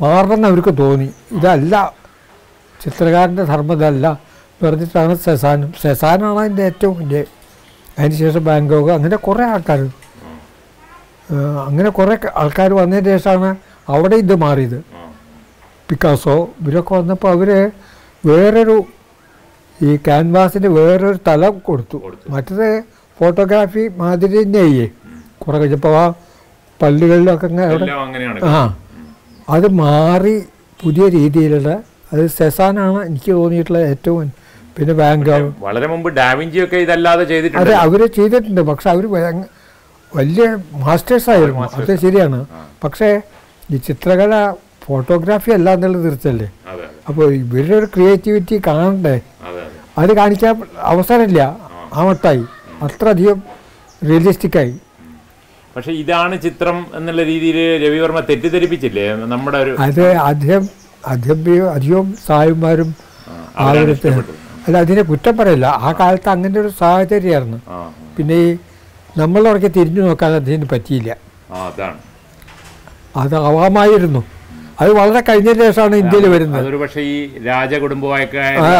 മാറണമെന്ന് 0.00 0.48
അവർക്ക് 0.48 0.78
തോന്നി. 0.78 1.10
ഇതല്ല. 1.32 1.94
ചിത്രകാരന്റെ 2.82 3.44
ധർമ്മം 3.44 3.76
ഇതല്ല. 3.76 4.20
പറഞ്ഞിട്ടാണ് 4.62 5.14
സെസാനും. 5.14 5.72
സെസാനാണ് 5.82 6.38
അതിന്റെ 6.38 6.62
ഏറ്റവും 6.62 6.98
വലിയ 6.98 7.24
അതിന് 7.98 8.14
ശേഷം 8.14 8.44
ബാങ്കോക്ക് 8.44 8.90
അങ്ങനെ 8.90 9.16
കുറേ 9.16 9.44
ആൾക്കാർ. 9.44 9.80
അങ്ങനെ 11.66 11.90
കുറേ 11.90 12.18
ആൾക്കാർ 12.36 12.72
വന്നതിന് 12.72 13.18
ശേഷമാണ് 13.18 13.56
അവിടെ 13.88 14.16
ഇത് 14.16 14.34
മാറിയത്. 14.34 14.84
പിക്കാസോ 15.88 16.48
ഇവരൊക്കെ 16.60 16.94
വന്നപ്പോൾ 16.94 17.28
അവർ 17.28 17.70
വേറൊരു 18.26 18.84
ഈ 19.82 19.96
ക്യാൻവാസിന് 20.06 20.68
വേറൊരു 20.78 21.18
തലം 21.28 21.54
കൊടുത്തു. 21.68 21.98
മറ്റത് 22.30 22.68
ഫോട്ടോഗ്രാഫി 23.18 23.88
മാതിരി 24.00 24.36
തന്നെയായി 24.42 24.86
കുറെ 25.42 25.58
കഴിഞ്ഞപ്പോൾ 25.58 25.96
ആ 26.02 26.04
പള്ളികളിലൊക്കെ 26.80 27.46
അവിടെ 27.46 27.86
ആ. 28.44 28.76
അത് 29.48 29.66
മാറി 29.82 30.34
പുതിയ 30.80 31.08
രീതിയിലുള്ള 31.08 31.70
അത് 32.12 32.26
സെസാനാണ് 32.38 33.06
എനിക്ക് 33.06 33.32
തോന്നിയിട്ടുള്ള 33.32 33.78
ഏറ്റവും 33.92 34.26
പിന്നെ 34.76 34.94
ബാങ്കാവ് 34.94 35.48
വളരെ 35.66 35.86
മുമ്പ് 35.86 36.08
ഡാവിഞ്ചിയൊക്കെ 36.18 36.76
ഇതല്ലാതെ 36.76 37.24
ചെയ്തിട്ടുണ്ട്. 37.24 37.60
അതെ 37.62 37.74
അവർ 37.84 38.06
ചെയ്തിട്ടുണ്ട്. 38.18 38.60
പക്ഷെ 38.60 38.90
അവർ 38.90 39.04
വലിയ 40.12 40.44
മാസ്റ്റേഴ്സ് 40.84 41.30
ആയിരുന്നു. 41.30 41.62
അത് 41.78 41.92
ശരിയാണ്. 42.04 42.38
പക്ഷേ 42.84 43.08
ഈ 43.70 43.76
ചിത്രകല 43.88 44.32
ഫോട്ടോഗ്രാഫി 44.86 45.50
അല്ല 45.50 45.68
എന്നുള്ളത് 45.74 46.04
തീർച്ചയല്ലേ? 46.06 46.48
അപ്പോൾ 47.08 47.24
ഇവരുടെ 47.34 47.76
ഒരു 47.80 47.86
ക്രിയേറ്റിവിറ്റി 47.94 48.62
കാണണ്ടേ? 48.68 49.16
അതെ 49.96 50.02
അതെ 50.02 50.08
അത് 50.08 50.18
കാണിക്കാൻ 50.20 50.54
അവസരമില്ല. 50.92 51.40
ആ 51.96 52.02
മട്ടായി. 52.08 52.42
അത്രയധികം 52.86 53.38
റിയലിസ്റ്റിക്കായി 54.08 54.74
പക്ഷെ 55.76 55.92
ഇതാണ് 56.02 56.34
ചിത്രം 56.44 56.76
എന്നുള്ള 56.98 57.22
രീതിയിൽ 57.30 57.58
രവിവർമ്മ 57.84 58.20
തെറ്റിദ്ധരിപ്പിച്ചില്ലേ? 58.28 59.04
നമ്മുടെ 59.32 59.58
ഒരു 59.64 59.72
അത് 59.86 60.04
അദ്ദേഹം 60.30 60.64
അധികം 61.12 61.40
അധികം 61.76 62.06
സായിമാരും 62.28 62.90
അല്ല 64.66 64.76
അതിനെ 64.84 65.02
കുറ്റം 65.10 65.34
പറയില്ല. 65.40 65.66
ആ 65.86 65.90
കാലത്ത് 66.00 66.28
അങ്ങനെ 66.34 66.56
ഒരു 66.62 66.70
സാഹചര്യമായിരുന്നു. 66.80 67.58
പിന്നെ 68.16 68.36
ഈ 68.46 68.48
നമ്മളൊക്കെ 69.20 69.68
തിരിഞ്ഞു 69.76 70.02
നോക്കാൻ 70.06 70.30
അദ്ദേഹത്തിന് 70.40 70.68
പറ്റിയില്ല. 70.74 71.10
ആ 71.54 71.66
അതാണ്. 71.68 71.98
അതാവാമായിരുന്നു 73.22 74.22
അത് 74.80 74.90
വളരെ 74.98 75.20
കഴിഞ്ഞ 75.28 75.50
ശേഷമാണ് 75.60 75.96
ഇന്ത്യയിൽ 76.02 76.26
വരുന്നത്. 76.34 76.78
പക്ഷേ 76.84 77.02
ഈ 77.12 77.16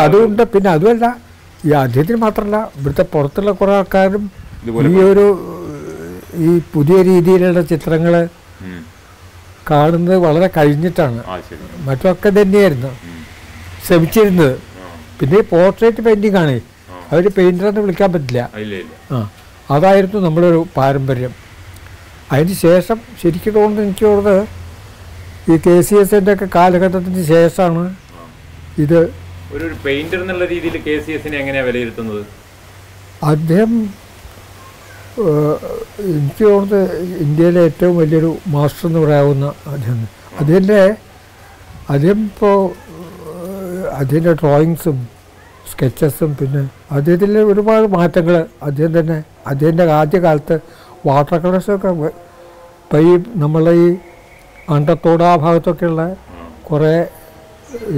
അതുകൊണ്ട് 0.04 0.42
പിന്നെ 0.54 0.68
അതുമല്ല 0.76 1.06
ഈ 1.66 1.70
അദ്ദേഹത്തിന് 1.84 2.18
മാത്രമല്ല 2.24 2.58
ഇവിടുത്തെ 2.78 3.04
പുറത്തുള്ള 3.12 3.52
കുറേ 3.60 3.72
ആൾക്കാരും 3.76 4.24
ഈ 4.92 4.96
ഒരു 5.10 5.26
ഈ 6.46 6.50
പുതിയ 6.74 6.96
രീതിയിലുള്ള 7.10 7.60
ചിത്രങ്ങൾ 7.72 8.14
കാണുന്നത് 9.70 10.18
വളരെ 10.26 10.48
കഴിഞ്ഞിട്ടാണ്. 10.56 11.20
മറ്റൊക്കെ 11.86 12.30
തന്നെയായിരുന്നു. 12.38 12.90
ശ്രമിച്ചിരുന്നത്. 13.86 14.54
പിന്നെ 15.20 15.40
പോർട്രേറ്റ് 15.52 16.02
പെയിന്റിംഗ് 16.06 16.38
ആണ്. 16.42 16.56
അവർ 17.12 17.24
പെയിന്ററെന്ന് 17.38 17.82
വിളിക്കാൻ 17.84 18.10
പറ്റില്ല. 18.14 18.42
ആ 19.14 19.18
അതായിരുന്നു 19.74 20.18
നമ്മളൊരു 20.26 20.60
പാരമ്പര്യം. 20.76 21.32
അതിന് 22.32 22.54
ശേഷം 22.66 22.98
ശരിക്കും 23.22 23.54
തോന്നുന്നത് 23.58 23.84
എനിക്ക് 23.86 24.06
തോന്നുന്നത് 24.10 24.42
ഈ 25.46 25.56
കെ 25.58 25.74
സി 25.80 25.94
എസിന്റെ 25.94 26.32
ഒക്കെ 26.32 26.46
കാലഘട്ടത്തിന് 26.54 27.22
ശേഷമാണ് 27.28 27.82
ഇത് 28.78 28.98
ഒരു 29.56 29.66
പെയിന്റർ 29.84 30.18
എന്നുള്ള 30.22 30.44
രീതിയിൽ 30.44 30.76
കെ 30.86 30.94
സി 31.04 31.10
എസിനെ 31.12 31.36
എങ്ങനെയാണ് 31.40 31.68
വിലയിരുത്തുന്നത്? 31.68 32.22
അദ്ദേഹം 33.26 33.72
എനിക്ക് 36.08 36.44
തോന്നുന്നത് 36.44 36.90
ഇന്ത്യയിലെ 37.20 37.60
ഏറ്റവും 37.64 37.94
വലിയൊരു 37.96 38.30
മാസ്റ്റർ 38.46 38.86
എന്ന് 38.88 39.00
പറയാവുന്ന 39.04 39.46
അദ്ദേഹം. 39.66 40.00
അതിന്റെ 40.40 40.80
അദ്ദേഹം 41.90 42.20
ഇപ്പോൾ 42.24 42.56
അതിന്റെ 44.00 44.32
ഡ്രോയിങ്സും 44.32 44.98
സ്കെച്ചസും 45.70 46.30
പിന്നെ 46.34 46.62
അദ്ദേഹത്തിൽ 46.90 47.38
ഒരുപാട് 47.52 47.86
മാറ്റങ്ങൾ 47.94 48.36
അദ്ദേഹം 48.62 48.92
തന്നെ 48.98 49.18
അദ്ദേഹത്തിന്റെ 49.46 49.86
ആദ്യകാലത്ത് 49.92 50.56
വാട്ടർ 51.04 51.38
കളേഴ്സൊക്കെ 51.38 51.92
ഈ 53.04 53.14
നമ്മളെ 53.36 53.74
ഈ 53.76 53.88
അണ്ടത്തോട് 54.74 55.22
ആ 55.30 55.36
ഭാഗത്തൊക്കെയുള്ള 55.36 56.02
കുറേ 56.68 56.94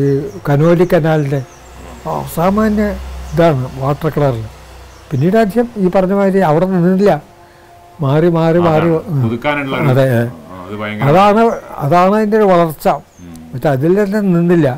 ഈ 0.01 0.05
കനോലി 0.49 0.85
കനാലിന്റെ 0.93 1.41
അസാമാന്യ 2.15 2.85
ഇതാണ് 3.33 3.65
വാട്ടർ 3.83 4.09
കളറിൽ. 4.17 4.45
പിന്നീട് 5.11 5.37
ആദ്യം 5.41 5.67
ഈ 5.83 5.87
പറഞ്ഞ 5.95 6.15
മാതിരി 6.21 6.41
അവിടെ 6.51 6.67
നിന്നില്ല. 6.75 7.13
മാറി 8.05 8.29
മാറി 8.39 8.59
മാറി. 8.69 8.89
അതെ. 9.93 10.07
അതാണ് 11.09 11.43
അതാണ് 11.85 12.15
അതിന്റെ 12.19 12.37
ഒരു 12.41 12.47
വളർച്ച. 12.53 12.87
പക്ഷെ 12.89 13.53
മറ്റേ 13.53 13.69
അതിൽ 13.77 13.95
തന്നെ 14.01 14.21
നിന്നില്ല. 14.37 14.69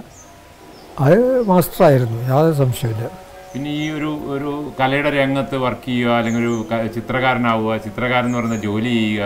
അത് 1.05 1.16
മാസ്റ്ററായിരുന്നു. 1.51 2.18
യാതൊരു 2.30 2.57
സംശയമില്ല 2.62 3.05
പിന്നെ 3.53 3.70
ഈ 3.82 3.84
ഒരു 3.91 4.11
ഒരു 4.34 4.51
കലയുടെ 4.80 5.11
രംഗത്ത് 5.20 5.57
വർക്ക് 5.64 5.86
ചെയ്യുക 5.86 6.11
അല്ലെങ്കിൽ 6.18 6.43
ഒരു 6.45 6.57
ചിത്രകാരനാവുക 6.97 7.76
ചിത്രകാരൻ 7.86 8.28
എന്ന് 8.28 8.38
പറയുന്ന 8.38 8.59
ജോലി 8.66 8.91
ചെയ്യുക 8.99 9.22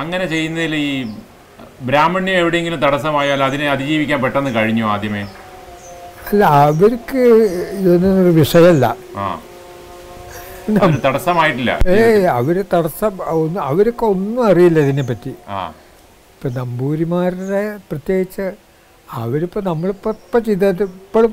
അങ്ങനെ 0.00 0.26
ചെയ്യുന്നതിൽ 0.34 0.74
ഈ 0.74 0.92
ബ്രാഹ്മണ്യം 1.88 2.38
എവിടെയെങ്കിലും 2.40 2.80
തടസ്സമായാൽ 2.84 3.40
അതിനെ 3.48 3.66
അതിജീവിക്കാൻ 3.74 4.18
പെട്ടെന്ന് 4.24 4.50
കഴിഞ്ഞു 4.56 4.84
ആദ്യമേ? 4.94 5.22
അല്ല 6.28 6.42
അവർക്ക് 6.64 7.22
ഇതൊന്നും 7.78 8.18
ഒരു 8.22 8.32
വിഷയമല്ല 8.40 8.86
തടസ്സമായിട്ടില്ല. 11.04 11.72
ഏയ് 11.94 12.26
അവർ 12.38 12.56
തടസ്സം 12.74 13.12
ഒന്നും 13.36 13.62
അവർക്ക് 13.70 14.04
ഒന്നും 14.14 14.42
അറിയില്ല 14.50 14.78
ഇതിനെ 14.86 15.04
പറ്റി 15.10 15.32
ഇപ്പൊ 16.34 16.48
നമ്പൂരിമാരുടെ 16.58 17.62
പ്രത്യേകിച്ച് 17.90 18.46
അവരിപ്പോ 19.22 19.60
നമ്മളിപ്പോ 19.70 20.10
ഇപ്പൊ 20.18 20.38
ചെയ്തത് 20.48 20.82
ഇപ്പോഴും 20.90 21.32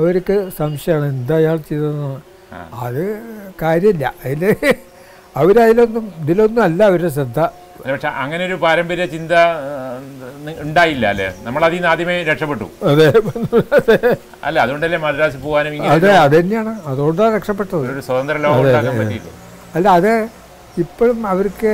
അവർക്ക് 0.00 0.36
സംശയമാണ് 0.60 1.06
എന്താ 1.14 1.34
അയാൾ 1.40 1.58
ചെയ്തതെന്ന്. 1.68 2.10
അത് 2.86 3.02
കാര്യമില്ല. 3.62 4.04
അതിൽ 4.24 4.42
അവരതിലൊന്നും 5.40 6.04
ഇതിലൊന്നും 6.22 6.62
അല്ല 6.68 6.80
അവരുടെ 6.90 7.10
ശ്രദ്ധ. 7.16 7.38
പക്ഷെ 7.86 8.10
അങ്ങനെ 8.22 8.42
ഒരു 8.48 8.56
പാരമ്പര്യ 8.64 9.04
ചിന്ത 9.14 9.32
ഉണ്ടായില്ല 10.64 11.04
അല്ലേ? 11.12 11.26
നമ്മൾ 11.46 11.62
അതിൽ 11.66 11.76
നിന്ന് 11.78 11.88
ആദ്യമേ 11.92 12.14
രക്ഷപ്പെട്ടു. 12.28 12.66
അതെ. 12.90 13.06
അല്ല 14.46 14.56
അതുകൊണ്ടല്ലേ 14.64 14.98
മദ്രാസിൽ 15.06 15.40
പോകാനും 15.46 15.82
അതെ 15.94 16.12
അത് 16.24 16.34
തന്നെയാണ് 16.38 16.72
അതുകൊണ്ടാണ് 16.92 17.32
രക്ഷപ്പെട്ടത്. 17.38 17.84
ഒരു 17.94 18.02
സ്വതന്ത്ര 18.08 18.36
ലോകം 18.44 19.10
അല്ല 19.76 19.86
അതെ 19.98 20.14
ഇപ്പോഴും 20.84 21.18
അവർക്ക് 21.32 21.72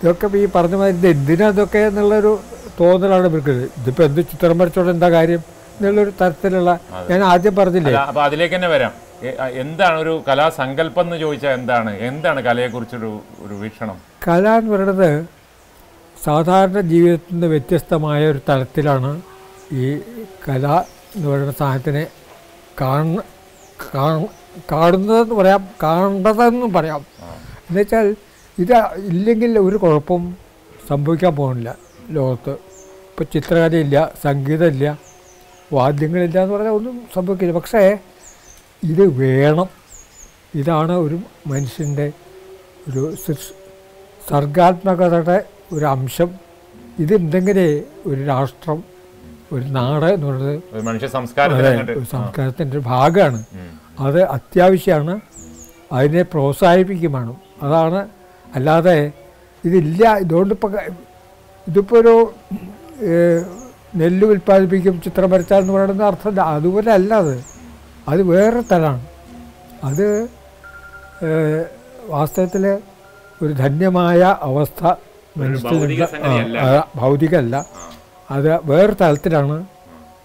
ഇതൊക്കെ 0.00 0.26
ഈ 0.42 0.46
പറഞ്ഞ 0.56 0.74
മാതിരി 0.82 1.08
എന്തിനാ 1.16 1.48
ഇതൊക്കെ 1.54 1.80
എന്നുള്ളൊരു 1.90 2.32
തോന്നലാണ് 2.80 3.26
ഇവർക്ക്. 3.30 3.54
ഇതിപ്പോൾ 3.80 4.04
എന്ത് 4.08 4.20
ചിത്രം 4.30 4.56
വരച്ചോടെ 4.60 4.90
എന്താ 4.96 5.08
കാര്യം 5.16 5.42
എന്നുള്ളൊരു 5.76 6.12
തരത്തിലുള്ള 6.20 6.70
ഞാൻ 7.10 7.20
ആദ്യം 7.32 7.54
പറഞ്ഞില്ലേ? 7.60 7.92
അപ്പോൾ 7.94 8.08
അപ്പൊ 8.10 8.22
അതിലേക്ക് 8.28 8.54
തന്നെ 8.56 8.70
വരാം. 8.74 8.92
എന്താണ് 9.52 9.98
ഒരു 9.98 10.22
കലാസങ്കല്പം 10.28 11.02
എന്ന് 11.02 11.16
ചോദിച്ചാൽ 11.16 11.50
എന്താണ്? 11.50 11.96
എന്താണ് 11.96 12.40
കലയെക്കുറിച്ചൊരു 12.40 13.20
ഒരു 13.46 13.54
വീക്ഷണം? 13.54 14.00
കല 14.28 14.48
എന്ന് 14.48 14.70
പറയുന്നത് 14.70 15.26
സാധാരണ 16.24 16.80
ജീവിതത്തിൽ 16.80 17.32
നിന്ന് 17.32 17.46
വ്യത്യസ്തമായ 17.46 18.26
ഒരു 18.26 18.40
തലത്തിലാണ് 18.48 19.22
ഈ 19.72 19.98
കല 20.48 20.84
എന്ന് 21.16 21.28
പറയുന്ന 21.28 21.52
സാധനത്തിനെ 21.52 22.06
കാണ 22.80 23.16
കാണ- 23.94 24.30
കാണുന്നതെന്ന് 24.72 25.34
പറയാം 25.34 25.68
കാണേണ്ടതെന്നും 25.82 26.72
പറയാം. 26.72 27.06
എന്നുവെച്ചാൽ 27.40 28.16
ഇത് 28.58 28.74
ഇല്ലെങ്കിൽ 28.96 29.58
ഒരു 29.58 29.76
കുഴപ്പം 29.76 30.36
സംഭവിക്കാൻ 30.88 31.36
പോകുന്നില്ല 31.36 31.76
ലോകത്ത്. 32.10 32.50
ഇപ്പോൾ 32.50 33.24
ചിത്രകലയില്ല 33.24 34.12
സംഗീതമില്ല 34.24 34.98
വാദ്യങ്ങളില്ല 35.72 36.42
എന്ന് 36.42 36.54
പറഞ്ഞാൽ 36.54 36.72
ഒന്നും 36.72 37.06
സംഭവിക്കില്ല. 37.14 37.52
പക്ഷേ 37.52 37.98
ഇത് 38.82 39.18
വേണം. 39.20 39.68
ഇതാണ് 40.54 40.92
ഒരു 40.92 41.18
മനുഷ്യന്റെ 41.46 42.12
ഒരു 42.88 43.14
സർഗാത്മകതയുടെ 44.28 45.44
ഒരു 45.72 45.84
അംശം. 45.84 46.30
ഇതുണ്ടെങ്കിലേ 46.98 47.82
ഒരു 48.06 48.24
രാഷ്ട്രം 48.24 48.84
ഒരു 49.52 49.64
നാട് 49.64 50.04
എന്ന് 50.04 50.26
പറയുന്നത് 50.26 50.62
ഒരു 50.72 50.82
മനുഷ്യ 50.82 51.06
സംസ്കാരത്തിൽ 51.06 51.92
ഒരു 51.98 52.04
സംസ്കാരത്തിന്റെ 52.12 52.76
ഒരു 52.76 52.84
ഭാഗമാണ്. 52.86 53.44
അത് 54.00 54.22
അത്യാവശ്യമാണ്. 54.22 55.20
അതിനെ 55.92 56.22
പ്രോത്സാഹിപ്പിക്കുമാണ്. 56.22 57.36
അതാണ് 57.62 58.08
അല്ലാതെ 58.54 59.12
ഇതില്ല. 59.64 60.18
ഇതുകൊണ്ട് 60.18 60.54
ഇപ്പോൾ 60.54 60.72
ഇതിപ്പോൾ 61.68 61.98
ഒരു 62.00 62.32
നെല്ല് 63.96 64.26
ഉൽപ്പാദിപ്പിക്കും 64.26 65.02
ചിത്രം 65.02 65.30
വരച്ചാൽ 65.30 65.60
എന്ന് 65.60 65.72
പറയുന്നത് 65.72 66.06
അർത്ഥമില്ല. 66.06 66.40
അതുപോലെ 66.40 66.92
അല്ല 66.92 67.14
അത്. 67.14 67.55
അത് 68.06 68.20
വേറെ 68.32 68.60
തലമാണ് 68.70 69.04
അത് 69.84 70.06
വാസ്തവത്തിൽ 72.10 72.64
ഒരു 73.42 73.52
ധന്യമായ 73.54 74.20
അവസ്ഥ 74.48 74.82
ഭൗതികമല്ല 77.00 77.56
അത് 78.28 78.48
വേറെ 78.70 78.94
തലത്തിലാണ് 79.00 79.56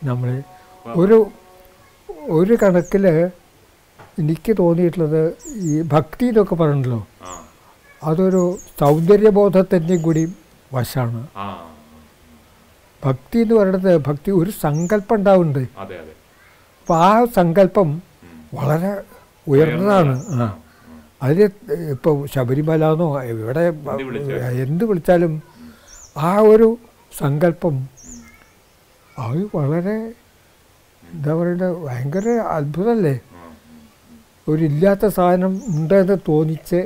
നമ്മൾ 0.04 0.30
ഒരു 0.86 1.18
ഒരു 2.38 2.54
കണക്കിൽ 2.62 3.06
എനിക്ക് 4.22 4.52
തോന്നിയിട്ടുള്ളത് 4.60 5.22
ഈ 5.66 5.74
ഭക്തി 5.94 6.26
എന്നൊക്കെ 6.26 6.56
പറയണല്ലോ 6.56 7.00
അതൊരു 8.02 8.44
സൗന്ദര്യബോധത്തിന്റെയും 8.80 10.02
കൂടി 10.02 10.24
വശമാണ് 10.72 11.22
ഭക്തി 13.04 13.40
എന്ന് 13.44 13.56
പറയുന്നത് 13.56 13.92
ഭക്തി 14.08 14.30
ഒരു 14.32 14.52
സങ്കല്പം 14.64 15.16
ഉണ്ടാവുന്നുണ്ട്. 15.16 15.64
അപ്പോൾ 16.82 16.98
ആ 17.04 17.26
സങ്കല്പം 17.36 17.90
വളരെ 18.54 18.92
ഉയർന്നതാണ്. 19.48 20.14
ആ. 20.42 20.48
അതിൽ 21.24 21.40
ഇപ്പോൾ 21.92 22.28
ശബരിമല 22.28 22.92
എന്നോ 22.92 23.22
ഇവിടെ 23.24 23.64
എന്ത് 24.64 24.86
വിളിച്ചാലും. 24.86 25.34
ആ 26.18 26.40
ഒരു 26.44 26.68
സങ്കല്പം 27.20 27.76
അത് 29.18 29.48
വളരെ 29.56 29.98
എന്താ 31.04 31.36
പറയുക 31.36 31.86
ഭയങ്കര 31.86 32.28
അത്ഭുതമല്ലേ 32.50 33.16
ഒരു 34.48 34.64
ഇല്ലാത്ത 34.64 35.06
സാധനം 35.08 35.62
ഉണ്ടെന്ന് 35.70 36.18
തോന്നിച്ച് 36.28 36.80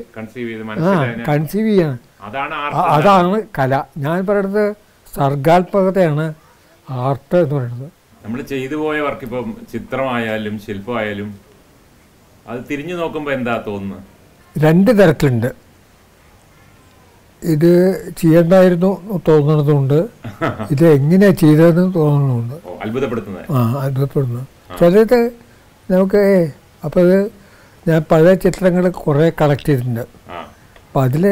ആ 0.86 0.94
കൺസീവ് 1.30 1.68
ചെയ്യണം. 1.68 2.00
അതാണ് 2.96 3.50
കല. 3.58 3.74
ഞാൻ 3.98 4.26
പറയുന്നത് 4.26 4.66
സർഗാത്മകതയാണ് 5.14 6.26
ആർട്ട് 6.88 7.36
എന്ന് 7.36 7.56
പറയുന്നത്. 7.56 7.92
നമ്മൾ 8.26 8.40
ചെയ്തു 8.52 8.76
പോയ 8.82 8.98
വർക്ക് 9.06 9.26
ഇപ്പം 9.28 9.48
ചിത്രമായാലും 9.72 10.56
ശില്പമായാലും 10.66 11.30
അത് 12.50 12.60
തിരിഞ്ഞു 12.70 12.96
നോക്കുമ്പോൾ 13.02 13.34
എന്താ 13.38 13.54
തോന്നുന്നത്? 13.68 14.04
രണ്ട് 14.56 14.92
തരത്തിലുണ്ട് 15.00 15.50
ഇത് 17.42 17.72
ചെയ്യണ്ടായിരുന്നു 18.20 18.92
തോന്നുന്നതുണ്ട് 19.30 19.98
ഇത് 20.74 20.84
എങ്ങനെയാ 20.98 21.34
ചെയ്തതെന്ന് 21.42 21.94
തോന്നുന്നുണ്ട് 21.98 22.56
അത്ഭുതപ്പെടുത്തുന്നത്. 22.84 23.46
ആ 23.58 23.62
അത്ഭുതപ്പെടുന്നു. 23.86 24.42
ചിലത് 24.80 25.20
നമുക്ക് 25.90 26.22
അപ്പോൾ 26.86 27.02
അത് 27.06 27.18
ഞാൻ 27.86 28.00
പഴയ 28.12 28.34
ചിത്രങ്ങൾ 28.46 28.86
കുറേ 29.04 29.28
കളക്ട് 29.42 29.68
ചെയ്തിട്ടുണ്ട്. 29.68 30.04
അപ്പം 30.86 31.02
അതിൽ 31.08 31.24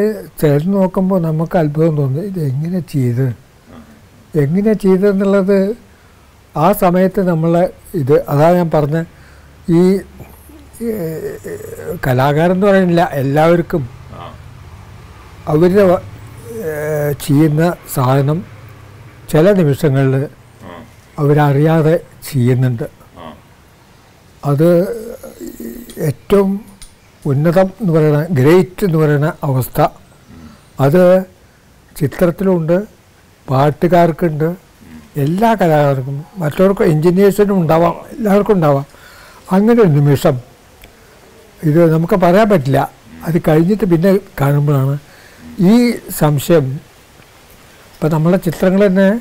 ചിലത് 0.41 0.67
നോക്കുമ്പോൾ 0.77 1.19
നമുക്ക് 1.29 1.57
അത്ഭുതം 1.63 1.95
തോന്നുന്നു. 2.01 2.27
ഇത് 2.31 2.39
എങ്ങനെ 2.51 2.81
ചെയ്ത് 2.93 3.25
എങ്ങനെ 4.43 4.73
ചെയ്തെന്നുള്ളത് 4.85 5.57
ആ 6.55 6.71
സമയത്ത് 6.83 7.21
നമ്മൾ 7.27 7.53
ഇത് 7.93 8.15
അതാണ് 8.29 8.55
ഞാൻ 8.57 8.69
പറഞ്ഞ 8.73 8.97
ഈ 9.69 9.81
കലാകാരൻ 12.05 12.55
എന്ന് 12.55 12.67
പറയുന്നില്ല 12.67 13.03
എല്ലാവർക്കും 13.21 13.83
അവർ 15.47 15.63
അവരുടെ 15.77 15.85
ചെയ്യുന്ന 17.25 17.63
സാധനം 17.93 18.39
ചില 19.31 19.51
നിമിഷങ്ങളിൽ 19.59 20.15
അവരറിയാതെ 21.19 21.95
ചെയ്യുന്നുണ്ട്. 22.29 22.85
അത് 24.43 24.69
ഏറ്റവും 26.09 26.51
ഉന്നതം 27.25 27.67
എന്ന് 27.81 27.93
പറയുന്ന 27.93 28.21
ഗ്രേറ്റ് 28.39 28.85
എന്ന് 28.85 28.97
പറയുന്ന 28.97 29.33
അവസ്ഥ. 29.43 29.79
അത് 30.79 31.03
ചിത്രത്തിലുണ്ട് 31.97 32.77
പാട്ടുകാർക്കുണ്ട് 33.47 34.47
എല്ലാ 35.17 35.53
കലാകാർക്കും 35.53 36.25
മറ്റവർക്കും 36.37 36.85
എൻജിനീയേഴ്സിനും 36.85 37.61
ഉണ്ടാവാം 37.61 37.95
എല്ലാവർക്കും 38.17 38.53
ഉണ്ടാവാം. 38.53 38.85
അങ്ങനെ 39.51 39.81
ഒരു 39.81 39.89
നിമിഷം 39.89 40.35
ഇത് 41.63 41.93
നമുക്ക് 41.93 42.13
പറയാൻ 42.13 42.49
പറ്റില്ല. 42.49 42.91
അത് 43.27 43.41
കഴിഞ്ഞിട്ട് 43.47 43.83
പിന്നെ 43.83 44.19
കാണുമ്പോഴാണ് 44.41 44.97
ഈ 45.59 45.93
സംശയം. 46.17 46.65
ഇപ്പം 47.93 48.11
നമ്മളെ 48.11 48.37
ചിത്രങ്ങൾ 48.37 48.87
തന്നെ 48.87 49.19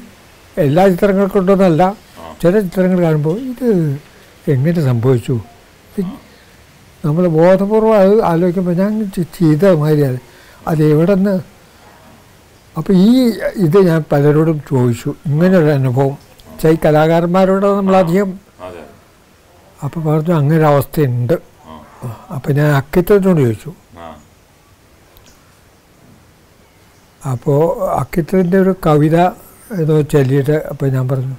എല്ലാ 0.59 0.89
ചിത്രങ്ങൾക്കും 0.89 1.39
കൊണ്ടൊന്നല്ല 1.39 1.97
ചില 2.43 2.61
ചിത്രങ്ങൾ 2.61 3.01
കാണുമ്പോൾ 3.01 3.41
ഇത് 3.41 3.69
എങ്ങനെ 4.49 4.81
സംഭവിച്ചു? 4.85 5.41
നമ്മൾ 7.05 7.27
ബോധപൂർവം 7.27 7.95
അത് 7.97 8.23
ആലോചിക്കുമ്പോൾ 8.23 8.75
ഞാൻ 8.75 9.11
ചെയ്ത 9.39 9.65
മാതിരിയാണ്. 9.73 10.19
അത് 10.69 10.83
എവിടെ 10.85 11.15
നിന്ന് 11.15 11.52
അപ്പോൾ 12.79 12.95
ഈ 13.07 13.09
ഇത് 13.67 13.79
ഞാൻ 13.89 14.01
പലരോടും 14.13 14.59
ചോദിച്ചു. 14.71 15.11
ഇങ്ങനൊരു 15.29 15.71
അനുഭവം. 15.79 16.17
ചൈ 16.61 16.73
ഈ 16.75 16.79
കലാകാരന്മാരോട് 16.85 17.67
നമ്മളധികം 17.79 18.31
അപ്പോൾ 19.85 20.01
പറഞ്ഞു 20.07 20.35
അങ്ങനെ 20.41 20.57
ഒരു 20.61 20.67
അവസ്ഥയുണ്ട് 20.73 21.35
അപ്പോൾ 22.35 22.53
ഞാൻ 22.59 22.69
അക്കിത്തത്തിനോട് 22.81 23.41
ചോദിച്ചു. 23.45 23.71
അപ്പോൾ 27.33 27.61
അക്കിത്തത്തിന്റെ 28.01 28.59
ഒരു 28.65 28.73
കവിത 28.87 29.17
ഏതോ 29.83 29.97
ചൊല്ലിയിട്ട് 30.13 30.57
അപ്പോൾ 30.71 30.87
ഞാൻ 30.97 31.05
പറഞ്ഞു 31.13 31.37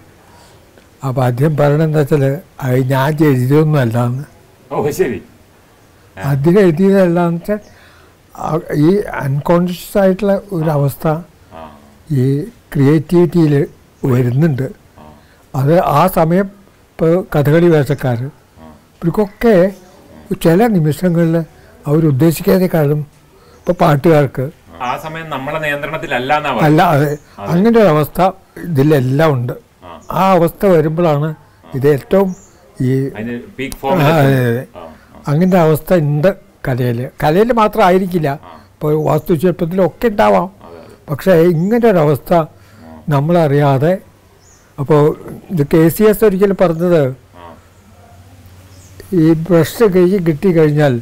അപ്പോൾ 1.07 1.21
അദ്ദേഹം 1.29 1.53
പറയണത് 1.61 1.85
എന്താ 1.87 2.01
വെച്ചാൽ 2.03 2.23
അത് 2.65 2.77
ഞാൻ 2.93 3.09
എഴുതിയതൊന്നും 3.29 3.79
അല്ലാന്ന് 3.81 4.23
ശരി. 5.01 5.19
അദ്ദേഹം 6.17 6.61
എഴുതിയതല്ലാന്ന് 6.65 7.39
വെച്ചാൽ 7.39 7.59
ഈ 8.81 8.89
അൺകോൺഷ്യസ് 9.19 9.97
ആയിട്ടുള്ള 9.97 10.35
ഒരവസ്ഥ 10.51 11.07
ഈ 12.15 12.23
ക്രിയേറ്റിവിറ്റിയിൽ 12.73 13.53
വരുന്നുണ്ട്. 14.03 14.67
അത് 15.53 15.73
ആ 15.91 16.07
സമയം 16.15 16.47
ഇപ്പോൾ 16.89 17.13
കഥകളി 17.35 17.67
വേഷക്കാർ 17.67 18.19
ഇവർക്കൊക്കെ 18.93 19.55
ചില 20.41 20.67
നിമിഷങ്ങളിൽ 20.67 21.35
അവരുദ്ദേശിക്കാതെക്കാളും 21.85 22.99
ഇപ്പോൾ 23.57 23.75
പാട്ടുകാർക്ക് 23.81 24.45
ആ 24.81 24.91
സമയം 24.97 25.27
നമ്മളെ 25.29 25.59
നിയന്ത്രണത്തിലല്ല 25.59 26.31
അല്ല 26.63 26.81
അതെ. 26.93 27.11
അങ്ങനെ 27.45 27.75
ഒരു 27.75 27.89
അവസ്ഥ 27.89 28.19
ഇതിലെല്ലാം 28.63 29.29
ഉണ്ട്. 29.33 29.53
ആ. 30.13 30.23
അവസ്ഥ 30.31 30.65
വരുമ്പോഴാണ് 30.67 31.29
ഇത് 31.73 31.87
ഏറ്റവും 31.89 32.29
ഈ 32.81 32.91
അങ്ങനെ 35.27 35.57
അവസ്ഥ 35.59 35.93
ഉണ്ട് 36.03 36.31
കലയിൽ 36.63 36.99
കലയിൽ 37.23 37.49
മാത്രമായിരിക്കില്ല 37.53 38.29
ഇപ്പോൾ 38.73 38.93
വാസ്തുശില്പത്തിലൊക്കെ 39.03 40.07
ഉണ്ടാവാം 40.07 40.47
പക്ഷേ 41.09 41.33
ഇങ്ങനെ 41.53 41.85
ഒരവസ്ഥ 41.89 42.33
നമ്മളറിയാതെ 43.09 43.93
അപ്പോൾ 44.77 45.01
ഇത് 45.51 45.63
കെ 45.73 45.81
സി 45.87 46.03
എസ് 46.03 46.23
ഒരിക്കലും 46.25 46.57
പറഞ്ഞത് 46.61 47.01
ഈ 49.15 49.27
ബ്രഷ് 49.41 49.87
കൈ 49.93 50.03
കിട്ടിക്കഴിഞ്ഞാൽ 50.19 50.55
കഴിഞ്ഞാൽ 50.57 50.93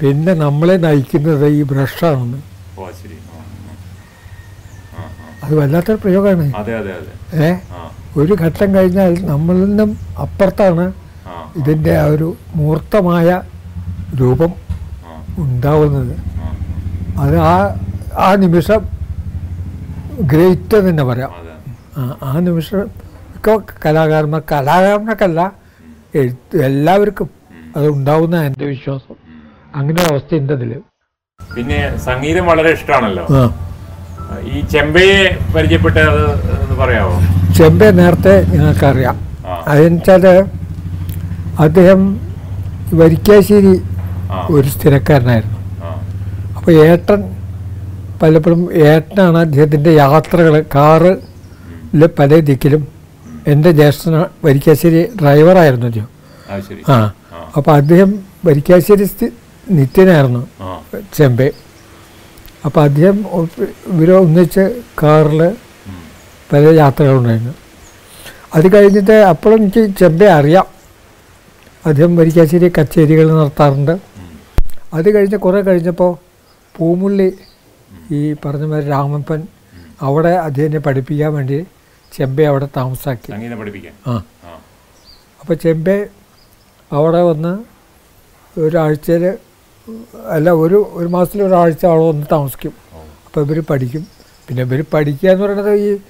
പിന്നെ 0.00 0.32
നമ്മളെ 0.40 0.76
നയിക്കുന്നത് 0.76 1.46
ഈ 1.50 1.62
ബ്രഷാണെന്ന്. 1.62 2.38
അത് 5.42 5.52
വല്ലാത്തൊരു 5.54 5.98
പ്രയോഗമാണ് 5.98 6.44
ഏ? 7.40 7.50
ഒരു 8.16 8.34
ഘട്ടം 8.42 8.68
കഴിഞ്ഞാൽ 8.74 9.12
നമ്മളിൽ 9.24 9.64
നിന്നും 9.64 9.90
അപ്പുറത്താണ് 10.18 10.86
ഇതിന്റെ 11.56 11.92
ആ 11.96 12.06
ഒരു 12.06 12.28
മൂർത്തമായ 12.54 13.28
രൂപം 14.14 14.52
ഉണ്ടാവുന്നത്. 15.36 16.14
അത് 17.18 17.36
ആ 17.46 17.54
ആ 18.18 18.28
നിമിഷം 18.36 18.82
ഗ്രേറ്റ് 20.26 20.76
തന്നെ 20.80 21.04
പറയാം 21.04 21.32
ആ 22.22 22.32
നിമിഷം 22.40 22.80
ഒക്കെ 23.36 23.52
കലാകാരന്മാർ 23.84 24.42
കലാകാരനൊക്കെയല്ല 24.52 25.40
എഴുത്ത് 26.14 26.56
എല്ലാവർക്കും 26.64 27.28
അത് 27.76 27.86
ഉണ്ടാവുന്ന 27.90 28.36
എന്റെ 28.46 28.66
വിശ്വാസം. 28.66 29.16
അങ്ങനെ 29.74 29.98
ഒരു 30.02 30.10
അവസ്ഥയുണ്ട് 30.12 30.52
അതിൽ 30.52 30.70
പിന്നെ 31.40 31.78
സംഗീതം 32.06 32.44
വളരെ 32.46 32.70
ഇഷ്ടമാണല്ലോ 32.72 33.24
ഈ 34.52 34.60
ചെമ്പയെ 34.72 35.18
പരിചയപ്പെട്ട 35.54 35.96
പറയാമോ 36.80 37.16
ചെമ്പെ 37.56 37.88
നേരത്തെ 37.98 38.34
ഞങ്ങൾക്കറിയാം. 38.52 39.16
ആ. 39.46 39.52
അതെന്നുവെച്ചാൽ 39.66 40.24
അദ്ദേഹം 41.58 42.00
വരിക്കാശ്ശേരി 42.94 43.74
ഒരു 44.50 44.68
സ്ഥിരക്കാരനായിരുന്നു. 44.68 45.56
അപ്പോൾ 46.56 46.72
ഏട്ടൻ 46.72 47.36
പലപ്പോഴും 48.22 48.72
ഏട്ടനാണ് 48.72 49.38
അദ്ദേഹത്തിന്റെ 49.38 49.92
യാത്രകൾ 49.92 50.64
കാറിൽ 50.74 51.16
പല 52.18 52.40
ദിക്കിലും 52.40 52.88
എന്റെ 53.46 53.70
ജ്യേഷ്ഠന 53.70 54.26
വരിക്കാശ്ശേരി 54.44 55.08
ഡ്രൈവറായിരുന്നു 55.20 55.86
അദ്ദേഹം. 55.86 56.08
ആ. 56.88 57.12
അപ്പോൾ 57.56 57.70
അദ്ദേഹം 57.70 58.14
വരിക്കാശ്ശേരി 58.44 59.08
നിത്യനായിരുന്നു 59.70 60.48
ചെമ്പെ. 61.14 61.52
അപ്പോൾ 62.64 62.80
അദ്ദേഹം 62.80 63.26
ഇവരെ 63.86 64.12
ഒന്നിച്ച് 64.12 64.80
കാറിൽ 65.02 65.56
പല 66.52 66.64
യാത്രകളുണ്ടായിരുന്നു. 66.74 67.54
അത് 68.54 68.76
കഴിഞ്ഞിട്ട് 68.76 69.12
അപ്പോഴും 69.12 69.60
എനിക്ക് 69.60 69.98
ചെമ്പെ 69.98 70.26
അറിയാം. 70.26 70.66
അദ്ദേഹം 71.86 72.16
വരിക്കാശ്ശേരി 72.16 72.72
കച്ചേരികൾ 72.80 73.32
നടത്താറുണ്ട്. 73.32 74.15
അത് 74.92 75.14
കഴിഞ്ഞ് 75.14 75.36
കുറേ 75.36 75.60
കഴിഞ്ഞപ്പോൾ 75.60 76.16
പൂമുള്ളി 76.76 77.32
ഈ 78.10 78.32
പറഞ്ഞ 78.32 78.64
മാതിരി 78.64 78.88
രാമപ്പൻ 78.88 79.46
അവിടെ 80.02 80.28
അദ്ദേഹത്തെ 80.28 80.76
പഠിപ്പിക്കാൻ 80.76 81.34
വേണ്ടി 81.34 81.66
ചെമ്പെ 82.12 82.44
അവിടെ 82.44 82.68
താമസാക്കി. 82.76 83.32
ആ. 84.06 84.24
അപ്പോൾ 85.40 85.54
ചെമ്പെ 85.54 86.08
അവിടെ 86.92 87.22
വന്ന് 87.22 87.58
ഒരാഴ്ചയിൽ 88.60 89.38
അല്ല 90.30 90.50
ഒരു 90.50 90.90
ഒരു 90.92 91.08
മാസത്തിൽ 91.08 91.42
ഒരാഴ്ച 91.42 91.86
അവിടെ 91.86 92.02
വന്ന് 92.02 92.26
താമസിക്കും. 92.32 92.72
അപ്പോൾ 93.26 93.46
ഇവർ 93.46 93.60
പഠിക്കും. 93.70 94.06
പിന്നെ 94.48 94.62
ഇവർ 94.62 94.84
പഠിക്കുക 94.94 95.28
എന്ന് 95.30 95.44
പറയുന്നത് 95.44 95.74
ഈ 95.74 96.00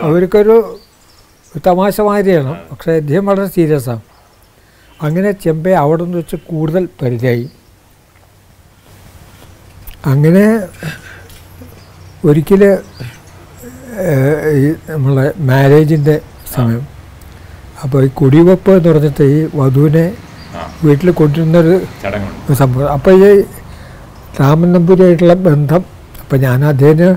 അവർക്കൊരു 0.00 0.78
തമാശ 1.66 2.00
മാതിരിയാണ്. 2.00 2.68
പക്ഷേ 2.70 2.92
അദ്ദേഹം 2.92 3.26
വളരെ 3.26 3.46
സീരിയസ് 3.46 3.88
ആണ്. 3.88 4.00
അങ്ങനെ 5.02 5.30
ചെമ്പെ 5.30 5.70
അവിടെ 5.70 6.04
നിന്ന് 6.04 6.18
വെച്ച് 6.18 6.36
കൂടുതൽ 6.36 6.88
പരിചയമായി. 7.02 7.50
അങ്ങനെ 10.10 10.44
ഒരിക്കൽ 12.28 12.62
ഈ 14.60 14.64
നമ്മളെ 14.90 15.26
മാരേജിന്റെ 15.48 16.16
സമയം. 16.54 16.82
അപ്പോൾ 17.82 18.04
ഈ 18.06 18.08
കുടിവെപ്പ് 18.20 18.70
എന്ന് 18.76 18.88
പറഞ്ഞിട്ട് 18.88 19.24
ഈ 19.36 19.38
വധുവിനെ 19.60 20.04
വീട്ടിൽ 20.84 21.10
കൊണ്ടിരുന്നൊരു 21.20 21.74
സംഭവം. 22.60 22.88
അപ്പോൾ 22.96 23.12
ഈ 23.24 23.30
രാമൻ 24.40 24.68
നമ്പൂരിയായിട്ടുള്ള 24.76 25.34
ബന്ധം 25.48 25.82
അപ്പം 26.22 26.38
ഞാൻ 26.46 26.60
അദ്ദേഹം 26.72 27.16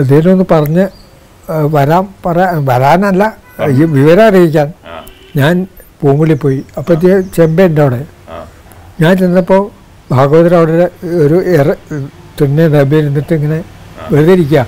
അദ്ദേഹം 0.00 0.30
ഒന്ന് 0.32 0.46
പറഞ്ഞ് 0.50 0.84
വരാൻ 1.76 2.04
പറ 2.26 2.38
വരാനല്ല 2.68 3.24
ഈ 3.78 3.82
വിവരം 3.96 4.24
അറിയിക്കാൻ. 4.28 4.68
ഞാൻ 5.40 5.54
പൂങ്കുളി 6.00 6.36
പോയി. 6.44 6.60
അപ്പോഴത്തേ 6.78 7.42
എന്റെ 7.44 7.82
അവിടെ. 7.82 8.00
ഞാൻ 9.02 9.12
ചെന്നപ്പോൾ 9.22 9.62
ഭാഗവതർ 10.12 10.52
അവിടെ 10.58 10.88
ഒരു 11.24 11.36
ഇറ 11.58 11.68
തുന്നെ 12.38 12.64
ഡബയിൽ 12.74 13.04
ഇരുന്നിട്ട് 13.04 13.34
ഇങ്ങനെ 13.38 13.58
വെറുതെ 14.12 14.32
ഇരിക്കുക. 14.36 14.62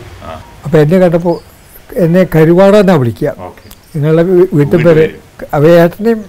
അപ്പോൾ 0.64 0.78
എന്നെ 0.84 0.96
കണ്ടപ്പോൾ 1.02 1.36
എന്നെ 2.04 2.22
കരുവാടെന്നാണ് 2.34 3.00
വിളിക്കുക. 3.02 3.30
നിങ്ങളുടെ 3.94 4.22
വീട്ടിൽ 4.56 4.80
പേര് 4.86 5.04
അവയേട്ടനെയും 5.56 6.20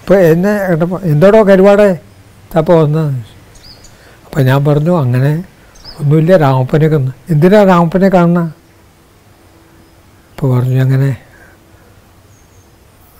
അപ്പോൾ 0.00 0.16
എന്നെ 0.32 0.52
കണ്ടപ്പോൾ 0.68 1.00
എന്തോടോ 1.12 1.40
കരുവാടെ? 1.50 1.88
അപ്പോൾ 2.60 2.74
വന്നത് 2.82 3.12
അപ്പോൾ 4.24 4.42
ഞാൻ 4.48 4.60
പറഞ്ഞു 4.68 4.92
അങ്ങനെ 5.04 5.32
ഒന്നുമില്ല 6.00 6.36
രാമപ്പനെ 6.44 6.86
കന്ന് 6.92 7.12
എന്തിനാ 7.32 7.60
രാമപ്പനെ 7.70 8.08
കാണുന്ന? 8.14 8.40
അപ്പോൾ 10.30 10.46
പറഞ്ഞു 10.54 10.80
അങ്ങനെ 10.86 11.10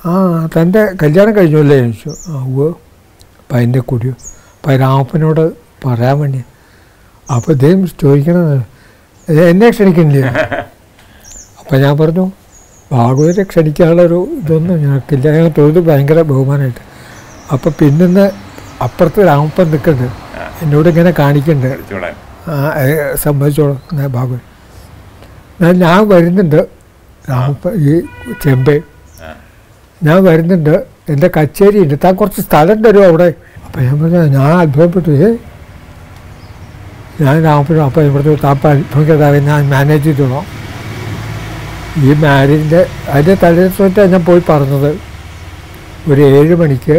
ആ 0.01 0.13
തന്റെ 0.55 0.83
കല്യാണം 1.03 1.33
കഴിഞ്ഞല്ലേ 1.37 1.77
ചോദിച്ചു. 1.83 2.11
ആ 2.31 2.41
ഉവ്വ്. 2.49 2.69
അപ്പം 3.41 3.57
അതിന്റെ 3.59 3.83
കുടിയോ 3.91 4.15
രാമപ്പനോട് 4.73 5.53
പറയാൻ 5.87 6.21
വേണ്ടി. 6.21 6.45
അപ്പോൾ 7.35 7.53
ഇദ്ദേഹം 7.53 7.87
ചോദിക്കണത് 8.03 8.63
"ഏ, 9.31 9.51
എന്നെ 9.51 9.71
ക്ഷണിക്കുന്നില്ല 9.71 10.27
അപ്പം 11.61 11.81
ഞാൻ 11.81 11.99
പറഞ്ഞു 11.99 12.31
ഭാഗവതരെ 12.93 13.43
ക്ഷണിക്കാനുള്ളൊരു 13.43 14.29
ഇതൊന്നും 14.43 14.83
ഞങ്ങൾക്കില്ല. 14.83 15.31
ഞങ്ങൾ 15.31 15.51
തൊഴുത് 15.59 15.79
ഭയങ്കര 15.81 16.23
ബഹുമാനമായിട്ട് 16.23 16.83
അപ്പോൾ 17.53 17.71
പിന്നെ 17.71 18.31
അപ്പുറത്ത് 18.83 19.27
രാമപ്പൻ 19.27 19.71
നിൽക്കുന്നുണ്ട്. 19.71 20.13
എന്നോട് 20.63 20.89
ഇങ്ങനെ 20.89 21.11
കാണിക്കണ്ട് 21.19 21.67
സംബന്ധിച്ചോളാം 23.17 23.81
ഞാൻ 23.93 24.07
ഭാഗവൻ 24.07 24.39
ഞാൻ 25.61 25.79
ഞാൻ 25.79 26.09
വരുന്നുണ്ട്. 26.09 26.67
രാമപ്പ 27.31 27.71
ഈ 27.75 28.01
ചെമ്പേ. 28.43 28.81
ഞാൻ 30.03 30.25
വരുന്നുണ്ട്. 30.25 30.87
എന്റെ 31.09 31.31
കച്ചേരി 31.37 31.79
ഉണ്ട് 31.79 31.95
താൻ 32.05 32.15
കുറച്ച് 32.15 32.41
സ്ഥലം 32.41 32.85
തരുമോ 32.85 33.05
അവിടെ? 33.05 33.33
അപ്പം 33.75 33.85
ഞാൻ 33.85 33.97
പറഞ്ഞു 34.01 34.21
ഞാൻ 34.35 34.53
അത്ഭുതപ്പെട്ടു 34.59 35.11
ഞാൻ 37.21 37.43
രാമപ്പുഴ 37.43 37.79
അപ്പം 37.81 38.03
ഇവിടുത്തെ 38.03 38.35
താപ്പ 38.45 38.63
ഞാൻ 39.47 39.69
മാനേജ് 39.69 40.05
ചെയ്തോളാം. 40.05 40.45
ഈ 41.99 42.13
മാരേജിന്റെ 42.15 42.81
അതിന്റെ 43.09 43.35
തലേദിവസമായിട്ടാണ് 43.43 44.13
ഞാൻ 44.13 44.25
പോയി 44.25 44.43
പറഞ്ഞത്. 44.49 44.91
ഒരു 46.09 46.21
ഏഴ് 46.31 46.55
മണിക്ക്. 46.55 46.97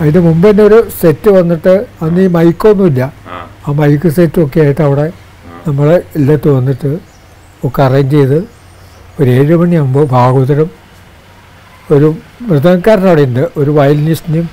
അതിന് 0.00 0.18
മുമ്പ് 0.18 0.50
തന്നെ 0.50 0.62
ഒരു 0.64 0.88
സെറ്റ് 1.00 1.30
വന്നിട്ട് 1.30 1.74
അന്ന് 2.02 2.20
ഈ 2.20 2.26
മൈക്കൊന്നുമില്ല 2.28 3.02
ആ. 3.32 3.38
ആ 3.66 3.72
മൈക്ക് 3.72 4.08
സെറ്റും 4.08 4.46
ഒക്കെ 4.46 4.60
ആയിട്ട് 4.60 4.82
അവിടെ 4.82 5.06
നമ്മൾ 5.66 5.88
ഇല്ലത്ത് 6.16 6.48
വന്നിട്ട് 6.48 6.90
ഒക്കെ 7.64 7.82
അറേഞ്ച് 7.82 8.16
ചെയ്ത് 8.16 8.38
ഒരു 9.20 9.30
ഏഴ് 9.30 9.54
മണിയാകുമ്പോൾ 9.56 10.06
ഭാഗവതരും 10.06 10.68
ഒരു 11.90 12.08
മൃദംഗക്കാരൻ 12.42 13.08
അവിടെ 13.08 13.22
ഉണ്ട്. 13.22 13.48
ഒരു 13.56 13.70
വയലിനിസ്റ്റിനും 13.70 14.46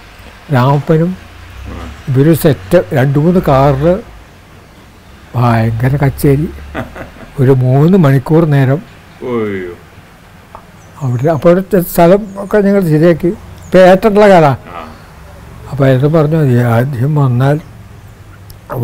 രാമപ്പനും 0.53 1.11
ഇവർ 2.09 2.27
സെറ്റ് 2.41 2.79
രണ്ട് 2.97 3.17
മൂന്ന് 3.23 3.39
കാറിൽ 3.47 3.87
ഭയങ്കര 5.35 5.95
കച്ചേരി. 6.03 6.47
ഒരു 7.41 7.53
മൂന്ന് 7.63 7.97
മണിക്കൂർ 8.03 8.43
നേരം. 8.55 8.79
അവിടെ 11.01 11.29
അപ്പോൾ 11.35 11.49
അവിടുത്തെ 11.49 11.79
സ്ഥലം 11.93 12.21
ഒക്കെ 12.43 12.57
ഞങ്ങൾ 12.67 12.83
ശരിയാക്കി. 12.93 13.31
ഇപ്പം 13.65 13.79
ഏറ്റുള്ള 13.89 14.27
കാലാണ് 14.33 14.57
അപ്പോൾ 15.71 15.83
അയാൾ 15.85 16.03
പറഞ്ഞു 16.17 16.39
ആദ്യം 16.75 17.15
വന്നാൽ 17.15 17.57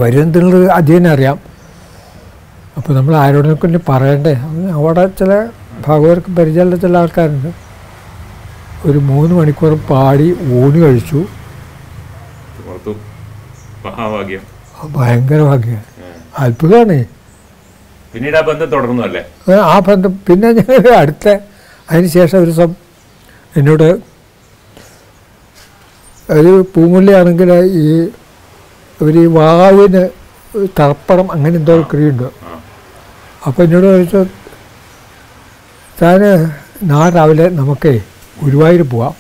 വരുന്നത് 0.02 0.58
അധികം 0.78 1.08
അറിയാം. 1.12 1.38
അപ്പോൾ 2.78 2.92
നമ്മൾ 2.98 3.14
ആരോടും 3.24 3.56
കൊണ്ട് 3.62 3.78
പറയണ്ടേ? 3.90 4.34
അവിടെ 4.78 5.04
ചില 5.20 5.32
ഭാഗവർക്ക് 5.88 6.32
പരിചയമുള്ള 6.38 6.76
ചില 6.84 6.98
ആൾക്കാരുണ്ട്. 6.98 7.52
ഒരു 8.90 9.00
മൂന്ന് 9.10 9.34
മണിക്കൂർ 9.40 9.74
പാടി 9.92 10.28
ഊണ് 10.60 10.78
കഴിച്ചു. 10.84 11.22
മഹാഭാഗ്യം 13.86 14.44
ഭയങ്കര 14.96 15.42
ഭാഗ്യം. 15.44 15.82
അത്ഭുതമാണ് 16.38 16.98
പിന്നീട് 18.14 18.38
ആ 18.38 18.44
ബന്ധം 18.48 18.68
തുടർന്നു 18.72 19.02
അല്ലേ? 19.04 19.22
ആ 19.68 19.78
ബന്ധം 19.88 20.14
പിന്നെ 20.28 20.50
ഞാൻ 20.60 20.70
അടുത്ത 21.00 21.26
അതിന് 21.90 22.10
ശേഷം 22.10 22.38
ഒരു 22.38 22.52
ദിവസം 22.52 22.72
എന്നോട് 23.56 23.88
ഒരു 26.30 26.52
പൂമുല്ലയാണെങ്കിൽ 26.74 27.50
ഈ 27.80 27.86
ഒരു 29.00 29.22
വാവിന് 29.38 30.04
തർപ്പണം 30.80 31.28
അങ്ങനെ 31.32 31.56
എന്തോ 31.56 31.76
ക്രിയുണ്ട് 31.92 32.28
അപ്പോൾ 33.48 33.62
എന്നോട് 33.64 33.88
ചോദിച്ചു 33.88 34.22
താൻ 35.98 36.22
നാളെ 36.84 37.10
രാവിലെ 37.16 37.46
നമുക്കേ 37.58 37.94
ഗുരുവായൂർ 38.44 38.82
പോവാം. 38.92 39.14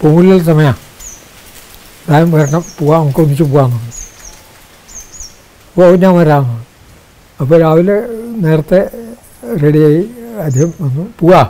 പൂമുല്ല 0.00 0.32
സമയമാണ് 0.40 0.48
സമയം. 0.50 0.76
താൻ 2.10 2.32
വരണം 2.32 2.64
പോവാം 2.78 3.00
നമുക്ക് 3.00 3.20
ഒന്നിച്ച് 3.20 3.42
പോവാം 3.42 3.72
ഓ 5.78 5.94
ഞാൻ 5.94 6.14
വരാം 6.14 6.66
അപ്പോൾ 7.40 7.60
രാവിലെ 7.60 7.96
നേരത്തെ 8.38 8.90
റെഡിയായി 9.62 10.10
ആദ്യം 10.44 10.72
വന്നു. 10.80 11.08
പോവാ. 11.20 11.48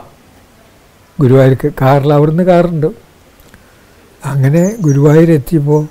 ഗുരുവായൂർക്ക് 1.19 1.69
കാറിൽ 1.81 2.13
അവിടുന്ന് 2.13 2.43
കാറുണ്ട്. 2.43 2.87
അങ്ങനെ 4.25 4.75
ഗുരുവായൂർ 4.81 5.31
എത്തിയപ്പോൾ 5.31 5.87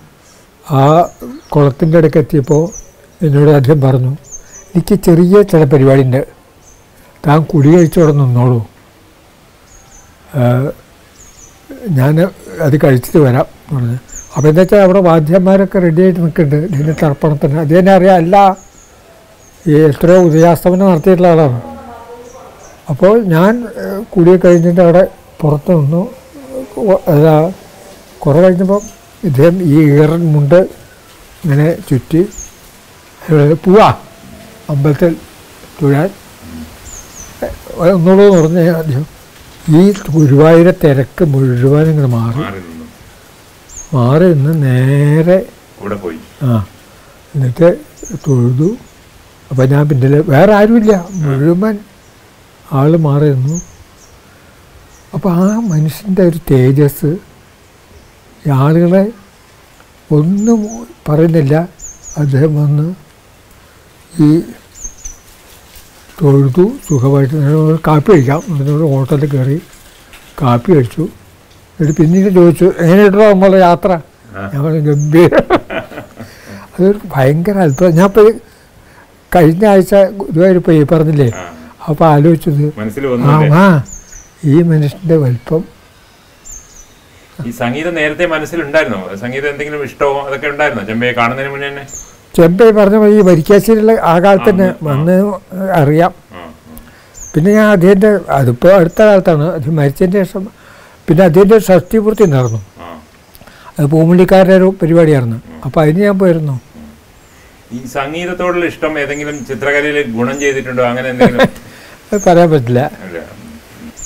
ആ 0.71 1.03
കുളത്തിന്റെ 1.49 1.99
അടുക്ക് 1.99 2.19
എത്തിയപ്പോൾ 2.19 2.63
എന്നോട് 3.27 3.51
അദ്ദേഹം 3.51 3.81
പറഞ്ഞു 3.81 4.13
എനിക്ക് 4.75 4.95
ചെറിയ 4.95 5.43
ചില 5.43 5.65
പരിപാടി 5.65 6.03
ഉണ്ട് 6.03 6.27
താൻ 7.27 7.43
കുടി 7.43 7.69
കഴിച്ചോടെ 7.69 8.13
നിന്നോളൂ. 8.13 8.67
ഞാൻ 11.89 12.21
അത് 12.61 12.77
കഴിച്ചിട്ട് 12.85 13.19
വരാം 13.19 13.47
പറഞ്ഞു. 13.73 13.99
അപ്പോൾ 14.35 14.49
എന്താ 14.51 14.63
വെച്ചാൽ 14.63 14.83
അവിടെ 14.87 15.01
വാദ്യന്മാരൊക്കെ 15.11 15.79
റെഡിയായിട്ട് 15.87 16.21
നിൽക്കുന്നുണ്ട്. 16.25 16.67
ഇതിന്റെ 16.75 16.95
തർപ്പണത്തിന്. 17.03 17.57
അത് 17.65 17.73
തന്നെ 17.79 17.93
അറിയാം. 17.99 18.17
അല്ല 18.23 18.37
ഈ 19.71 19.73
എത്രയോ 19.89 20.19
ഉദയാസ്തമനം 20.29 20.87
നടത്തിയിട്ടുള്ള 20.91 21.31
ആളാണ്. 21.35 21.59
അപ്പോൾ 22.93 23.15
ഞാൻ 23.35 23.53
കൂടിയ 24.13 24.35
കഴിഞ്ഞിട്ട് 24.45 24.81
അവിടെ 24.87 25.03
പുറത്ത് 25.41 25.73
നിന്നു. 25.81 26.03
അതാ 27.15 27.35
കുറേ 28.23 28.39
കഴിഞ്ഞപ്പം 28.45 28.83
ഇദ്ദേഹം 29.29 29.57
ഈ 29.73 29.77
ഈറൻ 29.97 30.23
മുണ്ട് 30.35 30.61
ഇങ്ങനെ 31.43 31.69
ചുറ്റി 31.89 32.23
പോവാ 33.65 33.89
അമ്പലത്തിൽ 34.73 35.13
തൊഴാൻ. 35.79 36.09
ഒന്നുള്ളൂ 37.95 38.25
എന്ന് 38.27 38.41
പറഞ്ഞ 38.41 38.61
അദ്ദേഹം. 38.83 39.07
ഈ 39.79 39.83
ഗുരുവായൂരെ 40.15 40.73
തിരക്ക് 40.83 41.25
മുഴുവൻ 41.35 41.87
ഇങ്ങനെ 41.93 42.11
മാറി. 42.19 42.43
മാറി 43.95 44.35
നിന്നു 44.35 44.53
നേരെ 44.67 45.39
കൂടെ 45.81 45.95
പോയി. 45.95 46.19
ആ 46.43 46.67
എന്നിട്ട് 47.35 47.69
തൊഴുതു. 48.29 48.77
അപ്പം 49.51 49.69
ഞാൻ 49.69 49.89
പിന്നിൽ 49.89 50.15
വേറെ 50.31 50.53
ആരുമില്ല. 50.55 51.09
മുഴുവൻ 51.13 51.79
ആൾ 52.73 52.97
മാറി 52.97 53.29
നിന്നു. 53.35 53.57
അപ്പോൾ 55.15 55.33
ആ 55.33 55.59
മനുഷ്യന്റെ 55.61 56.23
ഒരു 56.23 56.39
തേജസ് 56.51 57.17
ആളുകളെ 58.55 59.07
ഒന്നും 60.13 60.87
പറയുന്നില്ല. 61.09 61.69
അദ്ദേഹം 62.19 62.63
വന്ന് 62.63 62.95
ഈ 64.23 64.41
തൊഴുതു. 66.23 66.73
സുഖമായിട്ട് 66.89 67.35
കാപ്പി 67.87 68.13
കഴിക്കാം. 68.13 68.43
എന്നിട്ട് 68.49 68.73
ഹോട്ടലിൽ 68.73 69.27
കയറി 69.27 69.63
കാപ്പി 70.43 70.73
കഴിച്ചു. 70.73 71.09
എന്നിട്ട് 71.81 72.01
പിന്നീട് 72.01 72.29
ചോദിച്ചു 72.39 72.67
എങ്ങനെയായിട്ടോ 72.83 73.27
നമ്മളെ 73.33 73.59
യാത്ര? 73.69 73.91
ഞങ്ങൾ 74.53 74.73
ഗംഭീര. 74.89 75.33
അതൊരു 76.75 76.99
ഭയങ്കര 77.15 77.57
അത്ഭുതം. 77.67 77.95
ഞാൻ 77.99 78.07
ഇപ്പോൾ 78.11 78.27
കഴിഞ്ഞ 79.33 79.65
ആഴ്ച 79.73 79.95
ഗുരുവായൂർ 80.21 80.59
പോയി 80.67 80.85
പറഞ്ഞില്ലേ 80.93 81.29
അപ്പോൾ 81.89 82.07
ആലോചിച്ചത് 82.15 82.63
ആ 83.63 83.65
ഈ 84.53 84.55
മനുഷ്യന്റെ 84.71 85.17
വലിപ്പം. 85.25 85.63
ഈ 87.49 87.51
സംഗീതം 87.63 87.93
നേരത്തെ 88.01 88.25
മനസ്സിലുണ്ടായിരുന്നോ? 88.35 89.01
സംഗീതം 89.25 89.49
എന്തെങ്കിലും 89.53 89.83
ഇഷ്ടമോ 89.89 90.21
അതൊക്കെ 90.29 90.49
ഉണ്ടായിരുന്നോ? 90.53 90.83
ചെമ്പയെ 90.91 91.13
കാണുന്നതിന് 91.21 91.51
മുന്നേ 91.55 91.69
തന്നെ? 91.71 91.85
ചെമ്പൈ 92.37 92.71
പറഞ്ഞ 92.79 92.97
പോലെ 93.03 93.15
ഈ 93.19 93.23
വരിക്കാശ്ശേരിയിലെ 93.31 93.95
ആ 94.13 94.15
കാലത്ത് 94.25 94.51
തന്നെ. 94.51 94.69
വന്ന് 94.89 95.17
അറിയാം. 95.81 96.13
പിന്നെ 97.33 97.51
ഞാൻ 97.59 97.69
അദ്ദേഹത്തിന്റെ 97.77 98.11
അതിപ്പോൾ 98.39 98.73
അടുത്ത 98.81 99.01
കാലത്താണ് 99.09 99.45
അത് 99.57 99.69
മരിച്ചതിന് 99.79 100.19
ശേഷം 100.23 100.45
പിന്നെ 101.11 101.25
അദ്ദേഹത്തിന്റെ 101.25 101.59
ഷഷ്ടിപൂർത്തി 101.59 102.23
നടന്നു. 102.25 102.61
അത് 103.79 103.87
പൂമുള്ളിക്കാരുടെ 103.87 104.55
ഒരു 104.55 104.75
പരിപാടിയായിരുന്നു. 104.83 105.37
അപ്പോൾ 105.65 105.81
അതിന് 105.81 106.01
ഞാൻ 106.01 106.19
പോയിരുന്നു. 106.19 106.61
ഈ 107.73 107.87
സംഗീതത്തോടുള്ള 107.87 108.65
ഇഷ്ടം 108.67 108.99
ഏതെങ്കിലും 108.99 109.45
ചിത്രകലയിൽ 109.45 110.13
ഗുണം 110.13 110.41
ചെയ്തിട്ടുണ്ടോ? 110.41 110.83
അങ്ങനെ 110.83 111.09
എന്തെങ്കിലും? 111.09 111.49
പറയാൻ 112.27 112.51
പറ്റില്ല. 112.51 112.81
അല്ല. 113.03 113.19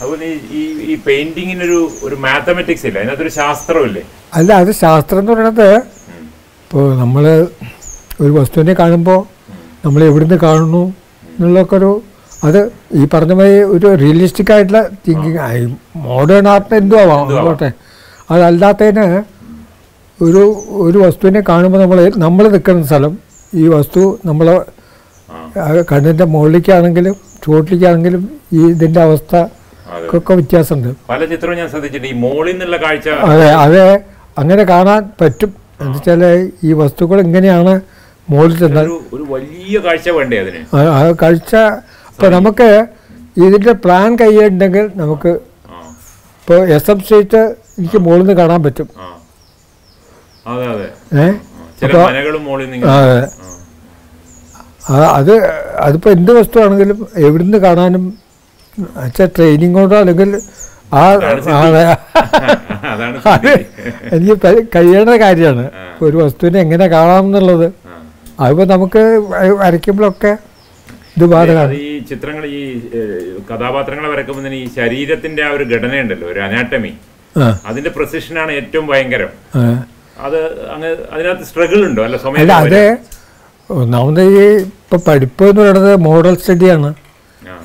അതുപോലെ 0.00 0.26
ഈ- 0.52 0.80
ഈ 0.82 0.94
പെയിന്റിങ്ങിനൊരു 1.06 1.90
ഒരു 2.02 2.14
മാത്തമെറ്റിക്സ് 2.14 2.86
ഇല്ല? 2.86 2.98
അതിനകത്തൊരു 2.98 3.28
ശാസ്ത്രമില്ലേ 3.28 4.02
അല്ല 4.34 4.52
അത് 4.52 4.72
ശാസ്ത്രം 4.72 5.18
എന്ന് 5.18 5.32
പറയുന്നത്. 5.32 5.76
ഇപ്പോൾ 6.64 6.96
നമ്മൾ 6.98 7.46
ഒരു 8.20 8.32
വസ്തുവിനെ 8.32 8.74
കാണുമ്പോൾ 8.74 9.20
നമ്മൾ 9.84 10.04
എവിടുന്ന് 10.04 10.34
കാണുന്നു 10.38 10.94
എന്നുള്ളൊക്കെ 11.28 11.76
ഒരു 11.76 12.02
അത് 12.44 12.60
ഈ 12.94 13.04
പറഞ്ഞ 13.14 13.32
മാതിരി 13.32 13.60
ഒരു 13.74 13.88
റിയലിസ്റ്റിക് 14.02 14.52
ആയിട്ടുള്ള 14.54 14.80
തിങ്കിങ് 15.06 15.40
മോഡേൺ 16.06 16.46
ആർട്ട് 16.48 16.74
എന്തോ 16.74 16.96
ആവാം 17.04 17.32
ആവട്ടെ 17.40 17.68
അതല്ലാത്തതിന് 18.30 19.06
ഒരു 20.18 20.42
ഒരു 20.82 20.98
വസ്തുവിനെ 20.98 21.40
കാണുമ്പോൾ 21.48 21.80
നമ്മൾ 21.80 21.98
നമ്മൾ 22.16 22.44
നിൽക്കുന്ന 22.48 22.84
സ്ഥലം 22.84 23.12
ഈ 23.52 23.64
വസ്തു 23.68 24.02
നമ്മൾ 24.26 24.46
കണ്ണിന്റെ 25.90 26.24
മുകളിലേക്കാണെങ്കിലും 26.24 27.14
ചുവട്ടിലേക്കാണെങ്കിലും 27.44 28.22
ഈ 28.52 28.60
ഇതിന്റെ 28.72 29.00
അവസ്ഥ 29.00 29.34
ഒക്കെ 30.12 30.32
വ്യത്യാസമുണ്ട്. 30.34 30.90
പല 31.10 31.20
ചിത്രവും 31.24 31.56
ഞാൻ 31.58 31.68
ശ്രദ്ധിച്ചിട്ടുണ്ട്. 31.68 32.08
ഈ 32.12 32.16
മോളിൽ 32.24 32.52
നിന്നുള്ള 32.52 32.76
കാഴ്ച 32.76 33.06
അതെ 33.28 33.48
അതെ. 33.64 33.82
അങ്ങനെ 34.36 34.62
കാണാൻ 34.64 35.02
പറ്റും. 35.20 35.50
എന്ന് 35.80 35.96
വെച്ചാൽ 35.96 36.22
ഈ 36.64 36.72
വസ്തുക്കൾ 36.80 37.18
ഇങ്ങനെയാണ് 37.20 37.72
മുകളിൽ 38.28 38.54
ചെന്നാൽ 38.58 38.86
ഒരു 39.14 39.24
വലിയ 39.32 39.76
കാഴ്ച 39.86 40.08
വേണ്ടേ 40.18 40.36
അതിന്? 40.44 40.60
ആ 40.76 40.82
കാഴ്ച 41.22 41.52
ഇപ്പോൾ 42.14 42.28
നമുക്ക് 42.28 42.86
ഇതിന്റെ 43.36 43.74
പ്ലാൻ 43.84 44.16
കയ്യിലുണ്ടെങ്കിൽ 44.16 44.90
നമുക്ക് 44.96 45.28
ഇപ്പൊ 45.28 46.54
ഇപ്പോൾ 46.54 46.68
എസ് 46.68 46.90
എം 46.90 47.00
സ്ട്രീറ്റ് 47.00 47.54
എനിക്ക് 47.78 47.98
മുകളിൽ 47.98 48.18
നിന്ന് 48.18 48.32
കാണാൻ 48.32 48.62
പറ്റും. 48.62 48.88
ആ. 48.98 49.18
അതെ 50.46 50.66
അതെ. 50.66 51.20
ഏ? 51.20 51.26
ആ, 51.26 51.32
ചില 51.80 51.86
അപ്പൊ- 51.86 52.06
മനകളും 52.06 52.44
മോളിൽ 52.44 52.70
നിന്ന് 52.70 52.86
ആ, 52.86 52.96
ഇങ്ങനെ- 52.96 53.16
അതെ. 53.16 53.28
ആ, 54.90 55.10
അത് 55.10 55.32
അതിപ്പോൾ 55.78 56.10
എന്ത് 56.10 56.32
വസ്തുവാണെങ്കിലും 56.32 57.08
എവിടുന്ന് 57.16 57.58
കാണാനും 57.58 58.18
വെച്ചാൽ 58.96 59.30
ട്രെയിനിങ് 59.36 59.74
കൊണ്ടോ 59.74 59.96
അല്ലെങ്കിൽ 59.96 60.40
ആ 60.92 61.04
അത്. 61.04 61.24
എനിക്ക് 64.12 64.42
കഴിയേണ്ട 64.42 64.68
കഴിയണ 64.76 65.20
കാര്യമാണ് 65.20 65.70
ഒരു 66.02 66.16
വസ്തുവിനെ 66.16 66.60
എങ്ങനെ 66.60 66.86
കാണാം 66.86 67.20
എന്നുള്ളത്. 67.20 67.64
അതിപ്പോ 67.64 68.40
അതിപ്പോൾ 68.40 68.66
നമുക്ക് 68.66 68.98
വരയ്ക്കുമ്പോഴൊക്കെ 69.58 70.38
ഇത് 71.16 71.24
ബാധകമാണ്. 71.24 71.72
ഈ 71.72 71.93
ചിത്രങ്ങൾ 72.10 72.44
ഈ 72.58 72.62
കഥാപാത്രങ്ങളെ 73.50 74.08
വരക്കുമ്പോൾ 74.12 74.44
തന്നെ 74.46 74.58
ഈ 74.64 74.66
ശരീരത്തിന്റെ 74.78 75.42
ആ 75.46 75.50
ഒരു 75.56 75.64
ഘടനയുണ്ടല്ലോ 75.72 76.26
ഒരു 76.34 76.40
അനാട്ടമി 76.46 76.92
അതിന്റെ 77.68 77.90
പ്രസിഷനാണ് 77.96 78.52
ഏറ്റവും 78.60 78.84
ഭയങ്കരം. 78.90 79.30
അത് 80.26 80.38
അങ്ങ് 80.74 80.90
അതിനകത്ത് 81.14 81.46
സ്ട്രഗിൾ 81.50 81.80
ഉണ്ടോ? 81.88 82.02
അല്ല 82.08 82.16
സമയം 82.24 82.52
അതെ 82.60 82.86
ഒന്നാമത് 83.70 84.22
ഈ 84.22 84.44
ഇപ്പം 84.66 85.00
പഠിപ്പ് 85.06 85.44
എന്ന് 85.50 85.62
പറയുന്നത് 85.62 85.96
മോഡൽ 86.08 86.34
സ്റ്റഡിയാണ്. 86.42 86.90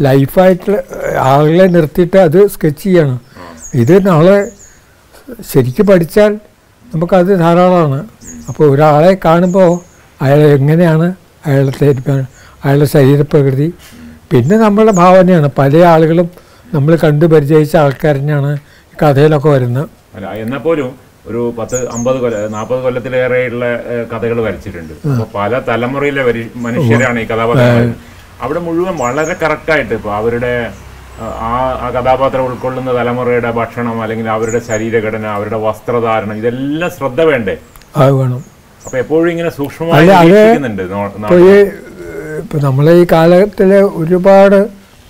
ലൈഫായിട്ട് 0.05 0.73
ആളുകളെ 1.29 1.65
നിർത്തിയിട്ട് 1.75 2.17
അത് 2.27 2.39
സ്കെച്ച് 2.53 2.83
ചെയ്യാണ്. 2.83 3.15
ഇത് 3.81 3.95
നാളെ 4.07 4.37
ശരിക്കും 5.51 5.85
പഠിച്ചാൽ 5.91 6.31
നമുക്കത് 6.93 7.31
ധാരാളമാണ്. 7.43 7.99
അപ്പോൾ 8.49 8.65
ഒരാളെ 8.73 9.13
കാണുമ്പോൾ 9.25 9.71
അയാൾ 10.25 10.39
എങ്ങനെയാണ് 10.57 11.07
അയാളുടെ 11.47 11.89
അയാളുടെ 12.63 12.87
ശരീരപ്രകൃതി 12.95 13.67
പിന്നെ 14.31 14.55
നമ്മളുടെ 14.57 14.93
ഭാവനയാണ്. 14.99 15.47
പല 15.59 15.83
ആളുകളും 15.91 16.27
നമ്മൾ 16.67 16.93
കണ്ടു 17.03 17.25
പരിചയിച്ച 17.25 17.75
ആൾക്കാർ 17.83 18.15
തന്നെയാണ് 18.17 18.51
കഥയിലൊക്കെ 18.93 19.49
വരുന്നത്. 19.49 19.85
അല്ല 20.15 20.27
എന്നാൽ 20.43 20.61
പോലും 20.65 20.89
ഒരു 21.29 21.41
പത്ത് 21.57 21.77
അമ്പത് 21.95 22.17
കൊല്ല 22.19 22.35
നാൽപ്പത് 22.53 22.81
കൊല്ലത്തിലേറെയുള്ള 22.85 23.63
കഥകൾ 24.11 24.37
വരച്ചിട്ടുണ്ട്. 24.47 24.93
പല 25.35 25.51
തലമുറയിലെ 25.69 26.23
മനുഷ്യരാണ് 26.65 27.19
ഈ 27.19 27.27
കഥാപാത്രങ്ങൾ. 27.31 27.87
അവിടെ 28.43 28.59
മുഴുവൻ 28.67 28.95
വളരെ 29.03 29.35
കറക്റ്റായിട്ട് 29.41 29.93
ഇപ്പൊ 29.99 30.11
അവരുടെ 30.19 30.53
ആ, 31.19 31.25
ആ 31.45 31.49
ആ 31.79 31.87
കഥാപാത്രം 31.95 32.43
ഉൾക്കൊള്ളുന്ന 32.47 32.91
തലമുറയുടെ 32.97 33.49
ഭക്ഷണം 33.57 33.97
അല്ലെങ്കിൽ 34.03 34.27
അവരുടെ 34.35 34.59
ശരീരഘടന 34.67 35.25
അവരുടെ 35.37 35.57
വസ്ത്രധാരണം 35.65 36.35
ഇതെല്ലാം 36.41 36.91
ശ്രദ്ധ 36.97 37.21
വേണ്ടേ? 37.29 37.55
അത് 37.95 38.11
വേണം. 38.19 38.41
അപ്പൊ 38.81 38.97
എപ്പോഴും 39.01 39.29
ഇങ്ങനെ 39.33 39.51
സൂക്ഷ്മമായി 39.57 40.07
അല്ല, 42.41 42.45
അത് 42.45 42.45
നിരീക്ഷിക്കുന്നുണ്ട് 42.45 42.45
നോ- 42.45 42.45
നാ- 42.45 42.45
ഇപ്പോൾ 42.45 42.57
ഈ 42.57 42.59
ഇപ്പോൾ 42.59 42.59
നമ്മളെ 42.61 42.93
ഈ 42.93 43.05
കാലത്തിൽ 43.11 43.71
ഒരുപാട് 44.01 44.59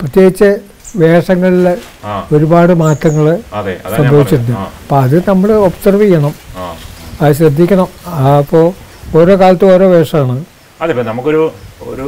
പ്രത്യേകിച്ച് 0.00 0.50
വേഷങ്ങളിൽ 0.96 1.66
ഒരുപാട് 2.32 2.72
മാറ്റങ്ങൾ 2.74 3.26
സംഭവിച്ചിട്ടുണ്ട് 3.96 4.52
അപ്പം 4.78 4.98
അത് 4.98 5.16
നമ്മൾ 5.28 5.50
ഒബ്സർവ് 5.66 6.02
ചെയ്യണം. 6.02 6.32
അത് 7.20 7.32
ശ്രദ്ധിക്കണം. 7.32 7.88
അപ്പോൾ 8.34 8.64
ഓരോ 9.18 9.34
കാലത്തും 9.40 9.72
ഓരോ 9.72 9.86
വേഷമാണ്. 9.88 10.42
അതെ 10.80 10.90
ഇപ്പം 10.92 11.06
നമുക്കൊരു 11.06 11.42
ഒരു 11.90 12.04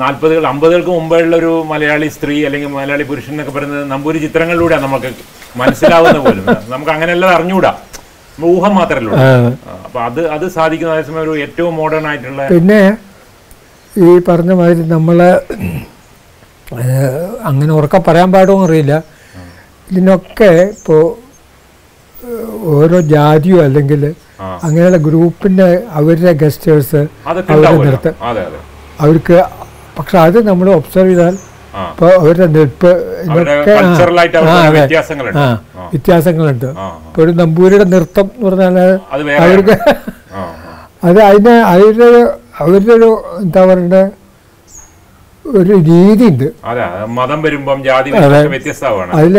നാൽപ്പതുകൾ 0.00 0.46
അമ്പതുകൾക്ക് 0.46 0.90
മുമ്പുള്ള 0.90 1.36
ഒരു 1.36 1.64
മലയാളി 1.70 2.08
സ്ത്രീ 2.08 2.36
അല്ലെങ്കിൽ 2.44 2.68
മലയാളി 2.74 3.04
പുരുഷൻ 3.04 3.32
എന്നൊക്കെ 3.32 3.52
പറയുന്നത് 3.52 3.84
നമ്പൂരി 3.90 4.18
ചിത്രങ്ങളിലൂടെയാണ് 4.18 4.84
നമുക്ക് 4.84 5.10
മനസ്സിലാവുന്ന 5.56 6.18
പോലും. 6.18 6.44
നമുക്ക് 6.68 6.90
അങ്ങനെയല്ല 6.90 7.26
അറിഞ്ഞുകൂടാ 7.36 7.72
നമ്മൾ 8.32 8.48
ഊഹം 8.50 8.72
മാത്രമല്ല. 8.74 9.20
അപ്പൊ 9.86 9.98
അത് 10.00 10.20
അത് 10.34 10.44
സാധിക്കുന്ന 10.56 10.92
അതേസമയം 10.92 11.22
ഒരു 11.26 11.34
ഏറ്റവും 11.40 11.72
മോഡേൺ 11.76 12.06
ആയിട്ടുള്ള 12.10 12.42
പിന്നെ 12.48 12.80
ഈ 13.98 14.18
പറഞ്ഞ 14.28 14.52
മാതിരി 14.52 14.82
നമ്മൾ 14.88 15.18
അങ്ങനെ 17.44 17.72
ഉറക്കം 17.72 18.02
പറയാൻ 18.08 18.28
പാടുമോ 18.32 18.64
അറിയില്ല. 18.66 18.94
ഇതിനൊക്കെ 19.90 20.48
ഇപ്പോൾ 20.74 21.02
ഓരോ 22.74 22.98
ജാതിയോ 23.12 23.58
അല്ലെങ്കിൽ. 23.64 24.02
അങ്ങനെയുള്ള 24.64 24.98
ഗ്രൂപ്പിന്റെ 25.06 25.66
അവരുടെ 25.92 26.32
ഗസ്റ്റേഴ്സ് 26.42 27.00
അവരുടെ 27.70 27.86
അതെ 28.28 28.42
അവർക്ക് 29.00 29.36
പക്ഷെ 29.98 30.18
അത് 30.18 30.38
നമ്മൾ 30.48 30.66
ഒബ്സർവ് 30.72 31.10
ചെയ്താൽ 31.10 31.34
ഇപ്പോൾ 31.88 32.10
അവരുടെ 32.18 32.46
നിൽപ്പ് 32.56 32.90
ഇതൊക്കെ 33.24 33.72
ആ. 35.34 35.46
വ്യത്യാസങ്ങളുണ്ട്. 35.92 36.68
ഇപ്പോൾ 37.06 37.22
ഒരു 37.24 37.32
നമ്പൂരിയുടെ 37.40 37.86
നൃത്തം 37.92 38.26
എന്ന് 38.30 38.46
പറഞ്ഞാൽ 38.48 38.78
അവർക്ക് 39.44 39.74
അത് 41.04 41.20
അതിന് 41.24 41.54
അവരുടെ 41.72 42.06
ഒരു 42.06 42.22
അവരുടെ 42.60 42.92
ഒരു 42.98 43.10
എന്താ 43.42 43.62
പറയണ്ടേ 43.70 44.02
ഒരു 45.44 45.74
രീതി 45.90 46.24
ഉണ്ട് 46.32 46.48
മതം 47.18 47.38
വരുമ്പം 47.44 47.78
ജാതി 47.88 48.08
വ്യത്യസ്തമാണ്. 48.54 49.10
അതിൽ 49.18 49.36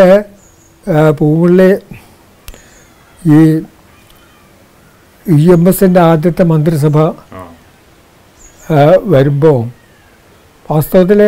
പൂമുള്ളി 1.20 1.72
ഈ 3.20 3.40
ഇ 5.26 5.40
എം 5.56 5.64
എസിന്റെ 5.70 6.02
ആദ്യത്തെ 6.12 6.44
മന്ത്രിസഭ 6.52 6.98
വരുമ്പോൾ 9.14 9.60
വാസ്തവത്തിൽ 10.70 11.22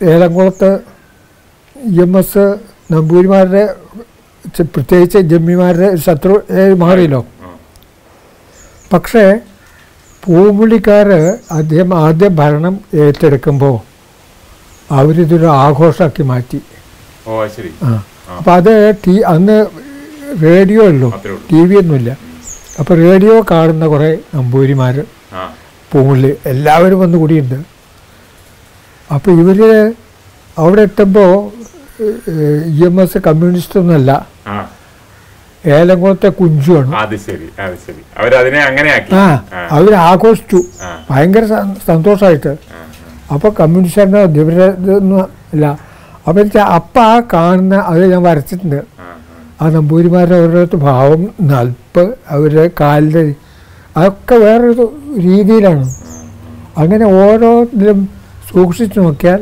ഏലംകുളത്ത് 0.00 0.70
ഇ 1.76 2.00
എം 2.04 2.12
എസ് 2.20 2.44
നമ്പൂരിമാരുടെ 2.94 3.62
പ്രത്യേകിച്ച് 4.74 5.18
ജമ്മിമാരുടെ 5.30 5.88
ശത്രു 6.06 6.34
മാറിയല്ലോ. 6.82 7.22
പക്ഷേ 8.92 9.24
പൂമുള്ളിക്കാർ 10.26 11.08
അദ്ദേഹം 11.50 11.94
ആദ്യ 11.98 12.28
ഭരണം 12.38 12.74
ഏറ്റെടുക്കുമ്പോൾ 12.94 13.76
അവരിതൊരു 14.90 15.46
ആഘോഷമാക്കി 15.58 16.22
മാറ്റി. 16.22 16.58
ആ. 17.82 17.90
അപ്പം 18.38 18.52
അത് 18.54 18.72
ടി 19.04 19.22
അന്ന് 19.26 19.56
റേഡിയോ 20.42 20.82
ഉള്ളൂ 20.86 21.08
ടി 21.50 21.60
വി 21.60 21.74
ഒന്നുമില്ല 21.74 22.10
അപ്പോൾ 22.78 22.94
റേഡിയോ 22.98 23.44
കാണുന്ന 23.50 23.86
കുറേ 23.86 24.08
നമ്പൂരിമാർ 24.34 24.96
പൂവിളി 25.92 26.36
എല്ലാവരും 26.46 27.00
വന്നു 27.00 27.18
കൂടിയുണ്ട്. 27.18 27.58
അപ്പോൾ 29.10 29.30
ഇവർ 29.40 29.60
അവിടെ 30.56 30.82
എത്തുമ്പോൾ 30.82 31.30
ഇ 32.70 32.84
എം 32.84 33.00
എസ് 33.02 33.18
കമ്മ്യൂണിസ്റ്റ് 33.26 33.78
ഒന്നുമല്ല 33.80 34.10
ആ. 34.46 34.56
ഏലംകുളത്തെ 35.70 36.28
കുഞ്ചുവാണ്. 36.28 36.94
അത് 36.96 37.16
ശരി 37.16 37.48
അത് 37.60 37.74
ശരി. 37.86 38.02
അവരതിനെ 38.18 38.60
അങ്ങനെ 38.62 38.90
ആ. 39.14 39.40
അവർ 39.70 39.94
ആഘോഷിച്ചു 39.94 40.60
ഭയങ്കര 41.10 41.44
സന്തോഷമായിട്ട് 41.86 42.52
അപ്പൊ 43.32 43.34
അപ്പോൾ 43.34 43.52
കമ്മ്യൂണിസ്റ്റുകാരനോ 43.60 44.22
അപ്പൊ 46.26 46.40
അപ്പ 46.40 46.40
അപ്പോൾ 46.40 46.58
അപ്പം 46.58 47.02
ആ 47.02 47.20
കാണുന്ന 47.32 47.74
അത് 47.86 48.12
ഞാൻ 48.12 48.22
വരച്ചിട്ടുണ്ട്. 48.22 48.80
ആ, 49.60 49.68
നമ്പൂരിമാരുടെ 49.68 50.34
ഓരോരുത്തർ 50.36 50.76
ഭാവം 50.76 51.28
നൽപ്പ് 51.40 52.14
അവരുടെ 52.28 52.70
കാലിന്റെ 52.80 53.34
അതൊക്കെ 53.96 54.34
വേറൊരു 54.34 54.86
രീതിയിലാണ്. 55.18 55.86
അങ്ങനെ 56.78 57.04
ഓരോന്നിലും 57.04 58.08
സൂക്ഷിച്ചു 58.48 59.00
നോക്കിയാൽ 59.00 59.40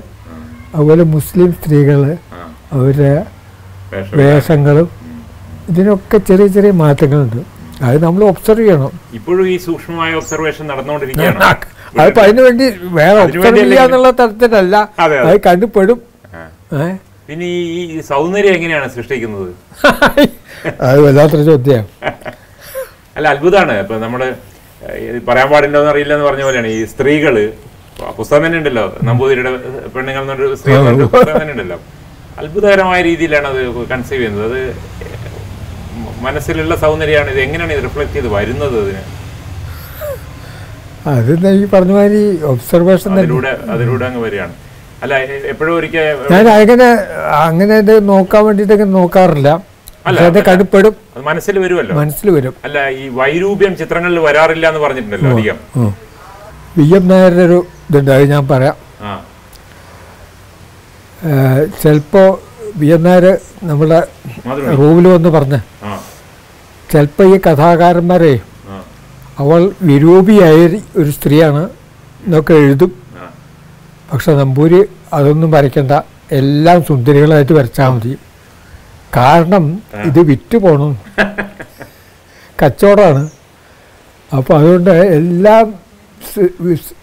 അതുപോലെ 0.74 1.02
മുസ്ലിം 1.02 1.52
സ്ത്രീകൾ 1.52 2.16
അവരുടെ 2.72 3.12
വേഷം. 3.92 4.16
വേഷങ്ങളും 4.16 4.88
ഇതിനൊക്കെ 5.70 6.18
ചെറിയ 6.28 6.46
ചെറിയ 6.56 6.72
മാറ്റങ്ങളുണ്ട്. 6.82 7.40
അത് 7.86 7.96
നമ്മൾ 8.04 8.22
ഒബ്സർവ് 8.32 8.64
ചെയ്യണം. 8.64 8.92
ഇപ്പോഴും 9.18 9.44
ഈ 9.54 9.56
സൂക്ഷ്മമായ 9.66 10.10
ഒബ്സർവേഷൻ 10.20 10.64
നടന്നുകൊണ്ടിരിക്കുകയാണ്. 10.72 11.40
അതിപ്പോ 12.00 12.20
അതിന് 12.26 12.42
വേണ്ടി 12.46 12.66
വേറെ 12.98 13.18
ഒബ്സർവ് 13.24 13.64
ചെയ്യാന്നുള്ള 13.70 14.10
തരത്തിലല്ല. 14.20 14.76
അതെ, 15.04 15.36
കണ്ടുപെടും. 15.46 15.98
പിന്നെ 17.28 17.46
ഈ 17.46 18.00
സൗന്ദര്യം 18.10 18.54
എങ്ങനെയാണ് 18.58 18.88
സൃഷ്ടിക്കുന്നത്? 18.96 19.50
അത് 20.86 20.98
വല്ലാത്തൊരു 21.04 21.44
ചോദ്യം 21.50 21.84
അല്ല 23.16 23.26
അത്ഭുതമാണ്. 23.34 23.74
ഇപ്പൊ 23.82 23.94
നമ്മൾ 24.04 24.20
പറയാൻ 25.28 25.48
പാടില്ലെന്ന് 25.52 25.90
അറിയില്ല 25.92 26.12
എന്ന് 26.16 26.26
പറഞ്ഞ 26.28 26.42
പോലെയാണ്. 26.48 26.70
ഈ 26.76 26.80
സ്ത്രീകൾ 26.92 27.34
പുസ്തകം 28.18 28.42
തന്നെ 28.46 28.58
ഉണ്ടല്ലോ. 28.60 28.84
നമ്പൂതിരിയുടെ 29.08 29.50
പെണ്ണുങ്ങൾ 29.94 30.22
എന്നൊരു 30.24 30.46
സ്ത്രീ 30.60 30.72
പുസ്തകം 31.14 31.36
തന്നെ 31.40 31.52
ഉണ്ടല്ലോ. 31.56 31.78
അത്ഭുതകരമായ 32.42 33.00
രീതിയിലാണ് 33.10 33.46
അത് 33.52 33.60
കൺസീവ് 33.92 34.20
ചെയ്യുന്നത്. 34.20 34.46
അത് 34.50 34.60
മനസ്സിലുള്ള 36.26 36.74
സൗന്ദര്യമാണ് 36.84 37.30
ഇത്. 37.34 37.40
എങ്ങനെയാണ് 37.46 37.72
ഇത് 37.76 37.82
റിഫ്ലക്ട് 37.88 38.14
ചെയ്ത് 38.16 38.28
വരുന്നത് 38.36 38.76
അതിന്? 38.82 39.02
അത് 41.12 41.30
ഈ 41.60 41.64
പറഞ്ഞ 41.72 41.92
മാതിരി 41.98 42.20
ഒബ്സർവേഷൻ 42.52 43.10
അതിലൂടെ 43.18 43.50
അതിലൂടെ 43.74 44.04
അങ്ങ് 44.08 44.20
വരികയാണ്. 44.26 44.54
അല്ല 45.02 45.14
എപ്പോഴും 45.52 45.72
ഒരിക്കൽ 45.78 46.04
ഞാൻ 46.32 46.46
അങ്ങനെ 46.54 46.86
അങ്ങനെ 47.46 47.74
ഇത് 47.84 47.94
നോക്കാൻ 48.10 48.42
വേണ്ടിയിട്ടൊക്കെ 48.46 48.86
നോക്കാറില്ല. 48.98 49.50
അത് 50.22 50.38
കടുപ്പെടും. 50.48 50.94
മനസ്സിൽ 51.28 51.56
വരുമല്ലോ. 51.64 51.92
മനസ്സിൽ 52.00 52.28
വരും. 52.36 52.54
അല്ല 52.66 52.78
ഈ 53.02 53.04
വൈരൂപ്യം 53.20 53.72
ചിത്രങ്ങളിൽ 53.80 54.18
വരാറില്ല 54.28 54.66
എന്ന് 54.72 54.80
പറഞ്ഞിട്ടുണ്ടല്ലോ 54.84 55.30
അധികം. 55.34 55.58
വി. 56.78 56.86
എം. 56.98 57.04
നായരുടെ 57.12 57.44
ഒരു 57.50 57.58
ഇതുണ്ട് 57.90 58.10
അത് 58.16 58.24
ഞാൻ 58.34 58.44
പറയാം. 58.48 58.76
ചിലപ്പോൾ 61.82 62.28
വി. 62.80 62.88
എം. 62.96 63.02
നായർ 63.02 63.26
നമ്മുടെ 63.70 64.00
റൂമിൽ 64.80 65.06
വന്ന് 65.08 65.32
പറഞ്ഞ് 65.36 65.60
ചിലപ്പോൾ 66.90 67.34
ഈ 67.34 67.40
കഥാകാരന്മാരെ 67.46 68.34
അവൾ 69.38 69.72
വിരൂപിയായ 69.82 70.58
ഒരു 70.96 71.10
സ്ത്രീയാണ് 71.10 71.62
എന്നൊക്കെ 72.26 72.54
എഴുതും. 72.54 72.92
പക്ഷെ 74.12 74.32
നമ്പൂരി 74.32 74.80
അതൊന്നും 75.12 75.50
വരയ്ക്കണ്ട. 75.50 75.92
എല്ലാം 76.32 76.78
സുന്ദരികളായിട്ട് 76.84 77.52
വരച്ചാൽ 77.52 77.88
മതി. 77.88 78.12
കാരണം 79.16 79.64
ഇത് 80.04 80.20
വിറ്റ് 80.30 80.56
പോകണം 80.56 80.92
കച്ചവടമാണ്. 82.58 83.22
അപ്പോൾ 84.32 84.54
അതുകൊണ്ട് 84.58 84.90
എല്ലാ 85.18 85.54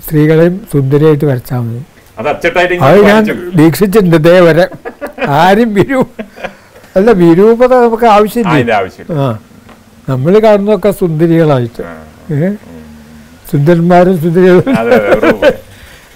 സ്ത്രീകളെയും 0.02 0.68
സുന്ദരിയായിട്ട് 0.74 1.26
വരച്ചാൽ 1.26 1.60
മതി. 1.60 1.82
അത് 2.86 2.98
ഞാൻ 3.10 3.22
വീക്ഷിച്ചിട്ടുണ്ട് 3.56 4.16
ഇതേവരെ 4.16 4.66
ആരും 5.38 5.74
വിരൂ 5.74 6.02
അല്ല 6.96 7.12
വിരൂപത 7.22 7.74
നമുക്ക് 7.84 8.06
ആവശ്യമില്ല. 8.16 8.52
ആ. 9.18 9.28
നമ്മൾ 10.12 10.34
കാണുന്നൊക്കെ 10.46 10.92
സുന്ദരികളായിട്ട്. 11.02 11.84
സുന്ദരന്മാരും 13.52 14.16
സുന്ദരികളും. 14.24 14.66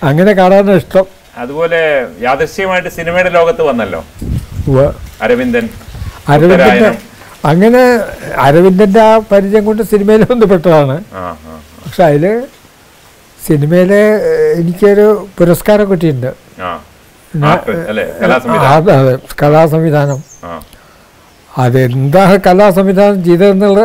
അങ്ങനെ 0.10 0.32
കാണാനാണ് 0.40 0.78
ഇഷ്ടം. 0.82 1.06
അതുപോലെ 1.44 1.80
യാദൃശ്യമായിട്ട് 2.26 2.92
സിനിമയുടെ 2.98 3.32
ലോകത്ത് 3.38 3.64
വന്നല്ലോ. 3.70 4.02
അരവിന്ദൻ 5.26 5.66
അരവിന്ദൻ 6.34 6.96
അങ്ങനെ 7.50 7.82
അരവിന്ദന്റെ 8.46 9.02
ആ 9.10 9.12
പരിചയം 9.32 9.64
കൊണ്ട് 9.66 9.82
സിനിമയിൽ 9.92 10.22
ബന്ധപ്പെട്ടതാണ്. 10.30 10.96
പക്ഷെ 11.84 12.04
അതിൽ 12.10 12.24
സിനിമയിൽ 13.48 13.92
എനിക്കൊരു 14.62 15.08
പുരസ്കാരം 15.38 15.86
കിട്ടിയിട്ടുണ്ട്. 15.92 16.32
അതെ 18.74 18.96
കലാസംവിധാനം. 19.42 20.20
ആ 21.58 21.66
കലാ 22.46 22.68
സംവിധാനം 22.78 23.20
ചെയ്തതെന്നുള്ള 23.28 23.82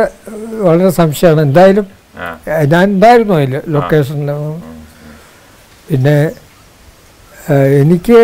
വളരെ 0.67 0.89
സംശയമാണ്. 0.99 1.41
എന്തായാലും 1.47 1.85
ഞാൻ 2.73 2.85
ഉണ്ടായിരുന്നു 2.95 3.33
അതിൽ 3.39 3.53
ലൊക്കേഷനിൽ 3.75 4.29
പിന്നെ 5.89 6.17
എനിക്ക് 7.81 8.17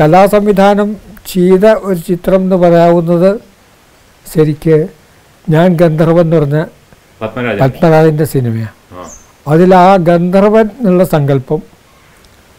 കലാ 0.00 0.22
സംവിധാനം 0.34 0.88
ചെയ്ത 1.32 1.64
ഒരു 1.88 1.98
ചിത്രം 2.08 2.40
എന്ന് 2.44 2.56
പറയാവുന്നത് 2.64 3.30
ശരിക്ക് 4.26 4.76
ഞാൻ 5.46 5.68
ഗന്ധർവൻ 5.80 6.24
എന്ന് 6.26 6.36
പറഞ്ഞ 6.38 6.58
പത്മരാജൻ. 7.22 7.58
പത്മരാജന്റെ 7.62 8.26
സിനിമയാണ് 8.34 8.78
അതിൽ 9.52 9.70
ആ 9.84 9.88
ഗന്ധർവൻ 10.08 10.66
എന്നുള്ള 10.80 11.04
സങ്കല്പം. 11.14 11.60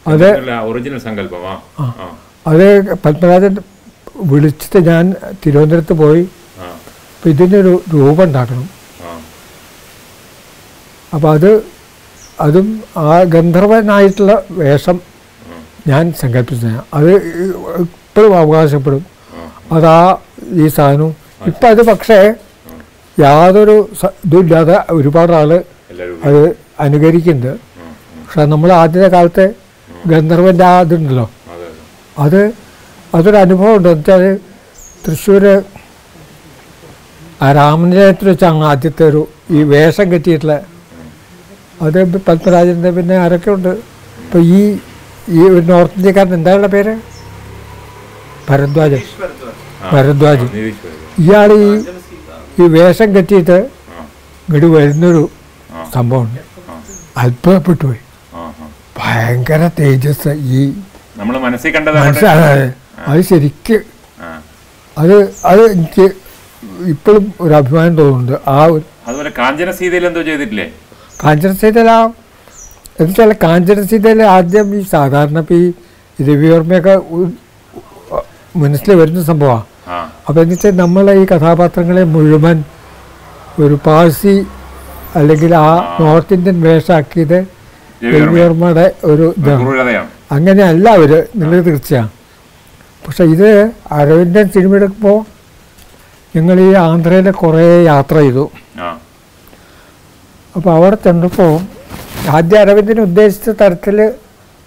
അത് 0.05 0.27
ഒറിജിനൽ 0.69 0.99
സങ്കല്പം 1.07 1.41
അത് 2.51 2.65
പത്മരാജൻ 3.05 3.53
വിളിച്ചിട്ട് 4.15 4.79
ഞാൻ 4.89 5.03
തിരുവനന്തപുരത്ത് 5.41 5.95
പോയി 6.03 6.23
അപ്പം 7.13 7.29
ഇതിനൊരു 7.33 7.73
രൂപം 7.93 8.23
ഉണ്ടാക്കണം. 8.23 8.67
അപ്പം 11.15 11.29
അത് 11.31 11.51
അതും 12.45 12.67
ആ 12.97 13.09
ഗന്ധർവനായിട്ടുള്ള 13.33 14.33
വേഷം 14.61 14.97
ഞാൻ 15.91 16.03
സങ്കല്പിച്ചു 16.21 16.69
അത് 16.97 17.11
ഇപ്പോഴും 17.83 18.33
അവകാശപ്പെടും. 18.39 19.03
അതാ 19.75 19.97
ഈ 20.61 20.67
സാധനവും 20.77 21.13
ഇപ്പം 21.49 21.67
അത് 21.73 21.81
പക്ഷേ 21.91 22.17
യാതൊരു 23.17 23.75
ഇതുമില്ലാതെ 24.25 24.77
ഒരുപാട് 24.97 25.33
ആൾ 25.39 25.51
അത് 26.27 26.41
അനുകരിക്കുന്നുണ്ട്. 26.85 27.51
പക്ഷെ 28.23 28.45
നമ്മൾ 28.53 28.69
ആദ്യത്തെ 28.81 29.09
കാലത്തെ 29.15 29.45
ഗന്ധർവന്റെ 30.11 30.65
ആ 30.71 30.75
ഇതുണ്ടല്ലോ. 30.85 31.25
അതെ 32.23 32.43
അതെ 33.13 33.19
അതൊരു 33.19 33.37
അനുഭവം 33.37 33.73
ഉണ്ട് 33.77 33.87
വെച്ചാൽ 33.89 34.21
തൃശ്ശൂർ 35.05 35.43
ആ 37.41 37.47
രാമനിലയത്തിൽ 37.57 38.27
വെച്ചാണ് 38.29 38.65
ആദ്യത്തെ 38.71 39.03
ഒരു 39.11 39.21
ഈ 39.51 39.63
വേഷം 39.73 40.07
കെട്ടിയിട്ടുള്ള 40.13 40.55
അത് 41.85 41.97
പത്മരാജന്റെ 42.27 42.91
പിന്നെ 42.97 43.15
ആരൊക്കെ 43.23 43.49
ഉണ്ട്? 43.57 43.71
ഇപ്പോൾ 44.23 44.41
ഈ 44.57 44.59
ഈ 45.35 45.39
ഒരു 45.47 45.63
നോർത്ത് 45.71 45.97
ഇന്ത്യക്കാരൻ 45.99 46.33
എന്താണ് 46.37 46.67
പേര്? 46.75 46.93
ഭരദ്വാജൻ. 48.49 49.03
ഭരദ്വാജൻ. 49.93 50.49
ഇയാൾ 51.23 51.49
ഈ 51.53 51.69
ഈ 52.61 52.67
വേഷം 52.77 53.09
കെട്ടിയിട്ട് 53.15 53.57
ഇങ്ങോട്ട് 54.45 54.69
വരുന്നൊരു. 54.77 55.23
സംഭവമുണ്ട്. 55.95 56.41
അത്ഭുതപ്പെട്ടു 57.23 57.85
പോയി. 57.85 58.01
ഭയങ്കര 58.99 59.61
തേജസ് 59.79 60.33
ഈ 60.59 60.61
മനസ്സിൽ 61.45 61.71
കണ്ടത് 61.75 62.82
അത് 62.93 63.21
ശരിക്ക് 63.29 63.77
അത് 64.97 65.15
അത് 65.51 65.61
എനിക്ക് 65.73 66.05
ഇപ്പോഴും 66.93 67.23
ഒരു 67.41 67.53
അഭിമാനം 67.59 67.93
തോന്നുന്നുണ്ട്. 67.97 68.35
ആ 68.49 68.59
ഒരു 68.65 68.83
അതുപോലെ 69.07 69.31
കാഞ്ചന 69.39 69.69
സീതയിൽ 69.79 70.03
എന്തോ 70.09 70.21
ചെയ്തിട്ടില്ലേ? 70.27 70.67
കാഞ്ചന 71.19 71.51
സീതയിൽ 71.61 71.89
ആ 71.89 71.99
എന്നുവെച്ചാൽ 72.93 73.31
കാഞ്ചന 73.43 73.81
സീതയിൽ 73.91 74.19
ആദ്യം 74.33 74.67
ഈ 74.75 74.81
സാധാരണ 74.91 75.37
ഇപ്പോൾ 75.43 75.59
ഈ 75.59 75.67
രവിവർമ്മയൊക്കെ 76.19 76.95
മനസ്സിൽ 78.55 78.91
വരുന്ന 78.93 79.21
സംഭവമാണ് 79.23 79.65
ആ. 79.87 79.97
അപ്പോൾ 80.27 80.41
എന്ന് 80.41 80.55
വെച്ചാൽ 80.55 80.75
നമ്മളെ 80.75 81.13
ഈ 81.21 81.27
കഥാപാത്രങ്ങളെ 81.31 82.03
മുഴുവൻ 82.13 82.57
ഒരു 83.59 83.75
പാഴ്സി 83.85 84.35
അല്ലെങ്കിൽ 85.15 85.51
ആ 85.61 85.69
നോർത്ത് 85.99 86.33
ഇന്ത്യൻ 86.37 86.57
വേഷമാക്കിയത് 86.61 87.37
രവിവർമ്മ. 88.03 88.21
രവിവർമ്മയുടെ 88.25 88.85
ഒരു 89.11 89.25
ഇതാണ്. 89.39 90.03
അങ്ങനെയല്ല 90.31 90.85
അവർ 90.97 91.11
നിങ്ങൾ 91.35 91.59
തീർച്ചയാണ് 91.67 92.11
പക്ഷെ 93.05 93.23
ഇത് 93.33 93.49
അരവിന്ദൻ 93.97 94.45
സിനിമ 94.55 94.75
എടുക്കുമ്പോൾ 94.79 95.17
ഞങ്ങൾ 96.35 96.57
ഈ 96.67 96.69
ആന്ധ്രയിൽ 96.87 97.27
കുറേ 97.41 97.65
യാത്ര 97.91 98.15
ചെയ്തു. 98.25 98.45
അപ്പോൾ 100.55 100.71
അവിടെ 100.77 100.97
ചെന്നപ്പോൾ 101.05 101.53
ആദ്യം 102.35 102.59
അരവിന്ദന് 102.63 103.01
ഉദ്ദേശിച്ച 103.09 103.49
തരത്തിൽ 103.61 103.97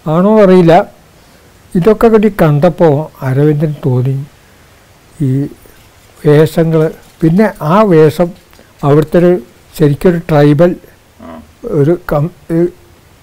ആണോ 0.05 0.31
അറിയില്ല. 0.43 0.73
ഇതൊക്കെ 1.77 2.07
കൂടി 2.13 2.29
കണ്ടപ്പോൾ 2.41 2.95
അരവിന്ദൻ 3.27 3.71
തോന്നി. 3.85 4.17
ഈ 5.27 5.31
വേഷങ്ങൾ 6.27 6.81
പിന്നെ 7.21 7.47
ആ 7.73 7.75
വേഷം 7.93 8.29
അവിടുത്തെ 8.87 9.17
ഒരു 9.21 9.31
ശരിക്കൊരു 9.77 10.19
ട്രൈബൽ 10.29 10.71
ഒരു 11.79 11.93
കം 12.11 12.25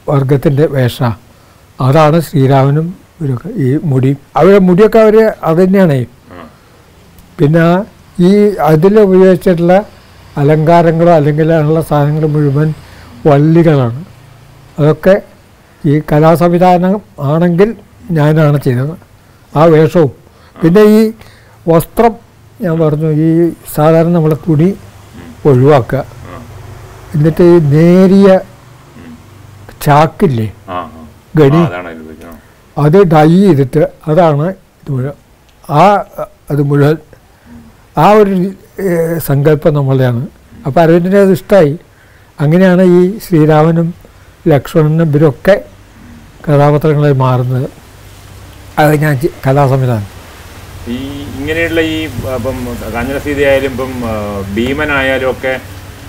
വർഗത്തിന്റെ 0.06 0.64
വേഷമാണ് 0.76 1.18
അതാണ് 1.86 2.18
ശ്രീരാമനും 2.26 2.86
ഒരു 3.22 3.34
ഈ 3.64 3.68
മുടി 3.90 4.10
അവരെ 4.38 4.58
മുടിയൊക്കെ 4.68 5.00
അവർ 5.04 5.16
അത് 5.48 5.58
തന്നെയാണ് 5.62 5.98
പിന്നെ 7.38 7.66
ഈ 8.28 8.30
അതിൽ 8.70 8.94
ഉപയോഗിച്ചിട്ടുള്ള 9.06 9.74
അലങ്കാരങ്ങളോ 10.40 11.12
അല്ലെങ്കിൽ 11.18 11.48
അതിനുള്ള 11.56 11.80
സാധനങ്ങൾ 11.90 12.24
മുഴുവൻ 12.34 12.68
വള്ളികളാണ്. 13.28 14.00
അതൊക്കെ 14.78 15.14
ഈ 15.90 15.94
കലാസംവിധാനം 16.10 16.94
ആണെങ്കിൽ 17.32 17.68
ഞാനാണ് 18.18 18.58
ചെയ്തത്. 18.66 18.94
ആ 19.52 19.64
വേഷവും. 19.74 20.12
പിന്നെ 20.56 20.82
ഈ 20.96 21.00
വസ്ത്രം 21.72 22.12
ഞാൻ 22.64 22.74
പറഞ്ഞു 22.82 23.10
ഈ 23.26 23.28
സാധാരണ 23.76 24.12
നമ്മളെ 24.16 24.38
തുണി 24.46 24.68
ഒഴിവാക്കുക. 25.50 26.02
എന്നിട്ട് 27.14 27.44
ഈ 27.54 27.56
നേരിയ 27.74 28.28
ചാക്കില്ലേ? 29.86 30.48
ഗണി. 31.40 31.62
അത് 32.83 32.99
ഡൈ 33.12 33.29
ചെയ്തിട്ട് 33.43 33.83
അതാണ് 34.09 34.47
ഇത് 34.81 34.91
മുഴുവൻ 34.95 35.16
ആ 35.81 35.83
അത് 36.53 36.62
മുഴുവൻ 36.70 36.97
ആ 38.05 38.07
ഒരു 38.20 38.35
സങ്കല്പം 39.29 39.75
നമ്മളുടെയാണ്. 39.79 40.22
അപ്പോൾ 40.66 40.81
അരവിന്ദന് 40.85 41.18
അത് 41.27 41.33
ഇഷ്ടമായി 41.39 41.72
അങ്ങനെയാണ് 42.39 42.85
ഈ 42.97 43.01
ശ്രീരാമനും 43.25 43.89
ലക്ഷ്മണനും 44.53 45.09
ഇവരൊക്കെ 45.12 45.55
കഥാപാത്രങ്ങളായി 46.47 47.16
മാറുന്നത്. 47.27 47.68
അത് 48.81 48.95
ഞാൻ 49.05 49.14
കലാസംവിധാനം 49.45 50.11
ഈ 50.95 50.99
ഇങ്ങനെയുള്ള 51.39 51.81
ഈ 51.95 51.97
ഇപ്പം 52.09 52.57
കാഞ്ഞന 52.95 53.18
ഇപ്പം 53.70 53.93
ഭീമനായാലും 54.57 55.29
ഒക്കെ 55.35 55.55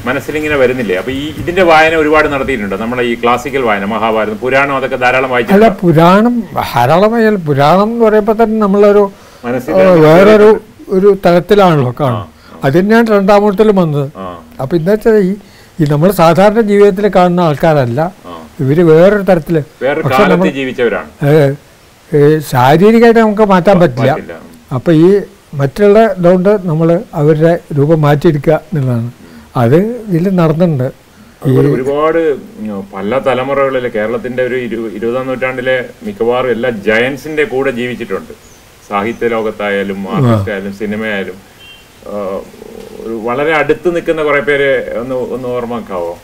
മനസ്സിലിങ്ങനെ 0.08 0.58
വരുന്നില്ലേ? 0.62 0.96
അപ്പൊ 1.02 1.12
ഈ 1.22 1.24
ഇതിന്റെ 1.42 1.64
വായന 1.72 1.94
ഒരുപാട് 2.04 2.28
നടത്തിയിട്ടുണ്ട്. 2.34 2.76
നമ്മളെ 2.84 3.04
ഈ 3.12 3.14
ക്ലാസിക്കൽ 3.22 3.64
വായന 3.70 3.86
മഹാഭാരതം 3.94 4.38
പുരാണം 4.44 4.76
അതൊക്കെ 4.80 4.98
ധാരാളം 5.04 5.26
അല്ല 5.26 5.34
വായിച്ചിട്ടുണ്ട് 5.34 5.80
പുരാണം 5.84 6.36
ധാരാളമായി 6.74 7.30
പുരാണം 7.50 7.88
എന്ന് 7.94 8.06
പറയുമ്പോൾ 8.08 8.38
തന്നെ 8.42 8.58
നമ്മളൊരു 8.66 9.04
വേറൊരു 10.06 10.50
ഒരു 10.96 11.10
തലത്തിലാണല്ലോ 11.26 11.92
കാണും 12.00 12.24
അത് 12.66 12.76
തന്നെയാണ് 12.78 13.08
രണ്ടാമൂഴത്തിലും 13.16 13.76
വന്നത്. 13.82 14.06
അപ്പൊ 14.62 14.74
എന്താ 14.80 14.94
വെച്ചാൽ 14.96 15.18
ഈ 15.30 15.32
ഈ 15.80 15.86
നമ്മൾ 15.94 16.10
സാധാരണ 16.22 16.60
ജീവിതത്തിൽ 16.72 17.06
കാണുന്ന 17.18 17.42
ആൾക്കാരല്ല. 17.50 18.02
ഇവർ 18.64 18.78
വേറൊരു 18.92 19.24
തരത്തിൽ 19.30 19.56
പക്ഷെ 20.06 20.24
നമ്മൾ 20.32 20.48
ശാരീരികമായിട്ട് 22.54 23.20
നമുക്ക് 23.26 23.46
മാറ്റാൻ 23.54 23.78
പറ്റില്ല. 23.84 24.12
അപ്പൊ 24.78 24.92
ഈ 25.06 25.10
മറ്റുള്ള 25.62 26.00
ഇതുകൊണ്ട് 26.20 26.52
നമ്മൾ 26.70 26.90
അവരുടെ 27.20 27.54
രൂപം 27.78 28.00
മാറ്റിയെടുക്കുക 28.06 28.56
എന്നുള്ളതാണ്. 28.70 29.12
അത് 29.58 29.76
ഇതിൽ 30.08 30.36
നടന്നിട്ടുണ്ട്. 30.36 30.92
ഒരുപാട് 31.74 32.36
പല 32.96 33.20
തലമുറകളിൽ 33.20 33.88
കേരളത്തിന്റെ 33.88 34.44
ഒരു 34.44 34.56
ഇരു- 34.56 34.92
ഇരുപതാം 34.96 35.28
നൂറ്റാണ്ടിലെ 35.28 35.86
മിക്കവാറും 36.04 36.52
എല്ലാ 36.52 36.70
ജയൻസിന്റെ 36.70 37.44
കൂടെ 37.44 37.72
ജീവിച്ചിട്ടുണ്ട്. 37.72 38.32
സാഹിത്യ 38.90 39.28
ലോകത്തായാലും 39.28 40.06
ആർട്ടിസ്റ്റ് 40.12 40.52
ആയാലും 40.52 40.74
സിനിമയായാലും. 40.74 41.36
വളരെ 43.24 43.54
അടുത്ത് 43.54 43.96
നിൽക്കുന്ന 43.96 44.24
കുറെ 44.24 44.40
പേര് 44.40 44.98
ഒന്ന് 45.00 45.16
ഒന്ന് 45.16 45.48
ഓർമ്മക്കാവോ? 45.48 46.18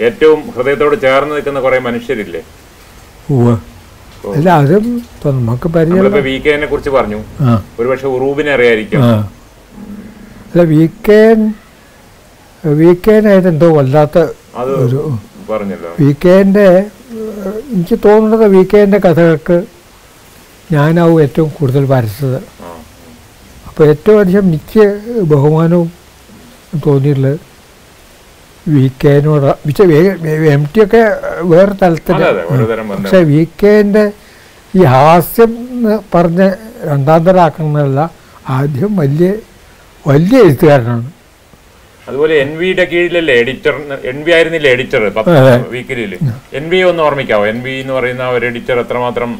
ഏറ്റവും 0.00 0.50
ഹൃദയത്തോട് 0.50 1.00
ചേർന്ന് 1.00 1.34
നിൽക്കുന്ന 1.34 1.60
കുറെ 1.60 1.78
മനുഷ്യരില്ലേ. 1.78 2.40
അല്ല 4.32 4.50
അതും 4.50 5.02
നമുക്ക് 5.24 5.68
പരിചയം 5.68 5.98
വി 6.20 6.38
കെനെ 6.38 6.66
കുറിച്ച് 6.66 6.90
പറഞ്ഞു. 6.90 7.16
ഒരുപക്ഷെ 7.80 8.06
ഉറൂബിനെ 8.06 8.52
അറിയായിരിക്കും. 8.52 9.04
അല്ല 10.54 10.62
വീക്കെൻഡ് 12.64 13.32
എന്തോ 13.52 13.66
വല്ലാത്ത 13.78 14.18
ഒരു 14.84 15.00
വി 16.00 16.10
കെന്റെ 16.24 16.66
എനിക്ക് 17.74 17.96
തോന്നുന്നത് 18.06 18.44
വീക്കെൻഡിന്റെ 18.54 19.00
കഥകൾക്ക് 19.06 19.56
ഞാനാവും 20.72 21.18
ഏറ്റവും 21.24 21.50
കൂടുതൽ 21.58 21.82
വരച്ചത്. 21.92 22.38
അപ്പോൾ 23.68 23.84
ഏറ്റവും 23.92 24.18
അധികം 24.20 24.46
എനിക്ക് 24.50 24.84
ബഹുമാനവും 25.32 25.88
തോന്നിയിട്ടുള്ളത് 26.84 27.38
വീക്കേനോട് 28.74 29.48
എം 30.54 30.62
ടി 30.72 30.78
ഒക്കെ 30.84 31.02
വേറെ 31.52 31.74
തലത്തിൽ 31.82 32.14
അതെ 32.30 33.20
വി 33.32 33.42
കെന്റെ 33.62 34.04
പക്ഷെ 34.06 34.80
ഈ 34.80 34.82
ഹാസ്യം 34.94 35.52
എന്ന് 35.66 35.94
പറഞ്ഞ് 36.14 36.48
രണ്ടാം 36.88 37.20
തരം 37.26 37.42
ആക്കണമെന്നല്ല 37.44 38.00
ആദ്യം 38.56 38.92
വലിയ 39.02 39.28
വലിയ 40.04 40.38
എഴുത്തുകാരനാണ്. 40.46 41.06
അതുപോലെ 42.08 42.34
എൻ 42.42 42.50
വിയുടെ 42.58 42.84
കീഴിലല്ലേ 42.90 43.34
എഡിറ്റർ 43.42 43.74
എൻ 44.10 44.18
വി 44.26 44.30
ആയിരുന്നില്ലേ 44.36 44.70
എഡിറ്റർ. 44.76 45.02
വീക്കിലിൽ 45.74 46.12
എൻ 46.58 46.66
വി 46.72 46.78
ഒന്ന് 46.90 47.02
ഓർമ്മിക്കാവോ? 47.06 47.44
എൻ 47.52 47.58
വി 47.64 47.74
എന്ന് 47.82 47.94
പറയുന്ന 47.98 48.24
ഒരു 48.36 48.44
എഡിറ്റർ 48.50 48.76
എത്രമാത്രം 48.84 49.30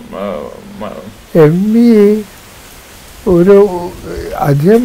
എൻ 1.44 1.56
വി 1.74 1.86
ഒരു 3.34 3.56
അധികം 4.48 4.82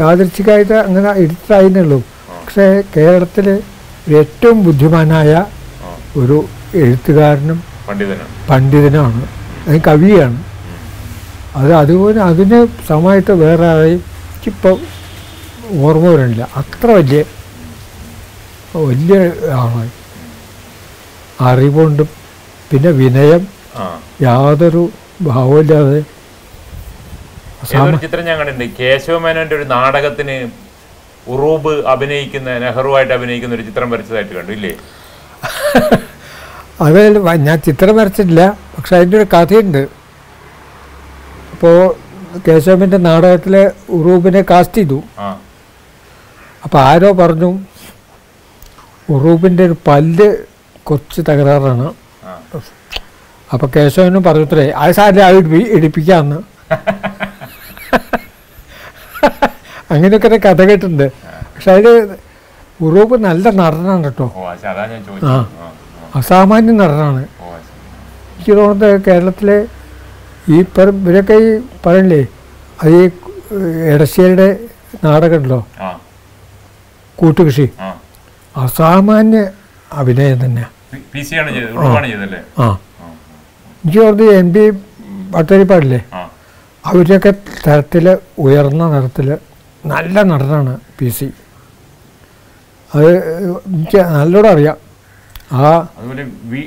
യാദൃച്ഛികമായിട്ട് 0.00 0.76
അങ്ങനെ 0.86 1.10
എഡിറ്ററായിരുന്നുള്ളൂ 1.22 1.98
പക്ഷേ 2.28 2.66
കേരളത്തിൽ 2.96 3.48
ഏറ്റവും 4.20 4.58
ബുദ്ധിമാനായ 4.66 5.32
ഒരു 6.20 6.38
എഴുത്തുകാരനും 6.82 7.58
പണ്ഡിതനാണ്. 8.50 9.22
അത് 9.68 9.78
കവിയാണ്. 9.88 10.38
അത് 11.60 11.72
അതുപോലെ 11.80 12.20
അതിന് 12.30 12.58
സമയത്ത് 12.88 13.32
വേറെ 13.42 13.66
ആരെയും 13.72 14.00
എനിക്കിപ്പോൾ 14.00 14.76
ഓർമ്മ 15.86 16.06
വരണില്ല 16.12 16.44
അത്ര 16.60 16.86
വലിയ 16.98 17.20
വലിയ 18.88 19.14
ആളായി. 19.60 19.90
അറിവുണ്ടും 21.48 22.08
പിന്നെ 22.70 22.90
വിനയം 23.00 23.42
യാതൊരു 24.26 24.82
ഭാവമില്ലാതെ 25.28 26.00
ചിത്രം 28.02 28.22
ഞാൻ 28.28 28.36
കണ്ടിട്ടുണ്ട്? 28.38 28.66
കേശവമേനോന്റെ 28.80 29.54
ഒരു 29.58 29.66
നാടകത്തിന് 29.74 30.36
ഉറൂബ് 31.34 31.72
അഭിനയിക്കുന്ന 31.92 32.50
നെഹ്റുവായിട്ട് 32.64 33.12
അഭിനയിക്കുന്ന 33.16 33.54
ഒരു 33.56 33.64
ചിത്രം 33.68 33.88
വരച്ചതായിട്ട് 33.92 34.34
കണ്ടു 34.38 34.52
ഇല്ലേ? 34.58 34.72
അത് 36.86 36.98
ഞാൻ 37.48 37.58
ചിത്രം 37.68 37.94
വരച്ചിട്ടില്ല 37.98 38.42
പക്ഷെ 38.74 38.92
അതിന്റെ 38.98 39.16
ഒരു 39.20 39.26
കഥയുണ്ട്. 39.34 39.82
അപ്പോൾ 41.54 41.76
കേശവന്റെ 42.46 42.98
നാടകത്തിലെ 43.08 43.62
ഉറൂബിനെ 43.96 44.42
കാസ്റ്റ് 44.50 44.80
ചെയ്തു. 44.80 44.98
അപ്പോൾ 46.68 46.80
ആരോ 46.88 47.10
പറഞ്ഞു 47.18 47.48
ഉറൂബിന്റെ 49.12 49.62
ഒരു 49.64 49.76
പല്ല് 49.86 50.26
കുറച്ച് 50.88 51.20
തകരാറാണ്. 51.28 51.86
അപ്പോൾ 53.52 53.68
കേശവനും 53.74 54.22
പറഞ്ഞത്രേ 54.26 54.64
അത് 54.80 54.92
സാറിന്റെ 54.96 55.22
ആ 55.26 55.28
ഇടിപ്പി 55.36 55.60
ഇടിപ്പിക്കാമെന്ന് 55.76 56.38
അങ്ങനെയൊക്കെ 59.92 60.38
കഥ 60.46 60.60
കേട്ടിട്ടുണ്ട്. 60.70 61.06
പക്ഷെ 61.54 61.70
അതിൽ 61.74 61.86
ഉറൂബ് 62.80 63.16
നല്ല 63.28 63.50
നടനാണ് 63.60 64.04
കേട്ടോ. 64.04 64.26
ആ. 65.30 65.36
അസാമാന്യ 66.20 66.74
നടനാണ്. 66.82 67.22
എനിക്ക് 68.34 68.52
തോന്നുന്നത് 68.58 69.04
കേരളത്തിലെ 69.08 69.58
ഈ 70.54 70.58
പറ 70.76 70.88
ഇവരൊക്കെ 71.00 71.38
ഈ 71.46 71.48
പറയില്ലേ 71.86 72.20
അത് 72.82 72.90
ഈ 72.98 73.02
എടശ്ശേരിയുടെ 73.94 74.48
നാടകമുണ്ടല്ലോ. 75.06 75.60
കൂട്ടുകൃഷി. 77.18 77.66
അസാമാന്യ 78.56 79.40
അഭിനയം 79.92 80.44
തന്നെ. 80.44 80.64
ആ. 82.58 82.78
എനിക്ക് 83.84 83.98
തോന്നുന്നത് 83.98 84.34
എം 84.34 84.52
പി 84.52 84.62
പട്ടരിപ്പാടില്ലേ 85.34 86.00
അവരൊക്കെ 86.10 86.30
അവരുടെയൊക്കെ 86.84 87.32
തരത്തിൽ 87.66 88.04
ഉയർന്ന 88.38 88.90
തരത്തിൽ 88.92 89.26
നല്ല 89.84 90.22
നടനാണ് 90.22 90.78
പി 90.98 91.08
സി. 91.08 91.28
അത് 92.90 93.08
എനിക്ക് 93.68 93.98
നല്ലോണം 94.14 94.50
അറിയാം. 94.50 94.76
ആ. 95.52 95.62
അതുപോലെ 95.98 96.24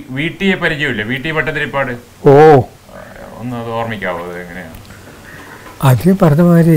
വീട്ടിയെ 0.10 0.56
പരിചയമില്ലേ? 0.56 1.04
വീട്ടി 1.04 1.32
പട്ടതിരിപ്പാട് 1.32 1.91
ഓ. 2.26 2.34
ഒന്ന് 3.39 3.56
അത് 3.56 3.70
ഓർമ്മിക്കാവോ? 3.70 4.20
അത് 4.26 4.39
എങ്ങനെയാണ്? 4.41 4.78
അത് 5.84 6.18
പറഞ്ഞ 6.22 6.41
മാതിരി 6.41 6.76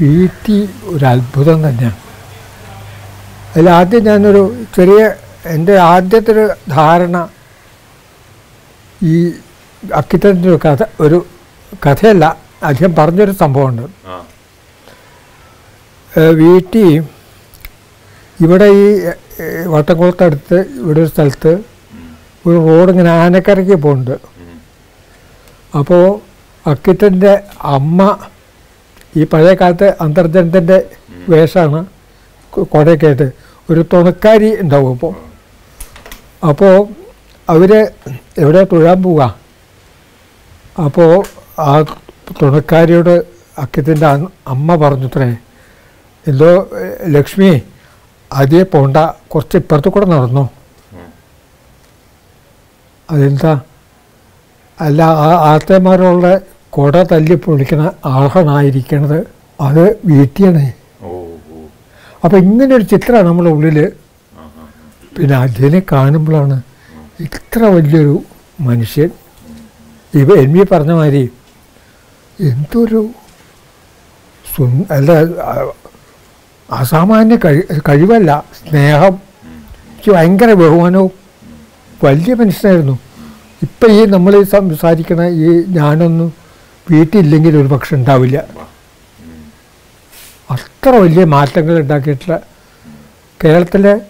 വീട്ടിൽ 0.00 0.58
ഒരു 0.92 1.04
അത്ഭുതം 1.12 1.58
തന്നെയാണ്. 1.66 1.98
അതിൽ 3.50 3.68
ആദ്യം 3.78 4.02
ഞാനൊരു 4.08 4.42
ചെറിയ 4.76 5.02
എന്റെ 5.54 5.74
ആദ്യത്തെ 5.92 6.30
ഒരു 6.34 6.44
ധാരണ 6.76 7.16
ഈ 9.12 9.14
അക്കിത്തത്തിന്റെ 9.82 10.48
ഒരു 10.52 10.60
കഥ 10.66 10.82
ഒരു 11.04 11.18
കഥയല്ല 11.86 12.24
അധികം 12.68 12.92
പറഞ്ഞൊരു 12.98 13.34
സംഭവമുണ്ട്. 13.42 13.84
വീട്ടിൽ 16.40 16.88
ഇവിടെ 18.44 18.68
ഈ 18.80 18.86
വട്ടംകുളത്തടുത്ത് 19.74 20.58
ഇവിടെ 20.80 20.98
ഒരു 21.02 21.10
സ്ഥലത്ത് 21.12 21.52
ഒരു 22.46 22.56
റോഡ് 22.66 22.90
ഇങ്ങനെ 22.92 23.10
ആനക്കരയ്ക്ക് 23.22 23.76
പോകുന്നുണ്ട് 23.84 24.16
അപ്പോൾ 25.78 26.04
അക്കിത്തന്റെ 26.66 27.32
അമ്മ 27.76 28.00
ഈ 29.12 29.24
പഴയ 29.24 29.54
കാലത്ത് 29.54 29.88
അന്തർജനത്തിന്റെ 30.00 30.78
വേഷമാണ് 31.28 31.80
കൊടയൊക്കെ 32.72 33.06
ആയിട്ട് 33.06 33.26
ഒരു 33.68 33.82
തുണക്കാരി 33.92 34.50
ഉണ്ടാവും 34.60 34.92
അപ്പോൾ. 34.94 35.12
അപ്പോൾ 36.42 36.74
അവർ 37.48 37.70
എവിടെ 38.38 38.62
തൊഴാൻ 38.64 38.98
പോവുക 39.02 39.22
അപ്പോൾ 40.78 41.10
ആ 41.62 41.72
തുണക്കാരിയോട് 42.40 43.14
അക്കിത്തിന്റെ 43.58 44.06
അമ്മ 44.46 44.76
പറഞ്ഞത്രേ 44.76 45.28
എന്തോ 46.26 46.50
ലക്ഷ്മി 47.08 47.50
അതേ 48.30 48.62
പോണ്ട 48.72 48.96
കുറച്ച് 49.28 49.56
ഇപ്പുറത്ത് 49.56 49.88
കൂടെ 49.88 50.06
നടന്നു? 50.06 50.44
അതെന്താ? 53.08 53.52
അല്ല 54.78 55.00
ആ 55.20 55.30
ആത്തമാരുള്ള 55.50 56.26
കുട 56.78 57.02
തല്ലി 57.12 57.34
പൊളിക്കണ 57.34 57.82
അർഹനായിരിക്കണത് 58.04 59.18
അത് 59.60 59.96
വീട്ടിയാണ്. 60.04 60.64
അപ്പൊ 62.24 62.36
ഓ. 62.36 62.40
ഇങ്ങനെ 62.40 62.74
ഒരു 62.74 62.82
ചിത്രമാണ് 62.82 63.26
നമ്മുടെ 63.26 63.50
ഉള്ളിൽ 63.50 63.78
പിന്നെ 65.16 65.36
അതിനെ 65.36 65.82
കാണുമ്പോഴാണ് 65.92 66.56
ഇത്ര 67.20 67.62
വലിയൊരു 67.64 68.14
മനുഷ്യൻ. 68.60 69.10
ഇവ 70.14 70.34
എൻ 70.42 70.52
വി 70.52 70.64
പറഞ്ഞ 70.72 70.92
മാതിരി 70.92 71.30
എന്തൊരു 72.38 73.00
സു 74.44 74.62
അല്ല 74.90 75.10
അസാമാന്യ 76.70 77.36
കഴി 77.44 77.60
കഴിവല്ല 77.88 78.44
സ്നേഹം. 78.60 79.14
എനിക്ക് 79.88 80.10
ഭയങ്കര 80.10 80.52
ബഹുമാനവും. 80.52 81.10
വലിയ 82.04 82.34
മനുഷ്യനായിരുന്നു. 82.34 82.96
ഇപ്പം 83.62 83.92
ഈ 83.92 84.06
നമ്മൾ 84.06 84.42
സംസാരിക്കണ 84.42 85.22
ഈ 85.46 85.64
ഞാനൊന്നും 85.68 86.28
വീട്ടിലില്ലെങ്കിൽ 86.90 87.56
ഒരു 87.56 87.66
പക്ഷെ 87.66 87.96
ഉണ്ടാവില്ല. 87.96 88.44
അത്ര 90.50 90.88
വലിയ 90.88 91.24
മാറ്റങ്ങൾ 91.24 91.78
ഉണ്ടാക്കിയിട്ടുള്ള 91.78 92.40
കേരളത്തിലെ 93.44 94.00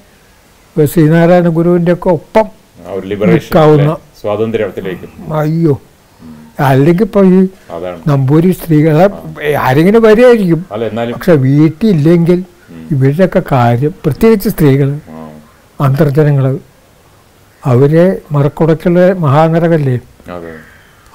ശ്രീനാരായണ 0.87 1.49
ഗുരുവിന്റെ 1.49 1.93
ഒക്കെ 1.93 2.09
ഒപ്പം 2.09 2.45
നിൽക്കാവുന്ന- 3.33 4.21
സ്വാതന്ത്ര്യത്തിലേക്ക്. 4.21 5.33
അയ്യോ. 5.33 5.81
അല്ലെങ്കിൽ 6.61 7.05
ഇപ്പോൾ 7.05 7.27
ഈ 7.27 7.49
നമ്പൂരി 8.07 8.51
സ്ത്രീകളെ 8.51 9.09
ആരെങ്കിലും 9.55 10.03
വരികയായിരിക്കും. 10.03 10.67
പക്ഷെ 11.15 11.33
വീട്ടിലില്ലെങ്കിൽ 11.33 12.45
ഇവരുടെയൊക്കെ 12.91 13.43
കാര്യം 13.53 13.95
പ്രത്യേകിച്ച് 14.05 14.49
സ്ത്രീകൾ. 14.49 14.89
അന്തർജനങ്ങൾ 15.81 16.59
അവരെ 17.65 18.19
മറക്കുടക്കുള്ള 18.33 19.13
മഹാനരകല്ലേ? 19.13 19.99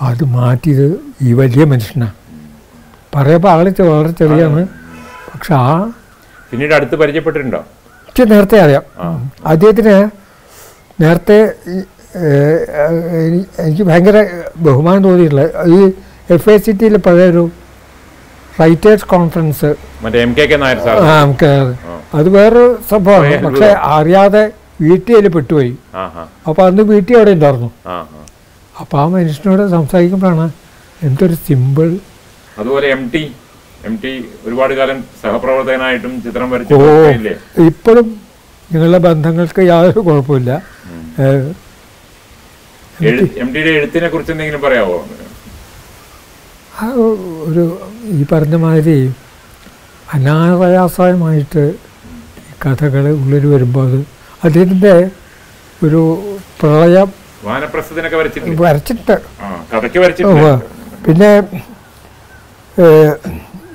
അതെ 0.02 0.26
മാറ്റിയത് 0.26 0.88
ഈ 1.22 1.34
വലിയ 1.34 1.64
മനുഷ്യനാണ് 1.64 2.14
പറയുമ്പോൾ 3.16 3.50
ആളെ 3.50 3.72
വളരെ 3.82 4.12
ചെറിയാണ്. 4.12 4.68
പക്ഷെ 5.34 5.54
ആ 5.54 5.91
പിന്നീട് 6.52 6.74
അടുത്ത് 6.74 6.96
പരിചയപ്പെട്ടിട്ടുണ്ടോ? 6.96 7.62
എനിക്ക് 8.08 8.32
നേരത്തെ 8.32 8.58
അറിയാം. 8.60 8.84
അദ്ദേഹത്തിന് 9.46 10.10
നേരത്തെ 11.04 11.38
എനിക്ക് 13.60 13.84
ഭയങ്കര 13.84 14.18
ബഹുമാനം 14.58 15.04
തോന്നിയിട്ടുള്ള 15.04 15.46
ഈ 15.76 15.80
എഫ് 16.34 16.50
ഐ 16.50 16.58
സി 16.58 16.72
പഴയ 16.72 16.98
പഴയൊരു 17.06 17.52
റൈറ്റേഴ്സ് 18.62 19.06
കോൺഫറൻസ്. 19.06 19.72
എം 20.26 20.34
അത് 22.14 22.30
വേറൊരു 22.30 22.80
സംഭവമാണ്. 22.89 23.46
പക്ഷെ 23.46 23.70
അറിയാതെ 23.98 24.44
വീട്ടിൽ 24.82 25.16
പെട്ടുപോയി. 25.28 25.78
അപ്പോൾ 26.48 26.64
അന്ന് 26.66 26.84
വീട്ടിൽ 26.84 27.16
അവിടെ 27.18 27.32
ഉണ്ടായിരുന്നു. 27.32 27.72
അപ്പോൾ 28.76 28.97
ആ 28.99 29.07
മനുഷ്യനോട് 29.13 29.63
സംസാരിക്കുമ്പോഴാണ് 29.74 30.45
എന്തൊരു 31.01 31.36
സിമ്പിൾ. 31.45 31.89
അതുപോലെ 32.57 32.88
എം 32.91 33.03
ടി 33.13 33.24
എം 33.84 33.95
ടി 34.01 34.11
ഒരുപാട് 34.45 34.74
കാലം 34.76 34.97
സഹപ്രവർത്തകനായിട്ടും 35.21 36.13
ചിത്രം 36.26 36.47
വരച്ചു 36.51 36.76
ഇപ്പോഴും 37.65 38.07
നിങ്ങളുടെ 38.69 38.99
ബന്ധങ്ങൾക്ക് 39.05 39.61
യാതൊരു 39.69 40.01
കുഴപ്പമില്ല 40.07 40.51
ഏഹ്, 41.24 41.49
എം 43.41 43.49
ടിയുടെ 43.53 43.71
എഴുത്തിനെ 43.78 44.07
കുറിച്ച് 44.09 44.32
എന്തെങ്കിലും 44.34 44.61
പറയാവോ? 44.63 44.97
ഒരു 47.47 47.63
ഈ 48.11 48.24
പറഞ്ഞ 48.32 48.55
മാതിരി 48.63 48.95
അനായാസമായിട്ട് 50.13 51.63
കഥകൾ 52.63 53.05
ഉള്ളിൽ 53.15 53.45
വരുമ്പോൾ 53.51 53.86
അത് 53.88 53.99
അദ്ദേഹത്തിന്റെ 54.41 54.95
ഒരു 55.82 56.01
പ്രളയം 56.59 57.09
വാനപ്രസ്ഥത്തിനൊക്കെ 57.46 58.18
വരച്ചിട്ട്. 58.18 59.16
കഥയ്ക്ക് 59.72 60.26
ഉവ്വ്. 60.32 60.54
പിന്നെ 61.06 61.32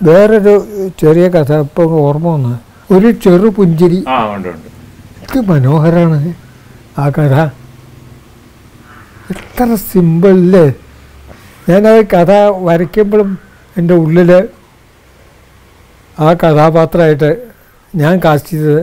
വേറൊരു 0.08 0.54
ചെറിയ 1.00 1.26
കഥ 1.36 1.52
ഇപ്പോൾ 1.66 1.90
ഓർമ്മ 2.06 2.28
വന്ന്. 2.34 2.54
ഒരു 2.94 3.08
ചെറു 3.24 3.48
പുഞ്ചിരി. 3.56 4.00
ഇത് 5.24 5.38
മനോഹരമാണ് 5.50 6.30
ആ 6.98 7.06
കഥ. 7.16 7.34
എത്ര 9.32 9.74
സിമ്പിളല്ലേ 9.90 10.66
ഞാനത് 11.70 12.00
കഥ 12.14 12.32
വരയ്ക്കുമ്പോഴും 12.68 13.30
എന്റെ 13.78 13.94
ഉള്ളിൽ 14.04 14.30
ആ 16.18 16.28
കഥാപാത്രമായിട്ട് 16.42 17.30
ഞാൻ 17.94 18.14
കാസ്റ്റ് 18.24 18.54
ചെയ്തത് 18.54 18.80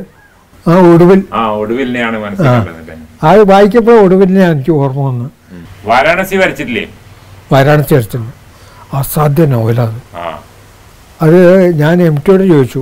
ആ 0.67 0.75
ഒടുവിൽ 0.93 1.19
ആ 1.33 1.47
ഒടുവിലിനെയാണ് 1.51 2.17
മനസ്സിലാക്കുന്നത് 2.17 2.93
അത് 3.23 3.41
വായിക്കപ്പോ 3.51 3.93
ഒടുവിലിനെ 4.05 4.45
എനിക്ക് 4.45 4.71
ഓർമ്മ 4.71 5.01
വന്ന്. 5.07 5.27
വാരാണസി 5.85 6.35
വരച്ചിട്ടില്ലേ? 6.35 6.85
വാരാണസി 7.51 7.93
അടിച്ചിട്ടുണ്ട് 7.93 8.33
അസാധ്യ 8.93 9.45
നോവലാണ് 9.45 9.99
ആ. 10.15 10.25
അത് 11.21 11.37
ഞാൻ 11.73 12.01
എം 12.01 12.15
ടിയോട് 12.15 12.43
ചോദിച്ചു. 12.49 12.81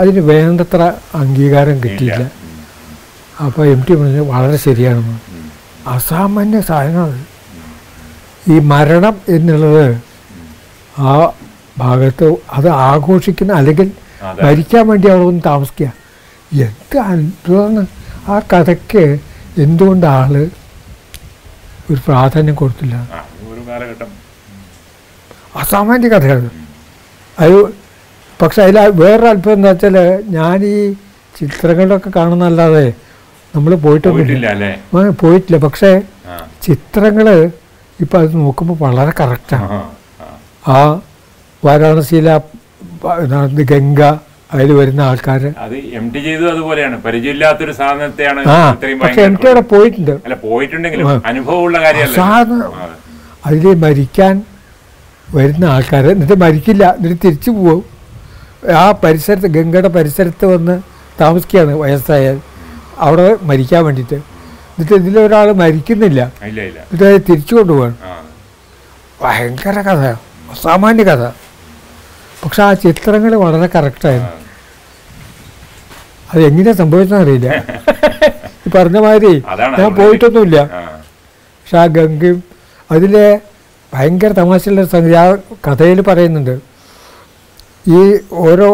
അതിന് 0.00 0.20
വേണ്ടത്ര 0.20 0.80
അംഗീകാരം 1.14 1.76
കിട്ടിയില്ല. 1.82 2.22
അപ്പൊ 3.42 3.46
അപ്പോൾ 3.46 3.66
എം 3.66 3.80
ടി 3.80 3.94
പറഞ്ഞു 3.94 4.22
വളരെ 4.32 4.56
ശരിയാണെന്ന്. 4.56 5.16
അസാമാന്യ 5.86 6.60
സാധനമാണ് 6.60 7.18
ഈ 8.50 8.58
മരണം 8.58 9.16
എന്നുള്ളത് 9.28 9.86
ആ 11.00 11.12
ഭാഗത്ത് 11.78 12.26
അത് 12.50 12.68
ആഘോഷിക്കുന്ന 12.68 13.52
അല്ലെങ്കിൽ 13.52 13.88
ഭരിക്കാൻ 14.22 14.44
മരിക്കാൻ 14.44 14.88
വേണ്ടി 14.88 15.08
അവിടെ 15.08 15.24
ഒന്ന് 15.24 15.42
താമസിക്കുക. 15.46 15.88
എന്ത് 16.60 16.96
അത്ഭുതമാണ് 17.04 17.82
ആ 18.28 18.36
കഥയ്ക്ക് 18.50 19.04
എന്തുകൊണ്ട് 19.58 20.06
ആൾ 20.12 20.34
ഒരു 21.88 22.00
പ്രാധാന്യം 22.06 22.54
കൊടുത്തില്ല? 22.56 22.94
അസാമാന്യ 25.54 26.08
കഥയാണ്. 26.10 26.48
അത് 27.38 27.56
പക്ഷെ 28.40 28.60
അതിൽ 28.64 28.76
വേറൊരു 29.00 29.28
അല്പം 29.28 29.52
എന്താ 29.52 29.70
വെച്ചാൽ 29.72 29.96
ഞാൻ 30.34 30.58
ഈ 30.66 30.76
ചിത്രങ്ങളിലൊക്കെ 31.34 32.10
കാണുന്നല്ലാതെ 32.10 32.86
നമ്മൾ 33.54 33.72
പോയിട്ടൊന്നുമില്ല 33.84 34.48
പോയിട്ടില്ല 35.20 35.58
പക്ഷേ 35.64 35.90
ചിത്രങ്ങൾ 36.62 37.26
ഇപ്പം 37.98 38.18
അത് 38.20 38.34
നോക്കുമ്പോൾ 38.38 38.76
വളരെ 38.84 39.12
കറക്റ്റാണ് 39.20 39.68
ആ, 40.68 40.78
വാരാണസിയിലെ 41.62 42.34
ഗംഗ 43.70 44.00
അതിൽ 44.54 44.68
വരുന്ന 44.78 45.00
ആൾക്കാർ 45.10 45.42
അത് 45.64 45.76
എം 45.98 46.04
ടി 46.14 46.20
ചെയ്തത് 46.26 46.48
അതുപോലെയാണ്. 46.52 46.96
പരിചയമില്ലാത്തൊരു 47.06 47.72
സാധനത്തെയാണ് 47.78 48.40
ആ 48.54 48.58
ഇത്രയും 48.74 48.98
പക്ഷെ 49.02 49.22
എനിക്ക് 49.28 49.46
അവിടെ 49.50 49.62
പോയിട്ടുണ്ട്. 49.72 50.12
അല്ല 50.26 50.36
പോയിട്ടുണ്ടെങ്കിലും 50.46 51.08
അനുഭവമുള്ള 51.30 51.78
കാര്യമല്ല. 51.84 52.20
അതിൽ 53.48 53.64
മരിക്കാൻ 53.84 54.34
വരുന്ന 55.36 55.64
ആൾക്കാർ 55.74 56.04
എന്നിട്ട് 56.12 56.36
മരിക്കില്ല. 56.44 56.84
എന്നിട്ട് 56.98 57.18
തിരിച്ചു 57.26 57.50
പോകും 57.58 57.82
ആ 58.82 58.84
പരിസരത്ത് 59.04 59.48
ഗംഗയുടെ 59.56 59.90
പരിസരത്ത് 59.96 60.46
വന്ന് 60.52 60.76
താമസിക്കുകയാണ് 61.20 61.74
വയസ്സായാൽ 61.82 62.36
അവിടെ 63.06 63.26
മരിക്കാൻ 63.50 63.82
വേണ്ടിയിട്ട്. 63.86 64.18
എന്നിട്ട് 64.72 64.94
ഇതിലൊരാൾ 65.00 65.48
മരിക്കുന്നില്ല. 65.62 66.20
എന്നിട്ട് 66.46 67.04
അത് 67.10 67.18
തിരിച്ചു 67.30 67.54
കൊണ്ടുപോകണം 67.58 67.98
ഭയങ്കര 69.22 69.76
കഥ 69.88 70.02
അസാമാന്യ 70.54 71.04
കഥ. 71.10 71.22
പക്ഷെ 72.42 72.62
ആ 72.66 72.70
ചിത്രങ്ങൾ 72.84 73.32
വളരെ 73.44 73.68
കറക്റ്റായിരുന്നു 73.74 74.32
അത് 76.30 76.40
എങ്ങനെ 76.48 76.72
സംഭവിച്ചതെന്ന് 76.80 77.24
അറിയില്ല. 77.24 77.48
ഈ 78.66 78.70
പറഞ്ഞ 78.76 78.98
മാതിരി 79.06 79.32
ഞാൻ 79.80 79.90
പോയിട്ടൊന്നുമില്ല. 80.00 80.58
പക്ഷെ 81.58 81.76
ആ 81.82 81.84
ഗംഗയും 81.96 82.38
അതിലെ 82.90 83.26
ഭയങ്കര 83.92 84.30
തമാശയുള്ള 84.40 84.84
സംഗതി 84.94 85.16
ആ 85.22 85.26
കഥയിൽ 85.66 86.00
പറയുന്നുണ്ട്. 86.08 86.54
ഈ 87.96 88.00
ഓരോ 88.46 88.68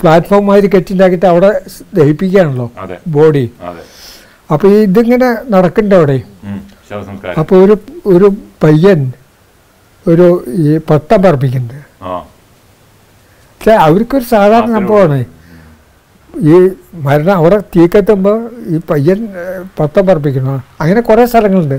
പ്ലാറ്റ്ഫോം 0.00 0.42
മാതിരി 0.48 0.68
കെട്ടിണ്ടാക്കിയിട്ട് 0.74 1.28
അവിടെ 1.32 1.50
ദഹിപ്പിക്കുകയാണല്ലോ 1.96 2.66
ബോഡി 3.16 3.44
അപ്പോൾ 4.54 4.68
ഇതിങ്ങനെ 4.86 5.30
നടക്കണ്ടവിടെ? 5.54 6.18
അവിടെ 7.14 7.32
അപ്പോൾ 7.40 7.56
ഒരു 7.64 7.74
ഒരു 8.14 8.28
പയ്യൻ 8.64 9.00
ഒരു 10.10 10.26
ഈ 10.64 10.78
പട്ടം 10.90 11.18
പറപ്പിക്കുന്നത് 11.22 11.80
പക്ഷെ 13.60 13.74
അവർക്കൊരു 13.86 14.26
സാധാരണ 14.34 14.70
സംഭവമാണ്. 14.78 15.18
ഈ 16.50 16.56
മരണം 17.06 17.34
അവിടെ 17.40 17.58
തീക്കത്തുമ്പോൾ 17.74 18.36
ഈ 18.72 18.76
പയ്യൻ 18.90 19.20
പത്തം 19.78 19.78
പട്ടം 19.78 20.04
പറപ്പിക്കണം 20.08 20.56
അങ്ങനെ 20.82 21.00
കുറേ 21.08 21.24
സ്ഥലങ്ങളുണ്ട്. 21.30 21.78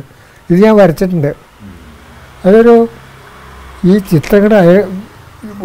ഇത് 0.49 0.57
ഞാൻ 0.63 0.75
വരച്ചിട്ടുണ്ട്. 0.81 1.31
അതൊരു 2.47 2.75
ഈ 3.89 3.93
ചിത്രങ്ങളുടെ 4.11 4.61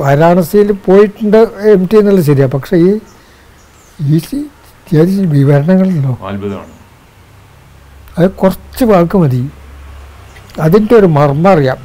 വാരാണസിയിൽ 0.02 0.68
പോയിട്ടുണ്ട് 0.86 1.40
എം 1.72 1.82
ടി 1.90 1.96
എന്നുള്ളത് 2.00 2.26
ശരിയാണ് 2.28 2.52
പക്ഷേ 2.56 2.76
ഈ 2.84 2.90
ഈ 4.08 4.18
അത്ഭുതമാണ്. 6.30 6.72
അത് 8.18 8.26
കുറച്ച് 8.42 8.84
വാക്ക് 8.90 9.16
മതി. 9.22 9.42
അതിന്റെ 10.64 10.94
ഒരു 11.00 11.08
മർമ്മം 11.16 11.50
അറിയാം. 11.52 11.78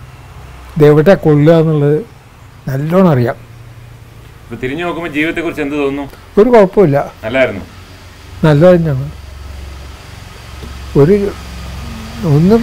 ഇതെവിടെ 0.80 1.14
കൊള്ളുക 1.14 1.54
എന്നുള്ളത് 1.60 1.96
നല്ലോണം 2.68 3.10
അറിയാം. 3.12 3.38
തിരിഞ്ഞു 4.62 4.84
നോക്കുമ്പോൾ 4.84 5.12
ജീവിതത്തെ 5.12 5.42
കുറിച്ച് 5.42 5.62
എന്ത് 5.62 5.76
തോന്നുന്നു? 5.76 6.04
ഒരു 6.38 6.50
കുഴപ്പമില്ല. 6.50 6.98
നല്ലായിരുന്നു. 7.24 7.64
നല്ലത് 8.44 8.76
തന്നെയാണ് 8.76 9.08
ഒരു 10.98 11.16
ഒന്നും 12.28 12.62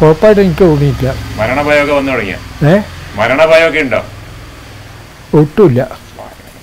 കുഴപ്പമായിട്ട് 0.00 0.40
എനിക്ക് 0.40 0.62
തോന്നിയിട്ടില്ല. 0.62 1.10
മരണഭയമൊക്കെ 1.38 1.92
വന്നു 1.92 2.12
തുടങ്ങിയ? 2.12 2.36
ഏ? 2.70 2.74
മരണഭയമൊക്കെ 3.16 3.78
ഉണ്ടോ? 3.78 4.00
ഒട്ടുമില്ല. 5.34 5.80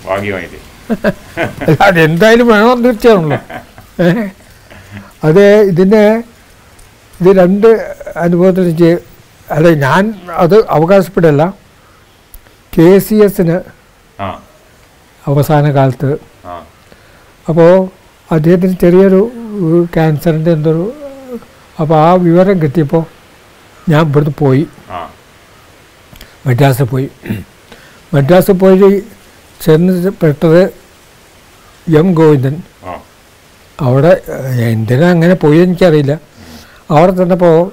ഭാഗ്യമായിട്ട്. 0.05 0.59
അല്ല 1.61 1.77
അതെന്തായാലും 1.81 2.47
വേണം 2.47 2.83
തീർച്ചയാണല്ലോ. 2.83 3.37
അത് 5.23 5.43
ഇതിന് 5.71 6.03
ഇത് 7.19 7.29
രണ്ട് 7.39 7.67
അനുഭവത്തിന് 8.17 8.91
അല്ല 9.51 9.73
ഞാൻ 9.73 10.13
അത് 10.31 10.67
അവകാശപ്പെടല്ല. 10.69 11.53
കെ 12.77 12.99
സി 12.99 13.15
എസിന് 13.15 13.61
അവസാന 15.27 15.71
കാലത്ത്. 15.71 16.17
അപ്പോൾ 17.49 17.89
അദ്ദേഹത്തിന് 18.31 18.75
ചെറിയൊരു 18.77 19.31
ക്യാൻസറിന്റെ 19.93 20.51
എന്തൊരു 20.51 20.93
അപ്പോൾ 21.79 21.95
ആ 21.95 22.13
വിവരം 22.13 22.61
കിട്ടിയപ്പോൾ 22.61 23.05
ഞാൻ 23.89 24.05
ഇവിടുന്ന് 24.05 24.35
പോയി. 24.39 24.67
ആ. 24.91 25.09
മദ്രാസിൽ 26.45 26.83
പോയി. 26.83 27.09
മദ്രാസിൽ 28.13 28.51
പോയി 28.51 29.03
ചെന്ന് 29.61 30.11
പെട്ടത് 30.11 30.63
എം 31.97 32.13
ഗോവിന്ദൻ. 32.13 32.63
അവിടെ 33.81 34.21
എന്തിനാ 34.59 35.09
അങ്ങനെ 35.09 35.33
പോയി 35.33 35.59
എനിക്കറിയില്ല. 35.59 36.19
അവിടെ 36.89 37.11
ചെന്നപ്പോൾ 37.11 37.71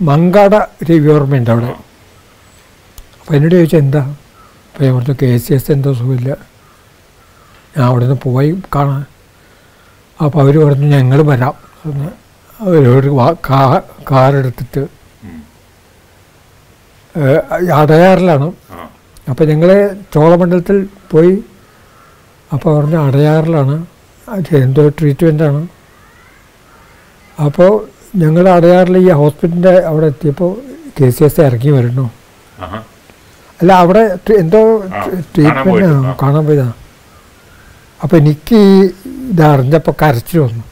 മങ്കാട 0.00 0.54
രവിവർമ്മയുണ്ട് 0.90 1.50
അവിടെ. 1.50 1.66
അപ്പോൾ 3.20 3.34
എന്നോട് 3.34 3.54
ചോദിച്ചാൽ 3.54 3.78
എന്താ? 3.78 3.98
അപ്പോൾ 4.00 4.84
ഞാൻ 4.84 4.96
പറഞ്ഞു 4.96 5.14
കെ 5.22 5.36
സി 5.36 5.52
എസ് 5.52 5.72
എന്തോ 5.72 5.92
സുഖമില്ല. 5.92 6.28
ഞാൻ 7.78 7.82
അവിടെ 7.82 8.04
നിന്ന് 8.04 8.20
പോയി 8.22 8.62
കാണാൻ 8.74 9.04
അപ്പോൾ 10.24 10.40
അവർ 10.40 10.58
പറഞ്ഞു 10.58 10.86
ഞങ്ങൾ 10.86 11.22
വരാം. 11.22 11.54
എന്ന് 11.86 12.10
അവരോട് 12.60 13.06
കാ- 13.32 14.04
കാറെടുത്തിട്ട് 14.10 14.86
അടയാറിലാണ്. 17.72 18.52
അപ്പോൾ 19.30 19.44
ഞങ്ങൾ 19.44 19.96
ചോളമണ്ഡലത്തിൽ 20.14 20.88
പോയി 21.10 21.44
അപ്പോൾ 22.52 22.80
പറഞ്ഞു 22.80 22.96
അടയാറിലാണ്. 22.96 23.86
എന്തോ 24.56 24.88
ട്രീറ്റ്മെന്റാണ് 24.88 25.68
അപ്പോൾ 27.44 27.89
ഞങ്ങൾ 28.14 28.48
അറിയാറില്ല 28.48 28.98
ഈ 28.98 29.08
ഹോസ്പിറ്റലിന്റെ 29.12 29.68
അവിടെ 29.84 30.06
എത്തിയപ്പോൾ 30.06 30.50
കെ 31.00 31.10
സി 31.10 31.24
എസ് 31.24 31.40
ഇറങ്ങി 31.40 31.70
ആഹാ. 32.58 32.78
അല്ല 33.60 33.72
അവിടെ 33.72 34.02
എന്തോ 34.38 34.60
ട്രീറ്റ്മെന്റ് 34.76 35.00
കാണാൻ 35.00 35.24
ട്രീറ്റ്മെന്റ്? 35.34 35.70
പോയിട്ട്, 35.70 36.16
കാണാൻ 36.22 36.46
പോയതാ. 36.46 36.72
അപ്പോൾ 38.00 38.16
എനിക്ക് 38.16 38.58
ഇതറിഞ്ഞപ്പോൾ 39.30 39.94
കരച്ചിൽ 40.02 40.38
വന്നു. 40.38 40.62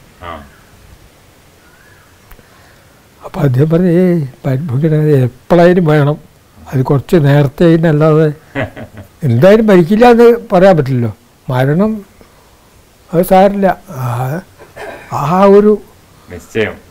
അപ്പോൾ 3.21 3.39
അദ്ദേഹം 3.39 3.69
പറഞ്ഞു 3.69 3.87
ഏയ് 3.87 4.27
പരിഭവിക്കണ 4.45 4.93
എപ്പോഴായാലും 5.23 5.85
വേണം. 5.85 6.17
അത് 6.73 6.83
കുറച്ച് 6.83 7.15
നേരത്തെ 7.25 7.65
അല്ലാതെ 7.87 8.27
എന്തായാലും 9.23 9.67
മരിക്കില്ല 9.67 10.05
എന്ന് 10.11 10.35
പറയാൻ 10.53 10.77
പറ്റില്ലല്ലോ. 10.77 11.13
മരണം 11.49 12.05
അത് 13.13 13.21
സാരില്ല 13.23 13.67
ആ- 13.89 14.41
ആ 15.13 15.43
ഒരു 15.45 15.81
നിശ്ചയം. 16.29 16.88